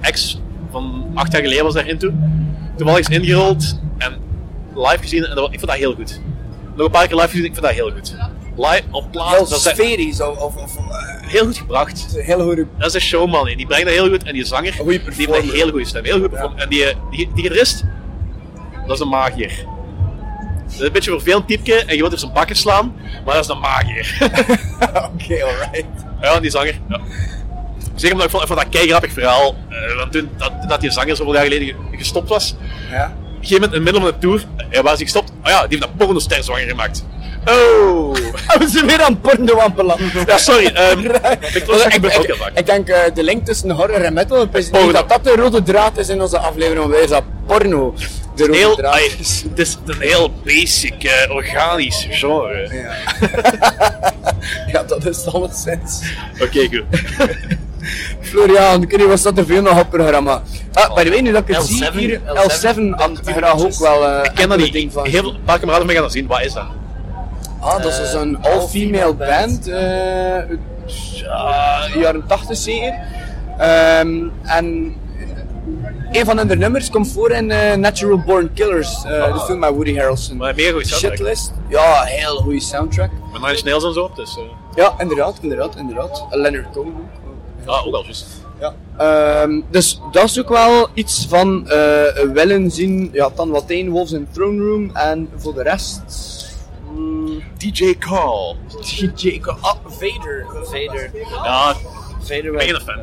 ex 0.00 0.40
van 0.70 1.10
acht 1.14 1.32
jaar 1.32 1.42
geleden 1.42 1.64
was 1.64 1.74
daarin 1.74 1.98
toe. 1.98 2.12
Toevallig 2.76 3.08
is 3.08 3.16
ingerold 3.18 3.78
en 3.98 4.12
live 4.74 4.98
gezien 4.98 5.24
en 5.24 5.34
dat, 5.34 5.52
ik 5.52 5.58
vond 5.58 5.70
dat 5.70 5.80
heel 5.80 5.94
goed. 5.94 6.20
Nog 6.76 6.86
een 6.86 6.92
paar 6.92 7.06
keer 7.06 7.16
live 7.16 7.28
gezien, 7.28 7.44
ik 7.44 7.52
vind 7.52 7.66
dat 7.66 7.74
heel 7.74 7.90
goed. 7.90 8.14
Live 8.56 8.82
op 8.90 9.10
plaats, 9.10 9.30
Heel 9.36 9.48
dat 9.48 9.60
sferisch 9.60 10.20
of, 10.20 10.38
of, 10.38 10.56
of 10.56 10.76
heel 11.34 11.44
goed 11.44 11.56
gebracht. 11.58 12.14
een 12.16 12.24
hele 12.24 12.42
goede 12.42 12.66
Dat 12.78 12.88
is 12.88 12.94
een 12.94 13.00
showman, 13.00 13.48
hè. 13.48 13.54
die 13.54 13.66
brengt 13.66 13.84
dat 13.84 13.94
heel 13.94 14.08
goed. 14.08 14.22
En 14.22 14.32
die 14.32 14.44
zanger, 14.44 14.74
Een 14.80 14.86
die 14.86 15.00
heeft 15.16 15.30
een 15.32 15.50
hele 15.50 15.70
goede 15.70 15.86
stem. 15.86 16.04
Heel 16.04 16.20
goed 16.20 16.30
performer. 16.30 16.58
En 16.62 16.68
die, 16.68 16.84
die, 17.10 17.30
die 17.34 17.42
gitarist, 17.42 17.84
dat 18.86 18.96
is 18.96 19.00
een 19.00 19.08
magier. 19.08 19.52
Dat 20.64 20.72
is 20.74 20.80
een 20.80 20.92
beetje 20.92 21.10
een 21.10 21.16
vervelend 21.20 21.48
typje 21.48 21.74
en 21.84 21.94
je 21.94 22.00
wilt 22.00 22.12
op 22.12 22.18
zijn 22.18 22.32
bakken 22.32 22.56
slaan, 22.56 22.94
maar 23.24 23.34
dat 23.34 23.44
is 23.44 23.50
een 23.50 23.58
magier. 23.60 24.16
Oké, 25.12 25.44
alright. 25.44 25.84
ja, 26.20 26.40
die 26.40 26.50
zanger. 26.50 26.80
Ja. 26.88 27.00
Zeker 27.94 28.12
omdat 28.12 28.24
ik 28.26 28.30
vond, 28.30 28.42
ik 28.42 28.48
vond 28.48 28.58
dat 28.60 28.64
een 28.64 28.68
keigrappig 28.78 29.12
verhaal. 29.12 29.54
eh, 29.68 29.96
want 29.96 30.12
toen 30.12 30.28
dat, 30.36 30.52
dat 30.68 30.80
die 30.80 30.90
zanger 30.90 31.16
zoveel 31.16 31.34
jaar 31.34 31.42
geleden 31.44 31.66
ge- 31.66 31.96
gestopt 31.96 32.28
was, 32.28 32.54
Ja. 32.90 33.16
Op 33.44 33.50
een 33.50 33.56
gegeven 33.56 33.70
moment 33.70 33.72
in 33.72 33.84
het 33.84 33.84
midden 33.84 34.02
van 34.02 34.38
de 34.38 34.46
tour, 34.58 34.68
hij 34.70 34.82
was 34.82 34.92
hij 34.92 35.02
gestopt. 35.04 35.30
Oh 35.30 35.50
ja, 35.50 35.66
die 35.66 35.78
heeft 35.78 35.90
een 35.90 35.96
pornoster 35.96 36.44
zwanger 36.44 36.68
gemaakt. 36.68 37.04
Oh! 37.44 38.14
We 38.60 38.68
zijn 38.68 38.86
weer 38.86 39.02
aan 39.02 39.20
porno. 39.20 39.72
Ja, 40.26 40.38
sorry. 40.38 40.66
ehm 40.74 40.98
ik, 40.98 41.64
Wel, 41.66 41.86
ik, 41.86 41.94
ik, 41.94 42.04
ik, 42.04 42.50
ik 42.54 42.66
denk 42.66 42.88
eh, 42.88 43.14
de 43.14 43.22
link 43.22 43.44
tussen 43.44 43.70
horror 43.70 44.00
en 44.00 44.12
metal, 44.12 44.48
niet 44.52 44.92
dat 44.92 45.08
dat 45.08 45.24
de 45.24 45.34
rode 45.36 45.62
draad 45.62 45.98
is 45.98 46.08
in 46.08 46.20
onze 46.22 46.38
aflevering, 46.38 46.78
want 46.78 46.92
wij 46.92 47.06
dat 47.06 47.22
porno 47.46 47.94
de 48.34 48.46
rode 48.46 48.58
heel, 48.58 48.74
draad 48.74 49.14
is. 49.18 49.44
het 49.48 49.58
is 49.58 49.76
een 49.86 50.00
heel 50.00 50.32
basic, 50.44 51.04
eh, 51.04 51.34
organisch 51.34 52.06
genre. 52.10 52.68
Ja. 52.72 52.96
ja, 54.72 54.82
dat 54.82 55.06
is 55.06 55.26
alleszins. 55.26 56.00
Oké, 56.40 56.68
goed. 56.68 56.84
Florian, 58.28 58.86
kun 58.86 58.98
je 58.98 59.06
was 59.06 59.22
dat 59.22 59.34
te 59.36 59.46
veel 59.46 59.62
nog 59.62 59.72
op 59.72 59.78
het 59.78 59.88
programma? 59.88 60.42
Ah, 60.72 60.94
bij 60.94 61.04
de 61.04 61.10
way, 61.10 61.20
nu 61.20 61.32
dat 61.32 61.48
ik 61.48 61.54
het 61.56 61.66
zie 61.66 61.84
L7, 61.90 61.92
hier, 61.92 62.20
L7, 62.20 62.74
L7 62.74 62.90
had 62.90 63.10
ik 63.10 63.34
graag 63.36 63.64
ook 63.64 63.78
wel 63.78 64.06
eh 64.08 64.24
Ik 64.24 64.30
ken 64.34 64.48
dat 64.48 64.58
ding 64.58 64.92
van. 64.92 65.06
Heel 65.06 65.24
een 65.34 65.42
paar 65.44 65.58
kameraden 65.58 65.86
mee 65.86 65.96
gaan 65.96 66.10
zien. 66.10 66.26
Wat 66.26 66.40
is 66.44 66.52
dat? 66.52 66.66
Ah, 67.60 67.82
dat 67.82 67.92
is 67.92 67.98
dus 67.98 68.12
een 68.12 68.42
all-female 68.42 69.14
band. 69.14 69.68
eh, 69.68 69.82
jaren 72.00 72.24
80 72.26 72.56
zeker. 72.56 72.94
Ehm, 73.58 74.22
en 74.42 74.94
een 76.12 76.24
van 76.24 76.38
hun 76.38 76.58
nummers 76.58 76.90
komt 76.90 77.12
voor 77.12 77.30
in 77.30 77.50
eh, 77.50 77.76
Natural 77.76 78.18
Born 78.26 78.52
Killers, 78.52 79.04
eh, 79.04 79.34
de 79.34 79.40
film 79.40 79.58
met 79.58 79.70
Woody 79.70 79.96
Harrelson. 79.96 80.36
Maar 80.36 80.54
meer 80.54 80.72
goede 80.72 80.86
soundtrack. 80.86 81.12
Shitlist. 81.16 81.52
Ja, 81.68 82.02
heel 82.02 82.36
goede 82.36 82.60
soundtrack. 82.60 83.10
Met 83.32 83.40
Nine 83.40 83.52
Inch 83.52 83.64
Nails 83.64 83.84
en 83.84 83.92
zo. 83.92 84.10
Dus, 84.14 84.36
eh, 84.36 84.42
Ja, 84.74 84.94
inderdaad, 84.98 85.34
inderdaad, 85.40 85.76
inderdaad. 85.76 86.24
Leonard 86.30 86.70
Cohen 86.72 86.88
ook. 86.88 87.23
Ah, 87.66 87.86
ook 87.86 87.94
al 87.94 88.02
juist. 88.04 88.26
Ja. 88.60 88.74
Ehm, 88.96 89.60
dus 89.70 90.00
dat 90.12 90.24
is 90.24 90.40
ook 90.40 90.48
wel 90.48 90.88
iets 90.94 91.26
van 91.28 91.68
eh 91.70 92.04
willen 92.32 92.70
zien. 92.70 93.10
Ja, 93.12 93.30
dan 93.34 93.50
wat 93.50 93.66
Teen 93.66 93.90
Wolves 93.90 94.12
in 94.12 94.28
Throne 94.32 94.64
Room 94.64 94.90
en 94.96 95.28
voor 95.36 95.54
de 95.54 95.62
rest. 95.62 96.02
mm, 96.94 97.42
DJ 97.58 97.94
Carl. 97.98 98.56
DJ 98.96 99.40
ah, 99.60 99.74
Vader. 99.86 100.46
Vader. 100.62 101.10
Ja, 101.44 101.74
Vader 102.20 102.44
ik 102.44 102.52
ben 102.52 102.60
geen 102.60 102.80
fan. 102.80 102.98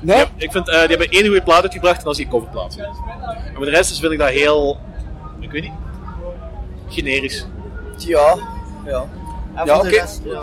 Nee? 0.00 0.16
Ja, 0.16 0.26
ik 0.36 0.52
vind, 0.52 0.68
eh, 0.68 0.78
die 0.78 0.88
hebben 0.88 1.08
één 1.08 1.24
goede 1.24 1.42
plaat 1.42 1.62
uitgebracht 1.62 1.98
en 1.98 2.04
dat 2.04 2.12
is 2.12 2.18
die 2.18 2.28
coverplaat. 2.28 2.76
En 2.76 3.54
voor 3.54 3.64
de 3.64 3.70
rest 3.70 3.88
dus 3.88 3.98
vind 4.00 4.12
ik 4.12 4.18
dat 4.18 4.28
heel, 4.28 4.78
ik 5.40 5.50
weet 5.50 5.62
niet, 5.62 5.72
generisch. 6.88 7.46
Ja. 7.96 8.36
Ja. 8.84 9.04
En 9.54 9.66
Ja, 9.66 9.74
voor 9.74 9.84
oké. 9.84 9.90
de 9.90 9.96
rest, 9.96 10.20
ja. 10.24 10.40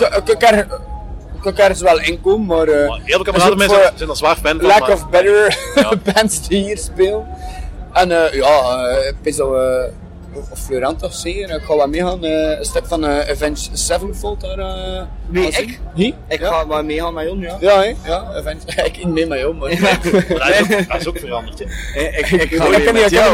Ik- 1.46 1.50
Ik 1.50 1.58
er- 1.58 1.64
ik 1.64 1.64
er 1.64 1.70
eens 1.70 1.82
wel 1.82 2.00
in 2.02 2.22
komen, 2.22 2.46
maar. 2.46 2.68
eh, 2.68 2.88
Maar 2.90 3.00
heel 3.04 3.24
veel 3.24 3.34
voor 3.34 3.42
zijn, 3.70 3.92
zijn 3.96 4.10
er 4.10 4.16
zwaar 4.16 4.36
fan 4.36 4.60
van. 4.60 4.68
Lack 4.68 4.80
maar- 4.80 4.92
of 4.92 5.10
better 5.10 5.58
Ja. 5.76 5.92
bands 6.14 6.48
die 6.48 6.64
hier 6.64 6.78
spelen. 6.78 7.28
En 7.94 8.12
eh, 8.12 8.34
ja, 8.34 8.86
eh, 8.88 9.08
ik 9.08 9.16
dat 9.38 9.50
we. 9.50 9.92
Of 10.52 10.60
Florent 10.60 11.00
toch 11.00 11.14
zeker? 11.14 11.56
Ik 11.56 11.62
ga 11.64 11.76
wel 11.76 11.88
meegaan. 11.88 12.24
eh, 12.24 12.58
een 12.60 12.66
stuk 12.66 12.86
van 12.88 13.06
eh 13.06 13.30
Avenged 13.30 13.70
Sevenfold 13.74 14.42
daar. 14.42 14.58
eh, 14.58 15.02
zien. 15.34 15.68
ik? 16.08 16.14
Ik 16.28 16.40
ja. 16.40 16.48
ga 16.52 16.66
maar 16.66 16.86
meegaan 16.86 17.14
met 17.14 17.26
Jon, 17.26 17.40
ja. 17.40 17.58
Ja, 17.60 17.82
hè? 17.82 17.94
ja, 18.04 18.24
Avenged. 18.36 18.64
ik 18.86 18.98
niet 18.98 19.14
mee 19.14 19.26
met 19.28 19.40
jou, 19.40 19.54
maar. 19.56 19.70
Maar 19.82 20.00
dat 20.02 20.50
is 20.50 20.62
ook, 20.62 20.88
dat 20.90 21.00
is 21.02 21.08
ook 21.08 21.18
veranderd. 21.20 21.60
Hè. 21.60 22.02
Ik, 22.02 22.30
ik, 22.32 22.42
Ik 22.52 22.58
kan 22.58 22.72
niet, 22.72 22.78
ik 22.80 23.12
eh, 23.14 23.32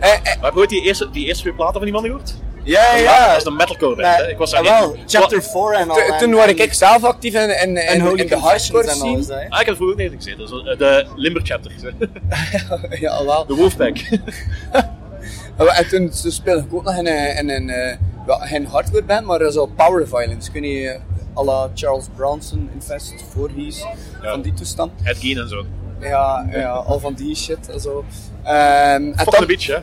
Maar 0.00 0.36
heb 0.42 0.52
je 0.54 0.58
ooit 0.60 0.68
die 0.70 0.82
eerste, 0.82 1.10
die 1.10 1.26
eerste 1.26 1.42
twee 1.42 1.54
platen 1.54 1.74
van 1.74 1.82
die 1.84 1.92
man 1.92 2.02
gehoord? 2.02 2.28
Ja, 2.28 2.57
Dat 2.57 2.57
ja. 2.96 3.36
is 3.36 3.44
een 3.44 3.56
metalcore 3.56 3.94
band, 3.96 4.16
hè. 4.16 4.28
Ik 4.30 4.36
was 4.38 4.50
daar 4.50 4.68
Ah, 4.68 4.78
wel. 4.80 4.94
niet- 4.94 5.10
Chapter 5.10 5.42
4 5.42 5.72
en 5.72 5.88
al. 5.90 5.94
Toen- 5.96 6.04
en- 6.04 6.18
Toen 6.18 6.34
was 6.34 6.46
ik 6.46 6.58
en- 6.58 6.74
zelf 6.74 7.04
actief 7.04 7.34
in, 7.34 7.40
in, 7.62 7.76
En 7.76 7.94
in, 7.94 8.00
Holy 8.00 8.20
in 8.20 8.26
de 8.26 8.36
hardcore 8.36 8.90
en 8.90 9.00
alles, 9.00 9.24
scene. 9.26 9.40
Ah, 9.48 9.60
ik 9.60 9.66
heb 9.66 9.66
het 9.66 9.76
vroeger 9.76 9.96
niet 9.96 10.12
gezien. 10.16 10.38
Dat 10.38 10.50
is, 10.50 10.72
eh, 10.72 10.78
de 10.78 11.06
Limber 11.16 11.42
Chapter. 11.44 11.72
Ja, 13.00 13.24
wel. 13.24 13.46
De 13.46 13.54
Wolfpack. 13.54 13.96
Oh, 15.60 15.78
En 15.78 15.88
toen, 15.88 16.10
toen 16.22 16.30
speelde 16.30 16.62
ik 16.62 16.74
ook 16.74 16.84
nog 16.84 16.96
in, 16.96 17.06
een- 17.06 17.36
in 17.36 17.50
een 17.50 17.70
eh, 17.70 17.96
ja, 18.26 18.46
geen 18.46 18.66
hardcore 18.66 19.02
band, 19.02 19.26
maar 19.26 19.50
zo 19.50 19.66
power 19.66 20.08
violence. 20.08 20.50
Kun 20.50 20.62
je 20.62 20.98
à 21.36 21.44
la 21.44 21.70
Charles 21.74 22.04
Bronson, 22.16 22.70
Infest, 22.74 23.14
Voorhies, 23.32 23.78
Ja. 24.22 24.30
van 24.30 24.42
die 24.42 24.54
toestand. 24.54 24.92
Ed 25.04 25.16
Gein 25.18 25.38
en 25.38 25.48
zo. 25.48 25.64
Ja, 26.00 26.46
ja, 26.50 26.70
al 26.70 26.98
van 27.00 27.14
die 27.14 27.36
shit 27.36 27.68
en 27.68 27.80
zo. 27.80 28.04
Ehm, 28.44 28.54
en, 28.54 29.14
Fuck 29.16 29.34
the 29.34 29.46
beach, 29.46 29.66
hè. 29.66 29.76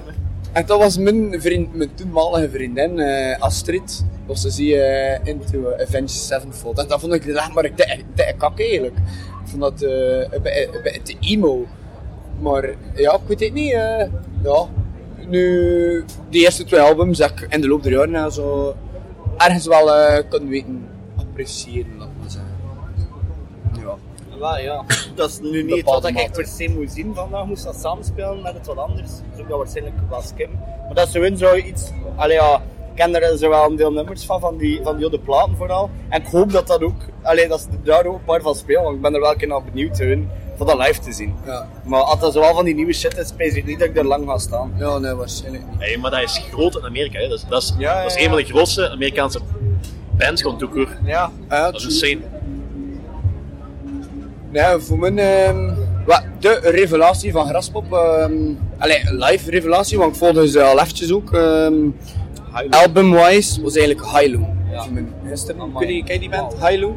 En 0.56 0.66
dat 0.66 0.80
was 0.80 0.98
mijn, 0.98 1.42
vriend, 1.42 1.76
mijn 1.76 1.94
toenmalige 1.96 2.50
vriendin, 2.50 3.00
eh, 3.00 3.40
Astrid. 3.42 4.06
Was 4.26 4.42
ze 4.42 4.50
zie 4.50 4.78
eh, 4.82 5.20
into 5.28 5.74
Avenged 5.74 6.10
Sevenfold. 6.12 6.78
En 6.78 6.88
dat 6.88 7.00
vond 7.00 7.14
ik 7.14 7.26
echt 7.26 7.54
maar 7.54 7.64
dikke- 7.64 7.98
dikke 8.16 8.34
kak 8.38 8.60
eigenlijk. 8.60 8.96
Ik 9.44 9.52
vond 9.52 9.62
dat 9.62 9.80
beetje 10.84 11.02
te 11.04 11.16
emo. 11.20 11.66
Maar 12.40 12.70
ja, 12.96 13.14
ik 13.14 13.20
weet 13.28 13.40
het 13.40 13.54
niet. 13.54 13.72
ja. 14.44 14.68
Nu, 15.28 16.06
die 16.30 16.44
eerste 16.44 16.64
twee 16.64 16.80
albums 16.80 17.18
heb 17.20 17.30
ik 17.40 17.54
in 17.54 17.62
de 17.62 17.68
loop 17.68 17.84
der 17.84 17.92
jaren 17.92 18.32
zo 18.32 18.76
ergens 19.38 19.68
wel 19.68 19.86
kunnen 20.30 20.50
weten 20.50 20.88
appreciëren, 21.16 21.98
Ja. 24.46 24.56
Wel, 24.56 24.64
ja. 24.70 24.84
Dat 25.16 25.30
is 25.30 25.40
nu 25.40 25.64
niet 25.64 25.84
wat 25.84 26.06
ik 26.08 26.14
mate. 26.14 26.30
per 26.32 26.46
se 26.48 26.70
moet 26.70 26.92
zien 26.92 27.16
vandaag. 27.16 27.46
Moest 27.46 27.64
dat 27.64 27.76
samenspelen 27.76 28.42
met 28.42 28.54
het 28.54 28.66
wat 28.66 28.78
anders. 28.78 29.12
Zou 29.36 29.48
dat 29.48 29.58
waarschijnlijk 29.58 29.96
wel 30.10 30.22
skim. 30.22 30.50
Maar 30.86 30.94
dat 30.94 31.08
is 31.08 31.14
gewoon 31.14 31.38
zo 31.38 31.56
iets. 31.56 31.92
Allee, 32.16 32.36
ja. 32.36 32.62
Ik 32.96 33.02
ken 33.02 33.22
er 33.22 33.38
zo 33.38 33.50
wel 33.50 33.66
een 33.66 33.76
deel 33.76 33.92
nummers 33.92 34.26
van, 34.26 34.40
van 34.40 34.58
die, 34.58 34.80
van 34.84 34.96
die 34.96 35.06
oude 35.06 35.20
platen 35.20 35.56
vooral. 35.58 35.90
En 36.10 36.22
ik 36.22 36.28
hoop 36.28 36.52
dat 36.52 36.68
dat 36.68 36.82
ook, 36.84 36.96
allee, 37.22 37.48
dat 37.48 37.62
ze 37.62 37.68
daar 37.84 38.06
ook 38.06 38.16
een 38.16 38.24
paar 38.24 38.42
van 38.42 38.56
spelen, 38.56 38.84
want 38.84 38.96
ik 38.96 39.02
ben 39.02 39.14
er 39.14 39.20
wel 39.20 39.32
een 39.32 39.38
keer 39.38 39.48
naar 39.48 39.64
benieuwd 39.64 39.98
hun, 39.98 40.30
voor 40.58 40.66
dat 40.66 40.78
live 40.78 41.00
te 41.00 41.12
zien. 41.12 41.36
Ja. 41.46 41.68
Maar 41.84 42.02
als 42.02 42.20
dat 42.20 42.34
zowel 42.34 42.54
van 42.54 42.66
die 42.66 42.76
nieuwe 42.76 42.94
shit 42.94 43.18
is, 43.18 43.28
spijs 43.28 43.54
ik 43.54 43.66
niet 43.66 43.80
dat 43.80 43.88
ik 43.88 43.98
er 43.98 44.06
lang 44.06 44.28
ga 44.28 44.38
staan. 44.38 44.74
ja, 44.78 44.98
nee, 44.98 45.14
waarschijnlijk 45.14 45.64
niet. 45.70 45.80
Hey, 45.80 45.98
maar 45.98 46.12
dat 46.12 46.22
is 46.22 46.42
groot 46.52 46.76
in 46.76 46.86
Amerika. 46.86 47.20
Hè. 47.20 47.28
Dat, 47.28 47.38
is, 47.38 47.46
dat, 47.50 47.62
is, 47.62 47.74
Ja, 47.78 47.96
ja, 47.96 48.02
dat 48.02 48.12
is 48.12 48.18
ja. 48.18 48.24
een 48.24 48.30
van 48.30 48.38
de 48.38 48.46
grootste 48.46 48.90
Amerikaanse 48.90 49.40
bands 50.18 50.42
gewoon 50.42 50.58
toekoer. 50.58 50.98
Ja. 51.06 51.32
Ja, 51.50 51.72
Dat 51.72 51.76
is 51.82 51.84
insane. 51.84 52.20
Ja, 54.56 54.80
voor 54.80 55.00
mij 55.00 55.46
ehm, 55.46 55.74
wat, 56.06 56.24
de 56.40 56.60
revelatie 56.64 57.32
van 57.32 57.48
Graspop. 57.48 57.94
ehm 57.94 58.34
allee, 58.78 59.02
live 59.14 59.50
revelatie, 59.50 59.98
want 59.98 60.12
ik 60.12 60.18
volgde 60.18 60.48
ze 60.48 60.62
al 60.64 60.80
eventjes 60.80 61.12
ook. 61.12 61.34
ehm 61.34 61.74
Album-wise 62.70 63.62
was 63.62 63.76
eigenlijk 63.76 64.18
Hilo. 64.18 64.48
Ja. 64.72 64.82
Voor 64.84 64.94
mij. 64.94 65.06
Gisteren. 65.28 65.74
Ken 65.74 65.96
je, 65.96 66.04
ken 66.04 66.20
die 66.20 66.30
band? 66.30 66.56
Hilo? 66.68 66.96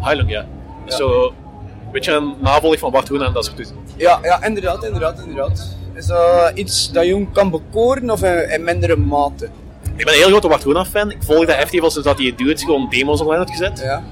Highland, 0.00 0.28
ja. 0.28 0.46
Zo, 0.86 1.24
een 1.26 1.92
beetje 1.92 2.12
een 2.12 2.34
navolging 2.40 2.80
van 2.80 2.90
Bart 2.90 3.08
Hoen 3.08 3.22
en 3.22 3.32
dat 3.32 3.44
soort 3.44 3.56
dingen. 3.56 3.72
Ja, 3.96 4.18
ja, 4.22 4.44
inderdaad, 4.44 4.84
inderdaad, 4.84 5.18
inderdaad. 5.18 5.76
Is 5.94 6.06
dat 6.06 6.50
iets 6.54 6.92
dat 6.92 7.06
jong 7.06 7.32
kan 7.32 7.50
bekoren 7.50 8.10
of 8.10 8.22
in, 8.22 8.50
in 8.50 8.64
mindere 8.64 8.96
mate? 8.96 9.48
Ik 9.96 10.04
ben 10.04 10.14
een 10.14 10.20
heel 10.20 10.28
grote 10.28 10.48
Bart 10.48 10.62
Hoen 10.62 10.86
fan. 10.86 11.10
Ik 11.10 11.22
volg 11.22 11.46
dat 11.46 11.56
echt 11.56 11.80
al 11.80 11.90
sinds 11.90 12.08
dat 12.08 12.18
hij 12.18 12.34
Dudes 12.36 12.64
gewoon 12.64 12.86
demos 12.90 13.20
online 13.20 13.38
had 13.38 13.50
gezet. 13.50 13.80
Ja. 13.84 14.02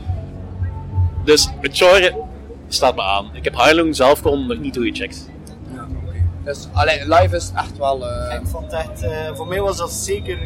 Dus 1.25 1.49
het 1.61 1.77
genre 1.77 2.27
staat 2.69 2.95
me 2.95 3.03
aan. 3.03 3.31
Ik 3.33 3.45
heb 3.45 3.55
Highland 3.55 3.97
zelf 3.97 4.21
gewoon 4.21 4.47
nog 4.47 4.59
niet 4.59 4.75
doorgecheckt. 4.75 5.29
ja 5.75 5.87
oké. 6.07 6.17
Dus 6.45 6.69
allee, 6.73 6.99
live 7.09 7.37
is 7.37 7.51
echt 7.57 7.79
wel. 7.79 8.07
eh, 8.09 8.35
Ik 8.35 8.47
vond 8.47 8.65
het 8.73 8.75
echt, 8.75 9.03
eh, 9.03 9.11
voor 9.35 9.47
mij 9.47 9.61
was 9.61 9.77
dat 9.77 9.93
zeker 9.93 10.39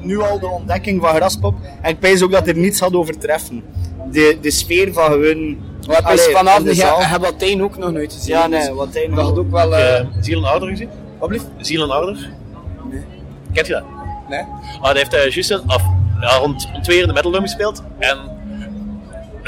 nu 0.00 0.20
al 0.20 0.38
de 0.38 0.46
ontdekking 0.48 1.00
van 1.00 1.14
Graspop. 1.14 1.54
En 1.82 1.90
ik 1.90 1.98
pijs 1.98 2.22
ook 2.22 2.30
dat 2.32 2.46
er 2.48 2.56
niets 2.56 2.80
had 2.80 2.94
overtreffen. 2.94 3.62
De, 4.10 4.38
de 4.40 4.50
sfeer 4.50 4.92
van 4.92 5.04
gewoon... 5.10 5.56
Maar 5.86 6.02
het 6.10 6.18
is 6.18 6.26
vanaf 6.32 6.62
de 6.62 6.74
zaal. 6.74 7.00
Ik 7.00 7.06
heb 7.06 7.24
Teen 7.38 7.62
ook 7.62 7.78
nog 7.78 7.92
nooit 7.92 8.12
gezien. 8.12 8.34
Ja, 8.34 8.46
nee, 8.46 8.60
dus 8.60 8.68
wat 8.68 8.94
hij 8.94 9.08
Dat 9.08 9.24
had 9.24 9.38
ook 9.38 9.50
wel. 9.50 9.78
Uh, 9.78 10.00
Ziel 10.20 10.38
en 10.38 10.50
Ouder 10.50 10.68
gezien? 10.68 10.88
wat 11.18 11.28
blieft? 11.28 11.46
Ziel 11.58 11.82
en 11.82 11.90
Ouder? 11.90 12.30
Nee. 12.90 13.02
Kent 13.52 13.66
je 13.66 13.72
dat? 13.72 13.82
Nee? 14.28 14.42
Ah, 14.80 14.88
die 14.90 14.98
heeft 14.98 15.14
uh, 15.14 15.30
juist 15.30 15.50
een, 15.50 15.62
af, 15.66 15.82
ja, 16.20 16.34
rond 16.36 16.68
twee 16.82 16.96
jaar 16.96 17.06
in 17.06 17.08
de 17.08 17.12
Metal 17.14 17.30
Dome 17.30 17.44
gespeeld. 17.46 17.82
En 17.98 18.18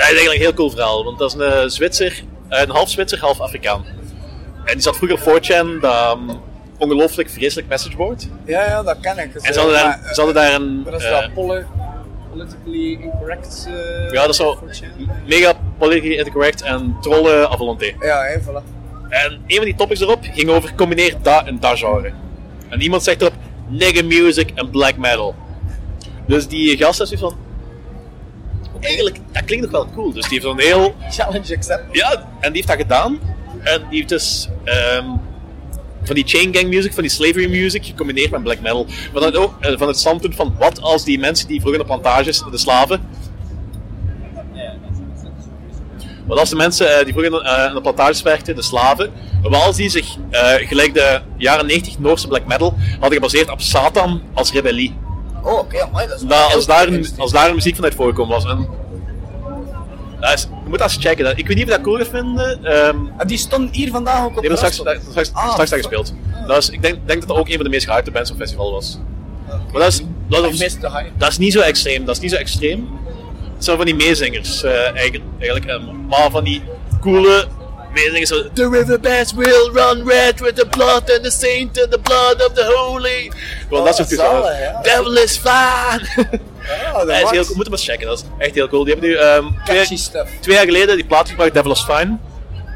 is 0.03 0.17
eigenlijk 0.17 0.35
een 0.35 0.43
heel 0.43 0.55
cool 0.55 0.71
verhaal. 0.71 1.05
Want 1.05 1.19
dat 1.19 1.35
is 1.35 1.41
een 1.41 1.53
eh, 1.53 1.69
Zwitser, 1.69 2.23
eh, 2.49 2.61
een 2.61 2.71
half 2.71 2.91
Zwitser, 2.91 3.21
half 3.21 3.41
Afrikaan. 3.41 3.85
En 4.65 4.73
die 4.73 4.83
zat 4.83 4.97
vroeger 4.97 5.19
op 5.19 5.43
4chan, 5.43 5.81
dat 5.81 6.17
um, 6.17 6.41
ongelooflijk 6.79 7.31
vreselijk 7.31 7.69
messageboard. 7.69 8.29
Ja, 8.45 8.65
ja, 8.65 8.83
dat 8.83 8.97
ken 9.01 9.19
ik. 9.19 9.33
Dus, 9.33 9.43
En 9.43 9.53
ze 9.53 9.61
hadden 9.61 9.79
eh, 9.79 9.83
daar, 9.83 9.99
maar, 10.03 10.15
ze 10.15 10.21
hadden 10.21 10.35
daar 10.43 10.55
een... 10.55 10.83
Wat 10.85 11.01
is 11.01 11.05
eh, 11.05 11.11
dat? 11.11 11.33
Poli 11.35 11.65
politically 12.31 13.03
incorrect? 13.03 13.69
eh, 13.69 14.11
ja, 14.13 14.21
dat 14.21 14.29
is 14.29 14.37
zo 14.37 14.59
mega 15.27 15.53
politically 15.79 16.19
incorrect 16.19 16.63
en 16.63 16.97
trollen 17.01 17.51
à 17.51 17.57
volonté. 17.57 17.95
Ja, 18.01 18.23
hè, 18.23 18.41
voilà. 18.41 18.63
En 19.09 19.43
een 19.47 19.57
van 19.57 19.65
die 19.65 19.75
topics 19.75 20.01
erop 20.01 20.19
ging 20.23 20.51
over 20.51 20.75
combineer 20.75 21.15
dat 21.23 21.47
en 21.47 21.61
dat 21.61 21.79
genre. 21.79 22.13
En 22.69 22.81
iemand 22.81 23.03
zegt 23.03 23.21
erop 23.21 23.35
nigga 23.69 24.03
music 24.03 24.51
en 24.55 24.71
black 24.71 24.97
metal. 24.97 25.35
Dus 26.27 26.49
die 26.49 26.77
gast 26.77 27.01
is 27.01 27.13
van. 27.17 27.37
Eigenlijk, 28.83 29.17
dat 29.33 29.45
klinkt 29.45 29.65
nog 29.65 29.73
wel 29.73 29.95
cool. 29.95 30.13
Dus 30.13 30.29
die 30.29 30.33
heeft 30.33 30.45
zo'n 30.45 30.61
heel. 30.61 30.95
Challenge 31.11 31.57
accept. 31.57 31.85
Ja, 31.97 32.11
en 32.41 32.53
die 32.53 32.63
heeft 32.63 32.67
dat 32.67 32.77
gedaan. 32.77 33.19
En 33.63 33.83
die 33.89 33.99
heeft 33.99 34.09
dus. 34.09 34.49
ehm, 34.65 35.07
van 36.05 36.15
die 36.15 36.25
chain 36.27 36.55
gang 36.55 36.69
music, 36.69 36.93
van 36.93 37.03
die 37.03 37.13
slavery 37.13 37.51
music, 37.51 37.85
gecombineerd 37.85 38.31
met 38.31 38.43
black 38.43 38.61
metal. 38.61 38.87
Maar 39.13 39.23
dan 39.23 39.35
ook 39.35 39.55
eh, 39.61 39.79
van 39.79 39.89
het 39.89 39.99
standpunt 39.99 40.35
van 40.35 40.55
wat 40.59 40.81
als 40.81 41.05
die 41.05 41.19
mensen 41.19 41.49
die 41.49 41.61
vroeger 41.61 41.81
de 41.81 41.87
plantages, 41.87 42.43
de 42.51 42.59
slaven, 42.59 43.01
Wat 46.27 46.39
als 46.39 46.51
de 46.51 46.57
mensen 46.57 46.99
eh, 46.99 47.05
die 47.05 47.13
vroeger 47.13 47.41
eh, 47.41 47.65
aan 47.65 47.75
de 47.75 47.81
plantages 47.81 48.23
werkten, 48.23 48.57
de 48.57 48.63
slaven, 48.63 49.13
wat 49.43 49.55
als 49.55 49.77
die 49.77 49.89
zich 49.89 50.17
eh, 50.31 50.69
gelijk 50.69 50.95
de 50.95 51.21
jaren 51.37 51.67
90 51.67 51.99
Noorse 51.99 52.29
black 52.29 52.47
metal 52.47 52.75
hadden 52.91 53.13
gebaseerd 53.13 53.51
op 53.51 53.61
Satan 53.61 54.23
als 54.35 54.53
rebellie. 54.53 54.95
Oh, 55.43 55.59
oké, 55.59 55.83
amai, 55.83 56.07
dat 56.09 56.17
is 56.21 56.27
Dat, 56.27 56.39
heel 56.47 56.57
als, 56.57 56.67
daar 56.67 56.89
een, 56.89 57.07
als 57.17 57.31
daar 57.33 57.49
een 57.49 57.55
muziek 57.55 57.75
vanuit 57.75 57.95
voorgekomen 57.95 58.35
was. 58.35 58.45
En, 58.45 58.69
dat 60.21 60.33
is, 60.33 60.43
je 60.43 60.69
moet 60.69 60.79
dat 60.79 60.93
eens 60.93 61.03
checken. 61.05 61.25
Dat, 61.25 61.39
ik 61.39 61.47
weet 61.47 61.57
niet 61.57 61.65
of 61.65 61.71
je 61.71 61.77
dat 61.77 61.85
cool 61.87 61.97
gaat 61.99 62.09
vinden. 62.09 62.65
En 63.19 63.27
die 63.27 63.39
stond 63.39 63.75
hier 63.77 63.91
vandaag 63.91 64.25
ook 64.25 64.37
op 64.37 64.41
die 64.43 64.51
hebben 64.51 64.69
de 64.69 64.73
straks, 64.73 64.99
dat- 65.01 65.11
straks, 65.11 65.31
Ah, 65.33 65.51
straks 65.53 65.71
fuck. 65.71 65.79
gespeeld. 65.79 66.15
Dat 66.47 66.57
is, 66.57 66.71
ik 66.71 66.83
denk, 66.83 66.99
denk 67.07 67.19
dat 67.21 67.29
dat 67.29 67.39
ook 67.39 67.49
een 67.49 67.55
van 67.55 67.65
de 67.65 67.71
meest 67.71 67.87
gehypte 67.89 68.11
bands 68.11 68.31
op 68.31 68.39
het 68.39 68.45
festival 68.49 68.73
was. 68.73 68.99
Maar 69.73 69.81
dat 69.83 69.93
is, 69.93 70.01
dat, 70.29 70.53
is, 70.53 70.77
dat 71.19 71.29
is 71.31 71.39
niet 71.39 71.53
zo 71.53 71.61
extreem. 71.61 72.05
Dat 72.05 72.15
is 72.15 72.21
niet 72.21 72.31
zo 72.31 72.37
extreem. 72.37 72.89
Het 73.55 73.65
zijn 73.65 73.77
van 73.77 73.87
die 73.87 73.95
meezingers 73.95 74.63
eh, 74.63 74.73
eigenlijk. 74.73 75.23
eigenlijk 75.39 75.71
ehm, 75.71 76.07
maar 76.09 76.31
van 76.31 76.45
die 76.45 76.63
coole 77.01 77.47
meezingers. 77.95 78.29
The 78.55 78.69
riverbeds 78.69 79.33
will 79.35 79.71
run 79.73 80.09
red 80.09 80.41
with 80.41 80.57
the 80.57 80.67
blood 80.71 81.11
and 81.15 81.23
the 81.23 81.31
saint 81.31 81.83
and 81.83 81.91
the 81.91 81.99
blood 81.99 82.47
of 82.49 82.53
the 82.53 82.73
holy. 82.77 83.31
Gewoon 83.73 83.87
dat 83.87 83.97
soort 83.97 84.11
ja. 84.11 84.81
Devil 84.83 85.17
is 85.17 85.37
fine. 85.37 86.27
Ja, 86.83 87.05
dat 87.05 87.09
is 87.23 87.31
heel, 87.31 87.45
moet 87.55 87.65
hem 87.65 87.73
eens 87.73 87.85
checken, 87.85 88.07
dat 88.07 88.19
is 88.19 88.25
echt 88.39 88.55
heel 88.55 88.69
cool. 88.69 88.85
Die 88.85 88.93
hebben 88.93 89.11
nu 89.11 89.17
ehm, 89.17 89.45
twee, 89.65 89.99
twee 90.41 90.57
jaar 90.57 90.65
geleden 90.65 90.97
die 90.97 91.05
plaat 91.05 91.29
gebracht, 91.29 91.55
Devil 91.55 91.71
is 91.71 91.81
Fine. 91.83 92.17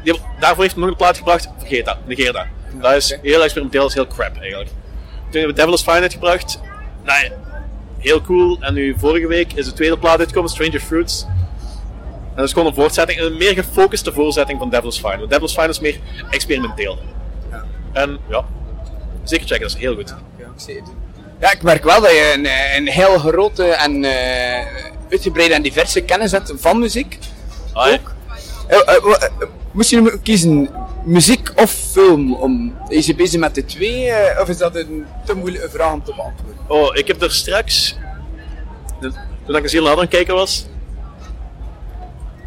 Die 0.03 0.13
hebben- 0.13 0.31
daarvoor 0.39 0.61
heeft 0.63 0.73
hij 0.75 0.81
nog 0.83 0.91
een 0.91 0.97
plaat 0.97 1.17
gebracht, 1.17 1.47
vergeet 1.57 1.85
dat, 1.85 1.97
negeer 2.05 2.33
dat. 2.33 2.45
Dat 2.81 2.93
is 2.93 3.17
heel 3.21 3.43
experimenteel, 3.43 3.81
dat 3.81 3.89
is 3.89 3.95
heel 3.95 4.07
crap 4.07 4.37
eigenlijk. 4.39 4.69
Toen 4.69 5.39
hebben 5.39 5.49
we 5.49 5.53
Devil 5.61 5.73
is 5.73 5.81
Fine 5.81 5.99
uitgebracht, 5.99 6.59
nou 7.03 7.23
ja, 7.23 7.29
heel 7.97 8.21
cool. 8.21 8.57
En 8.61 8.73
nu 8.73 8.95
vorige 8.99 9.27
week 9.27 9.53
is 9.53 9.65
de 9.65 9.73
tweede 9.73 9.97
plaat 9.97 10.19
uitgekomen, 10.19 10.49
Stranger 10.49 10.79
Fruits. 10.79 11.23
En 11.23 12.35
dat 12.35 12.45
is 12.45 12.51
gewoon 12.53 12.67
een 12.67 12.73
voortzetting, 12.73 13.19
een 13.19 13.37
meer 13.37 13.53
gefocuste 13.53 14.13
voortzetting 14.13 14.59
van 14.59 14.69
Devil 14.69 14.89
is 14.89 14.97
Fine. 14.99 15.17
Want 15.17 15.29
Devil 15.29 15.45
is 15.47 15.53
Fine 15.53 15.67
is 15.69 15.79
meer 15.79 15.99
experimenteel. 16.29 16.97
Ja. 17.51 17.63
En 17.93 18.19
ja, 18.29 18.45
zeker 19.23 19.47
checken, 19.47 19.67
dat 19.67 19.75
is 19.75 19.81
heel 19.81 19.95
goed. 19.95 20.13
Ja, 20.65 20.73
ik. 20.73 20.83
Ja, 21.39 21.53
merk 21.61 21.83
wel 21.83 22.01
dat 22.01 22.11
je 22.11 22.33
een, 22.35 22.45
eh, 22.45 22.75
een 22.75 22.87
heel 22.87 23.17
grote 23.17 23.63
en 23.63 24.03
eh, 24.03 24.65
uitgebreide 25.09 25.53
en 25.53 25.61
diverse 25.61 26.01
kennis 26.01 26.31
hebt 26.31 26.53
van 26.55 26.79
muziek. 26.79 27.17
Ah, 27.73 27.91
ja. 27.91 27.99
Eh, 28.67 29.23
moest 29.71 29.89
je 29.89 30.01
nu 30.01 30.17
kiezen, 30.23 30.69
muziek 31.03 31.51
of 31.55 31.71
film? 31.71 32.33
Om, 32.33 32.77
is 32.87 33.05
je 33.05 33.15
bezig 33.15 33.39
met 33.39 33.55
de 33.55 33.65
twee, 33.65 34.11
of 34.41 34.49
is 34.49 34.57
dat 34.57 34.75
een 34.75 35.05
te 35.25 35.33
moeilijke 35.33 35.69
vraag 35.69 35.93
om 35.93 36.03
te 36.03 36.13
beantwoorden? 36.15 36.63
Oh, 36.67 36.95
ik 36.95 37.07
heb 37.07 37.21
er 37.21 37.31
straks, 37.31 37.95
toen 39.45 39.55
ik 39.55 39.63
een 39.63 39.69
heel 39.69 39.89
aan 39.89 39.99
het 39.99 40.09
kijken 40.09 40.35
was, 40.35 40.65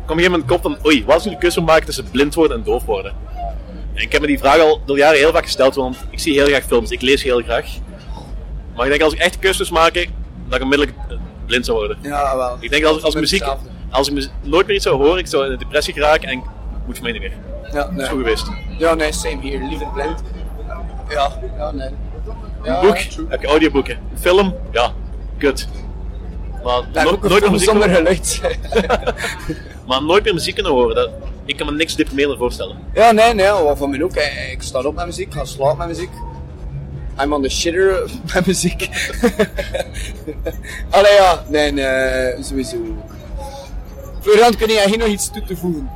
kwam 0.04 0.18
een 0.18 0.24
gegeven 0.24 0.30
moment 0.30 0.50
kop 0.50 0.62
van, 0.62 0.86
oei, 0.86 1.04
wat 1.04 1.14
als 1.14 1.24
ik 1.24 1.30
de 1.32 1.38
keuze 1.38 1.60
maken 1.60 1.86
tussen 1.86 2.10
blind 2.10 2.34
worden 2.34 2.56
en 2.56 2.64
doof 2.64 2.84
worden? 2.84 3.14
En 3.94 4.02
ik 4.02 4.12
heb 4.12 4.20
me 4.20 4.26
die 4.26 4.38
vraag 4.38 4.58
al 4.58 4.80
door 4.86 4.98
jaren 4.98 5.18
heel 5.18 5.32
vaak 5.32 5.44
gesteld, 5.44 5.74
want 5.74 5.96
ik 6.10 6.18
zie 6.18 6.32
heel 6.32 6.46
graag 6.46 6.64
films, 6.64 6.90
ik 6.90 7.00
lees 7.00 7.22
heel 7.22 7.42
graag. 7.42 7.66
Maar 8.80 8.88
ik 8.88 8.98
denk 8.98 9.10
als 9.10 9.18
ik 9.18 9.24
echt 9.24 9.38
keuzes 9.38 9.70
maak, 9.70 9.94
dat 9.94 10.56
ik 10.56 10.62
onmiddellijk 10.62 10.98
eh, 11.08 11.16
blind 11.46 11.64
zou 11.66 11.78
worden. 11.78 11.98
Ja, 12.02 12.36
wel. 12.36 12.56
Ik 12.60 12.70
denk 12.70 12.84
als, 12.84 13.02
als 13.02 13.14
muziek, 13.14 13.44
als 13.90 14.08
ik 14.10 14.30
nooit 14.42 14.66
meer 14.66 14.76
iets 14.76 14.84
zou 14.84 14.96
horen, 14.96 15.18
ik 15.18 15.26
zou 15.26 15.44
in 15.46 15.52
een 15.52 15.58
depressie 15.58 15.94
geraken 15.94 16.28
en 16.28 16.42
moet 16.86 16.94
voor 16.94 17.02
mij 17.02 17.12
niet 17.12 17.20
meer. 17.20 17.32
Ja, 17.72 17.84
Dat 17.84 17.98
is 17.98 18.08
goed 18.08 18.18
geweest. 18.18 18.46
ja, 18.78 18.94
nee, 18.94 19.12
same 19.12 19.40
hier, 19.40 19.60
liever 19.68 19.86
blind. 19.86 20.22
Ja, 21.08 21.32
ja, 21.58 21.70
nee. 21.70 21.88
Ja, 22.64 22.80
Boek, 22.80 22.96
true. 22.96 23.26
heb 23.28 23.40
je 23.40 23.46
audioboeken. 23.46 23.98
Film, 24.20 24.54
ja, 24.72 24.92
kut. 25.38 25.68
Maar 26.64 26.82
Ja, 26.92 27.02
nooit 27.02 27.40
meer 27.40 27.50
muziek 27.50 27.68
zonder 27.68 27.88
geluid. 27.88 28.40
Maar 29.86 30.02
nooit 30.02 30.24
meer 30.24 30.34
muziek 30.34 30.54
kunnen 30.54 30.72
horen, 30.72 30.94
dat, 30.94 31.10
ik 31.44 31.56
kan 31.56 31.66
me 31.66 31.72
niks 31.72 31.96
deprimerender 31.96 32.38
voorstellen. 32.38 32.76
Ja, 32.94 33.12
nee, 33.12 33.34
nee, 33.34 33.50
wat 33.50 33.78
van 33.78 33.90
mij 33.90 34.02
ook. 34.02 34.14
Ik 34.52 34.62
sta 34.62 34.82
op 34.82 34.94
met 34.94 35.06
muziek, 35.06 35.32
ga 35.34 35.44
slapen 35.44 35.78
met 35.78 35.86
muziek. 35.88 36.10
I'm 37.22 37.32
on 37.32 37.42
the 37.42 37.48
shitter 37.48 38.10
met 38.34 38.46
muziek. 38.46 38.88
Allee 40.90 41.12
ja, 41.12 41.44
nee, 41.48 41.72
nee, 41.72 42.34
sowieso. 42.42 42.76
Florian, 44.20 44.56
kun 44.56 44.68
jij 44.68 44.86
hier 44.86 44.98
nog 44.98 45.08
iets 45.08 45.30
toe 45.30 45.42
te 45.44 45.56
voegen? 45.56 45.90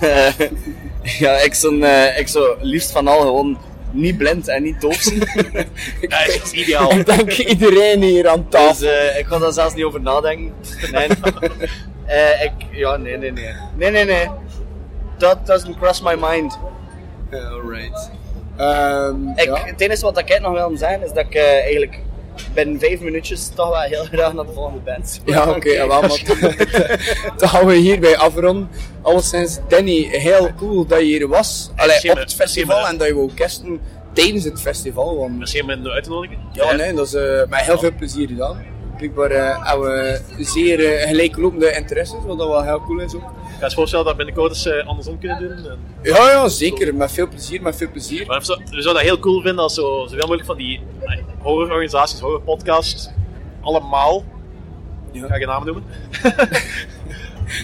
ja, 1.18 1.32
ik 1.36 1.54
zou, 1.54 1.82
eh, 1.82 2.18
ik 2.18 2.28
zou 2.28 2.56
liefst 2.60 2.90
van 2.90 3.08
al 3.08 3.20
gewoon 3.20 3.58
niet 3.90 4.16
blind 4.18 4.48
en 4.48 4.62
niet 4.62 4.80
doof 4.80 4.96
zijn. 5.00 5.18
Ja, 6.00 6.24
is, 6.26 6.50
ideaal. 6.52 6.90
Ik 6.92 7.06
denk 7.06 7.32
iedereen 7.32 8.02
hier 8.02 8.28
aan 8.28 8.46
Dus 8.50 8.60
tafel. 8.60 8.88
eh, 8.88 9.18
ik 9.18 9.26
ga 9.26 9.38
daar 9.38 9.52
zelfs 9.52 9.74
niet 9.74 9.84
over 9.84 10.00
nadenken. 10.00 10.52
Nee. 10.92 11.08
Eh, 12.06 12.42
ik, 12.44 12.52
ja, 12.70 12.96
nee, 12.96 13.16
nee, 13.16 13.32
nee. 13.32 13.54
Nee, 13.76 13.90
nee, 13.90 14.04
nee. 14.04 14.28
That 15.18 15.46
doesn't 15.46 15.76
cross 15.78 16.02
my 16.02 16.14
mind. 16.20 16.58
Alright. 17.32 18.10
Ehm 18.56 19.28
Ik, 19.36 19.44
ja. 19.44 19.64
Het 19.64 19.80
enige 19.80 20.00
wat 20.02 20.18
ik 20.18 20.40
nog 20.40 20.52
wil 20.52 20.76
zeggen 20.76 21.02
is 21.02 21.12
dat 21.12 21.24
ik 21.24 21.34
eh, 21.34 21.42
eigenlijk 21.42 22.00
binnen 22.54 22.78
vijf 22.78 23.00
minuutjes 23.00 23.48
toch 23.54 23.68
wel 23.68 23.80
heel 23.80 24.04
graag 24.04 24.32
naar 24.32 24.46
de 24.46 24.52
volgende 24.52 24.80
band 24.80 25.20
Ja, 25.24 25.50
oké, 25.50 25.76
wel, 25.86 26.00
maar 26.00 26.22
dan 27.38 27.48
gaan 27.48 27.66
we 27.66 27.74
hierbij 27.74 28.16
afronden. 28.16 28.70
Alleszins, 29.02 29.58
Danny, 29.68 30.08
heel 30.10 30.50
cool 30.56 30.86
dat 30.86 30.98
je 30.98 31.04
hier 31.04 31.28
was. 31.28 31.70
Allee, 31.76 32.10
op 32.10 32.18
het 32.18 32.34
festival 32.34 32.86
en 32.86 32.96
dat 32.96 33.06
je 33.06 33.14
wou 33.14 33.30
kersten 33.34 33.80
tijdens 34.12 34.44
het 34.44 34.60
festival. 34.60 35.16
Want 35.16 35.38
Merci 35.38 35.60
om 35.60 35.66
me 35.66 35.90
uit 35.90 36.04
te 36.04 36.10
nodigen. 36.10 36.38
Ja, 36.52 36.72
nee, 36.72 36.92
dat 36.92 37.06
is 37.06 37.14
eh, 37.14 37.46
met 37.48 37.60
heel 37.60 37.78
veel 37.78 37.94
plezier 37.98 38.28
gedaan. 38.28 38.64
Blijkbaar 38.96 39.30
eh, 39.30 39.68
hebben 39.70 39.88
we 40.36 40.44
zeer 40.44 40.84
eh, 40.94 41.08
gelijklopende 41.08 41.72
interesses, 41.72 42.18
wat 42.26 42.38
dat 42.38 42.48
wel 42.48 42.62
heel 42.62 42.80
cool 42.80 43.00
is 43.00 43.14
ook. 43.14 43.20
Ik 43.22 43.56
ga 43.58 43.64
eens 43.64 43.74
voorstellen 43.74 44.04
dat 44.04 44.16
we 44.16 44.24
binnenkort 44.24 44.52
eens 44.52 44.66
eh, 44.66 44.86
andersom 44.86 45.18
kunnen 45.18 45.38
doen. 45.38 45.50
En, 45.70 45.78
Ja, 46.02 46.30
ja, 46.30 46.48
zeker. 46.48 46.94
Met 46.94 47.12
veel 47.12 47.28
plezier, 47.28 47.62
met 47.62 47.76
veel 47.76 47.90
plezier. 47.90 48.26
maar 48.26 48.38
we 48.38 48.44
zou- 48.44 48.58
we 48.58 48.82
zouden 48.82 48.92
dat 48.94 49.02
heel 49.12 49.18
cool 49.18 49.40
vinden 49.42 49.62
als 49.62 49.74
zo, 49.74 50.02
zoveel 50.02 50.18
mogelijk 50.18 50.44
van 50.44 50.56
die 50.56 50.80
eh, 51.00 51.16
horrororganisaties, 51.38 52.20
horrorpodcasts, 52.20 53.08
allemaal, 53.60 54.24
Ja. 55.12 55.22
ik 55.24 55.28
ga 55.30 55.36
geen 55.36 55.46
namen 55.46 55.66
noemen. 55.66 55.84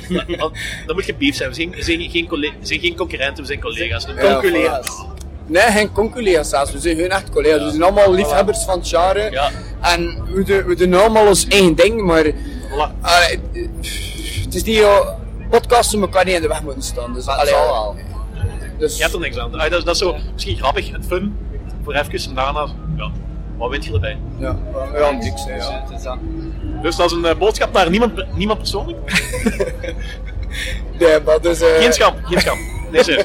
Dan 0.86 0.94
moet 0.94 1.04
je 1.06 1.14
beef 1.14 1.34
zijn. 1.36 1.48
We 1.48 1.54
zijn, 1.54 1.70
we 1.70 1.82
zijn, 1.82 2.10
geen, 2.10 2.28
we 2.30 2.52
zijn 2.66 2.80
geen 2.80 2.96
concurrenten, 2.96 3.42
we 3.42 3.46
zijn 3.48 3.60
collega's. 3.60 4.06
Ja, 4.16 4.32
Conculega's. 4.32 5.04
Nee, 5.46 5.62
geen 5.62 5.92
conculega's 5.92 6.48
zelfs. 6.48 6.72
We 6.72 6.78
zijn 6.78 6.96
hun 6.98 7.10
echt 7.10 7.30
collega's. 7.30 7.62
We 7.62 7.70
zijn 7.70 7.82
allemaal 7.82 8.12
liefhebbers 8.12 8.64
van 8.64 8.78
het 8.78 8.88
genre. 8.88 9.30
Ja. 9.30 9.50
En 9.82 10.24
we, 10.34 10.42
doen- 10.42 10.64
we 10.64 10.74
doen 10.76 10.94
allemaal 10.94 11.26
ons 11.26 11.46
eigen 11.48 11.74
ding, 11.74 12.02
maar 12.02 12.24
eh, 12.24 12.32
het 14.44 14.54
is 14.54 14.62
niet 14.62 14.76
zo... 14.76 15.04
Podcasten 15.50 16.00
elkaar 16.00 16.24
niet 16.24 16.34
in 16.34 16.40
de 16.42 16.48
weg 16.48 16.62
moeten 16.62 16.82
staan. 16.82 17.12
Dus, 17.14 17.24
Maar 17.24 17.34
allee, 17.36 17.52
zal 17.52 17.66
wel. 17.66 17.96
Dus, 18.78 18.96
Je 18.96 19.02
hebt 19.02 19.14
er 19.14 19.20
niks 19.20 19.38
aan. 19.38 19.50
Dat, 19.52 19.72
is- 19.72 19.84
dat 19.84 19.94
is 19.94 19.98
zo 19.98 20.16
misschien 20.32 20.56
grappig 20.56 20.90
en 20.92 21.04
fun 21.04 21.36
voor 21.84 21.94
even 21.94 22.28
en 22.28 22.34
daarna, 22.34 22.66
ja, 22.96 23.10
wat 23.56 23.70
wint 23.70 23.84
je 23.84 23.92
erbij? 23.92 24.18
ja, 24.38 24.56
ja, 24.94 25.10
niks. 25.10 25.44
hè, 25.44 25.56
Ja. 25.56 25.84
Dat. 26.02 26.18
Dus 26.82 26.96
dat 26.96 27.10
is 27.10 27.16
een 27.16 27.24
eh, 27.24 27.36
boodschap 27.36 27.72
naar 27.72 27.90
niemand, 27.90 28.24
niemand 28.36 28.58
persoonlijk. 28.58 28.98
Nee, 30.98 31.20
maar 31.20 31.40
dus... 31.40 31.60
eh, 31.60 31.68
Geen 31.78 31.92
scham, 31.92 32.14
geen 32.22 32.40
scham. 32.40 32.58
Nee, 32.90 33.04
zeg. 33.04 33.24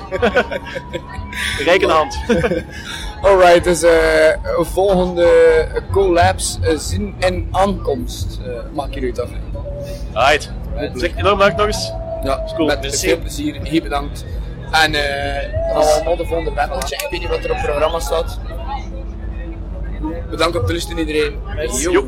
Rijk 1.66 1.82
in 1.82 1.88
de 1.88 1.94
hand. 1.94 2.18
Alright, 3.22 3.64
dus 3.64 3.84
eh, 3.84 4.38
volgende 4.60 5.28
collabs 5.92 6.58
eh, 6.62 6.78
zin 6.78 7.16
en 7.20 7.48
aankomst. 7.52 8.40
eh 8.46 8.76
maak 8.76 8.94
je 8.94 9.02
uit 9.02 9.22
af. 9.22 9.30
Alright. 10.14 10.52
Zeg 10.94 11.16
enorm 11.16 11.38
bedankt 11.38 11.58
nog 11.58 11.66
eens. 11.66 11.92
Ja, 12.24 12.44
cool. 12.56 12.68
met 12.68 12.82
Merci. 12.82 13.08
veel 13.08 13.20
plezier. 13.20 13.60
Hier 13.64 13.82
bedankt. 13.84 14.26
En 14.72 14.94
eh 14.94 15.74
gaan 15.74 15.82
we 15.82 16.02
naar 16.06 16.18
de 16.18 16.26
volgende 16.26 16.52
battle 16.52 16.82
checken. 16.82 17.06
Ik 17.06 17.12
weet 17.12 17.20
niet 17.20 17.30
wat 17.30 17.44
er 17.44 17.52
op 17.52 17.58
het 17.58 17.66
programma 17.66 18.00
staat. 18.00 18.40
Bedankt 20.30 20.56
op 20.56 20.62
het 20.62 20.72
luisteren 20.72 21.08
iedereen. 21.08 21.40
Jo. 21.80 22.06